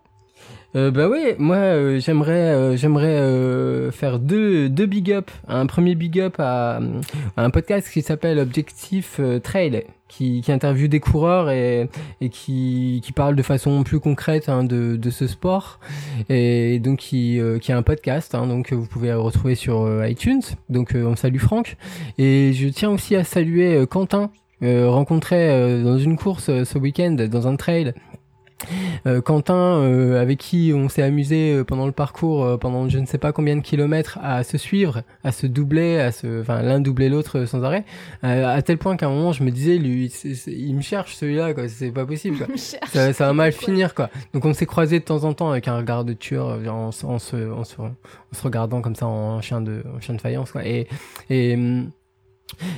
Euh, 0.75 0.91
bah 0.91 1.09
ouais, 1.09 1.35
moi 1.39 1.55
euh, 1.55 1.99
j'aimerais 1.99 2.53
euh, 2.53 2.77
j'aimerais 2.77 3.07
euh, 3.07 3.91
faire 3.91 4.19
deux 4.19 4.69
deux 4.69 4.85
big 4.85 5.11
up. 5.11 5.31
Un 5.47 5.65
premier 5.65 5.95
big 5.95 6.19
up 6.19 6.35
à, 6.37 6.79
un 7.37 7.49
podcast 7.49 7.89
qui 7.91 8.03
s'appelle 8.03 8.37
Objectif 8.37 9.19
Trail, 9.41 9.85
qui 10.07 10.41
qui 10.41 10.51
interviewe 10.51 10.87
des 10.87 10.99
coureurs 10.99 11.49
et 11.49 11.89
et 12.21 12.29
qui 12.29 13.01
qui 13.03 13.11
parle 13.13 13.35
de 13.35 13.41
façon 13.41 13.81
plus 13.83 13.99
concrète 13.99 14.47
hein, 14.47 14.63
de 14.63 14.95
de 14.95 15.09
ce 15.09 15.25
sport 15.25 15.79
et 16.29 16.77
donc 16.77 16.99
qui 16.99 17.39
qui 17.61 17.71
a 17.71 17.77
un 17.77 17.83
podcast 17.83 18.35
hein, 18.35 18.45
donc 18.45 18.71
vous 18.71 18.85
pouvez 18.85 19.11
retrouver 19.11 19.55
sur 19.55 20.05
iTunes. 20.05 20.43
Donc 20.69 20.93
on 20.93 21.15
salue 21.15 21.39
Franck 21.39 21.77
et 22.19 22.53
je 22.53 22.67
tiens 22.67 22.91
aussi 22.91 23.15
à 23.15 23.23
saluer 23.23 23.87
Quentin 23.87 24.29
rencontré 24.61 25.81
dans 25.81 25.97
une 25.97 26.15
course 26.15 26.45
ce 26.63 26.77
week-end 26.77 27.15
dans 27.31 27.47
un 27.47 27.55
trail 27.55 27.95
Euh, 29.07 29.21
Quentin, 29.21 29.79
euh, 29.79 30.21
avec 30.21 30.37
qui 30.39 30.71
on 30.75 30.89
s'est 30.89 31.01
amusé 31.01 31.53
euh, 31.53 31.63
pendant 31.63 31.85
le 31.85 31.91
parcours, 31.91 32.43
euh, 32.43 32.57
pendant 32.57 32.89
je 32.89 32.99
ne 32.99 33.05
sais 33.05 33.17
pas 33.17 33.31
combien 33.31 33.55
de 33.55 33.61
kilomètres, 33.61 34.19
à 34.21 34.43
se 34.43 34.57
suivre, 34.57 35.03
à 35.23 35.31
se 35.31 35.47
doubler, 35.47 35.97
à 35.99 36.11
se, 36.11 36.41
enfin 36.41 36.61
l'un 36.61 36.81
doubler 36.81 37.07
l'autre 37.09 37.45
sans 37.45 37.63
arrêt, 37.63 37.85
euh, 38.23 38.47
à 38.47 38.61
tel 38.61 38.77
point 38.77 38.97
qu'à 38.97 39.07
un 39.07 39.11
moment 39.11 39.31
je 39.31 39.43
me 39.43 39.51
disais, 39.51 39.77
lui, 39.77 40.11
il 40.47 40.75
me 40.75 40.81
cherche 40.81 41.15
celui-là, 41.15 41.53
quoi, 41.53 41.67
c'est 41.69 41.91
pas 41.91 42.05
possible. 42.05 42.37
Quoi. 42.37 42.47
ça, 42.87 43.13
ça 43.13 43.25
va 43.27 43.33
mal 43.33 43.51
finir, 43.53 43.95
quoi. 43.95 44.09
Donc 44.33 44.43
on 44.45 44.53
s'est 44.53 44.65
croisés 44.65 44.99
de 44.99 45.05
temps 45.05 45.23
en 45.23 45.33
temps 45.33 45.51
avec 45.51 45.67
un 45.67 45.77
regard 45.77 46.03
de 46.03 46.13
tueur, 46.13 46.49
euh, 46.49 46.67
en, 46.67 46.91
se- 46.91 47.05
en 47.05 47.19
se, 47.19 47.51
en, 47.51 47.63
se, 47.63 47.79
en 47.81 47.91
se 48.33 48.41
regardant 48.43 48.81
comme 48.81 48.95
ça 48.95 49.07
en 49.07 49.41
chien 49.41 49.61
de, 49.61 49.83
en 49.95 50.01
chien 50.01 50.15
de 50.15 50.21
faïence, 50.21 50.51
quoi. 50.51 50.65
Et, 50.65 50.87
et 51.29 51.55
hum, 51.55 51.89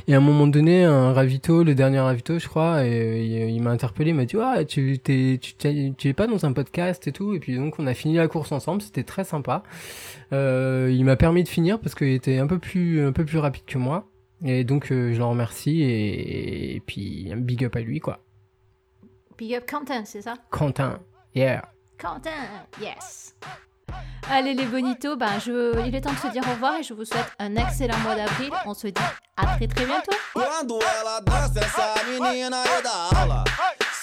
et 0.07 0.13
à 0.13 0.17
un 0.17 0.21
moment 0.21 0.47
donné, 0.47 0.83
un 0.83 1.13
ravito, 1.13 1.63
le 1.63 1.75
dernier 1.75 1.99
ravito, 1.99 2.39
je 2.39 2.47
crois, 2.47 2.85
et, 2.85 3.47
il, 3.49 3.61
m'a 3.61 3.71
interpellé, 3.71 4.11
il 4.11 4.15
m'a 4.15 4.25
dit, 4.25 4.35
ah, 4.41 4.63
tu, 4.65 4.99
t'es, 4.99 5.39
tu, 5.41 5.53
t'es- 5.53 5.93
tu 5.97 6.07
es 6.07 6.13
pas 6.13 6.27
dans 6.27 6.45
un 6.45 6.53
podcast 6.53 7.07
et 7.07 7.11
tout. 7.11 7.33
Et 7.33 7.39
puis 7.39 7.55
donc, 7.55 7.75
on 7.79 7.87
a 7.87 7.93
fini 7.93 8.15
la 8.15 8.27
course 8.27 8.51
ensemble, 8.51 8.81
c'était 8.81 9.03
très 9.03 9.23
sympa. 9.23 9.63
Euh, 10.33 10.89
il 10.93 11.05
m'a 11.05 11.15
permis 11.15 11.43
de 11.43 11.49
finir 11.49 11.79
parce 11.79 11.95
qu'il 11.95 12.09
était 12.09 12.37
un 12.37 12.47
peu 12.47 12.59
plus, 12.59 13.05
un 13.05 13.11
peu 13.11 13.25
plus 13.25 13.37
rapide 13.37 13.65
que 13.65 13.77
moi. 13.77 14.07
Et 14.43 14.63
donc, 14.63 14.91
euh, 14.91 15.13
je 15.13 15.17
le 15.19 15.25
remercie 15.25 15.81
et, 15.83 16.75
et 16.75 16.79
puis, 16.79 17.29
un 17.31 17.37
big 17.37 17.63
up 17.63 17.75
à 17.75 17.81
lui, 17.81 17.99
quoi. 17.99 18.19
Big 19.37 19.53
up 19.55 19.65
Quentin, 19.69 20.03
c'est 20.05 20.21
ça? 20.21 20.35
Quentin, 20.49 20.99
yeah. 21.35 21.63
Quentin, 21.97 22.29
yes. 22.81 23.35
Allez 24.29 24.53
les 24.53 24.65
bonitos, 24.65 25.17
ben 25.17 25.39
je, 25.43 25.85
il 25.85 25.95
est 25.95 26.01
temps 26.01 26.13
de 26.13 26.17
se 26.17 26.27
dire 26.31 26.43
au 26.47 26.51
revoir 26.51 26.77
et 26.79 26.83
je 26.83 26.93
vous 26.93 27.03
souhaite 27.05 27.31
un 27.39 27.55
excellent 27.55 27.97
mois 27.99 28.15
d'avril. 28.15 28.51
On 28.65 28.73
se 28.73 28.87
dit 28.87 29.01
à 29.41 29.55
très 29.57 29.67
très 29.67 29.85
bientôt. 29.85 30.11
Quando 30.33 30.79
ela 30.81 31.19
dança, 31.21 31.59
essa 31.59 32.03
menina 32.05 32.63
aula. 33.15 33.43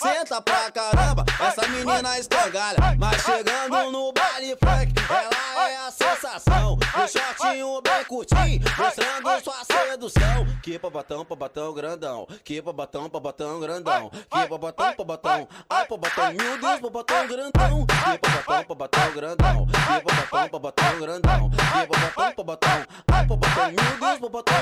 Senta 0.00 0.40
pra 0.40 0.70
caramba, 0.70 1.24
essa 1.40 1.66
menina 1.66 2.18
escangalha. 2.18 2.78
Mas 2.96 3.20
chegando 3.22 3.90
no 3.90 4.12
baile 4.12 4.56
funk, 4.56 4.94
ela 5.10 5.68
é 5.68 5.76
a 5.76 5.90
sensação. 5.90 6.78
O 6.78 7.08
shortinho 7.08 7.82
bem 7.82 8.04
curtinho, 8.04 8.60
mostrando 8.78 9.42
sua 9.42 9.64
sedução. 9.64 10.46
Que 10.62 10.78
babatão, 10.78 11.24
babatão 11.24 11.74
grandão. 11.74 12.28
Que 12.44 12.60
babatão, 12.60 13.08
babatão 13.08 13.58
grandão. 13.58 14.10
Que 14.10 14.46
babatão, 14.46 14.94
babatão. 14.96 15.48
Ai, 15.68 15.86
babatão, 15.88 16.32
meu 16.32 16.58
Deus, 16.58 16.80
babatão 16.80 17.26
grandão. 17.26 17.86
Que 17.86 18.28
babatão, 18.28 18.64
babatão 18.68 19.12
grandão. 19.12 19.66
Que 19.66 20.04
babatão, 20.04 20.48
babatão 20.48 20.98
grandão. 21.00 21.50
Que 21.50 21.86
babatão, 21.86 22.34
babatão. 22.36 22.86
Ai, 23.10 23.26
babatão, 23.26 23.72
meu 23.72 23.98
Deus, 23.98 24.18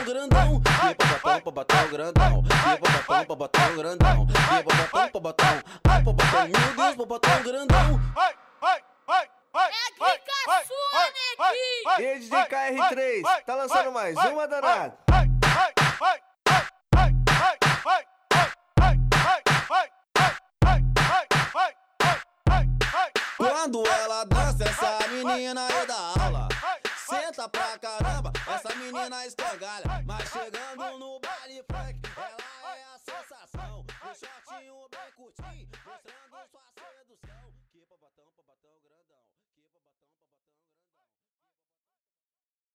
grandão. 0.06 0.60
Que 0.60 0.94
babatão, 0.94 1.40
babatão 1.44 1.88
grandão. 1.90 2.42
Que 2.42 2.80
babatão, 2.80 3.24
babatão 3.26 3.76
grandão. 3.76 4.26
Que 4.26 4.62
babatão, 4.62 5.10
botão. 5.26 5.62
Ai, 5.88 6.02
bobotão, 6.02 6.48
meu 6.48 6.76
Deus, 6.76 6.94
bobotão 6.94 7.42
grandão. 7.42 8.00
Ai, 8.16 8.34
ai, 8.62 8.84
ai, 9.08 9.30
ai. 9.54 9.70
É 9.70 10.06
aqui, 10.06 10.22
caçua. 10.44 12.00
E 12.00 12.18
DJ 12.18 12.38
KR3, 12.46 13.44
tá 13.44 13.54
lançando 13.56 13.92
mais 13.92 14.16
uma 14.16 14.46
danada. 14.46 14.96
Quando 23.36 23.86
ela 23.86 24.24
dança, 24.24 24.64
essa 24.64 25.08
menina 25.08 25.68
é 25.68 25.86
da 25.86 26.22
aula. 26.22 26.48
Senta 26.96 27.48
pra 27.48 27.78
caramba, 27.78 28.32
essa 28.46 28.74
menina 28.76 29.26
escangalha. 29.26 29.84
Mas 30.04 30.30
chegando 30.30 30.98
no 30.98 31.20
baile 31.20 31.64
funk, 31.70 32.00
ela 32.16 32.76
é 32.76 32.84
a 32.94 32.98
sensação. 32.98 33.84
O 34.02 34.14
shortinho 34.14 34.88
black. 34.90 35.15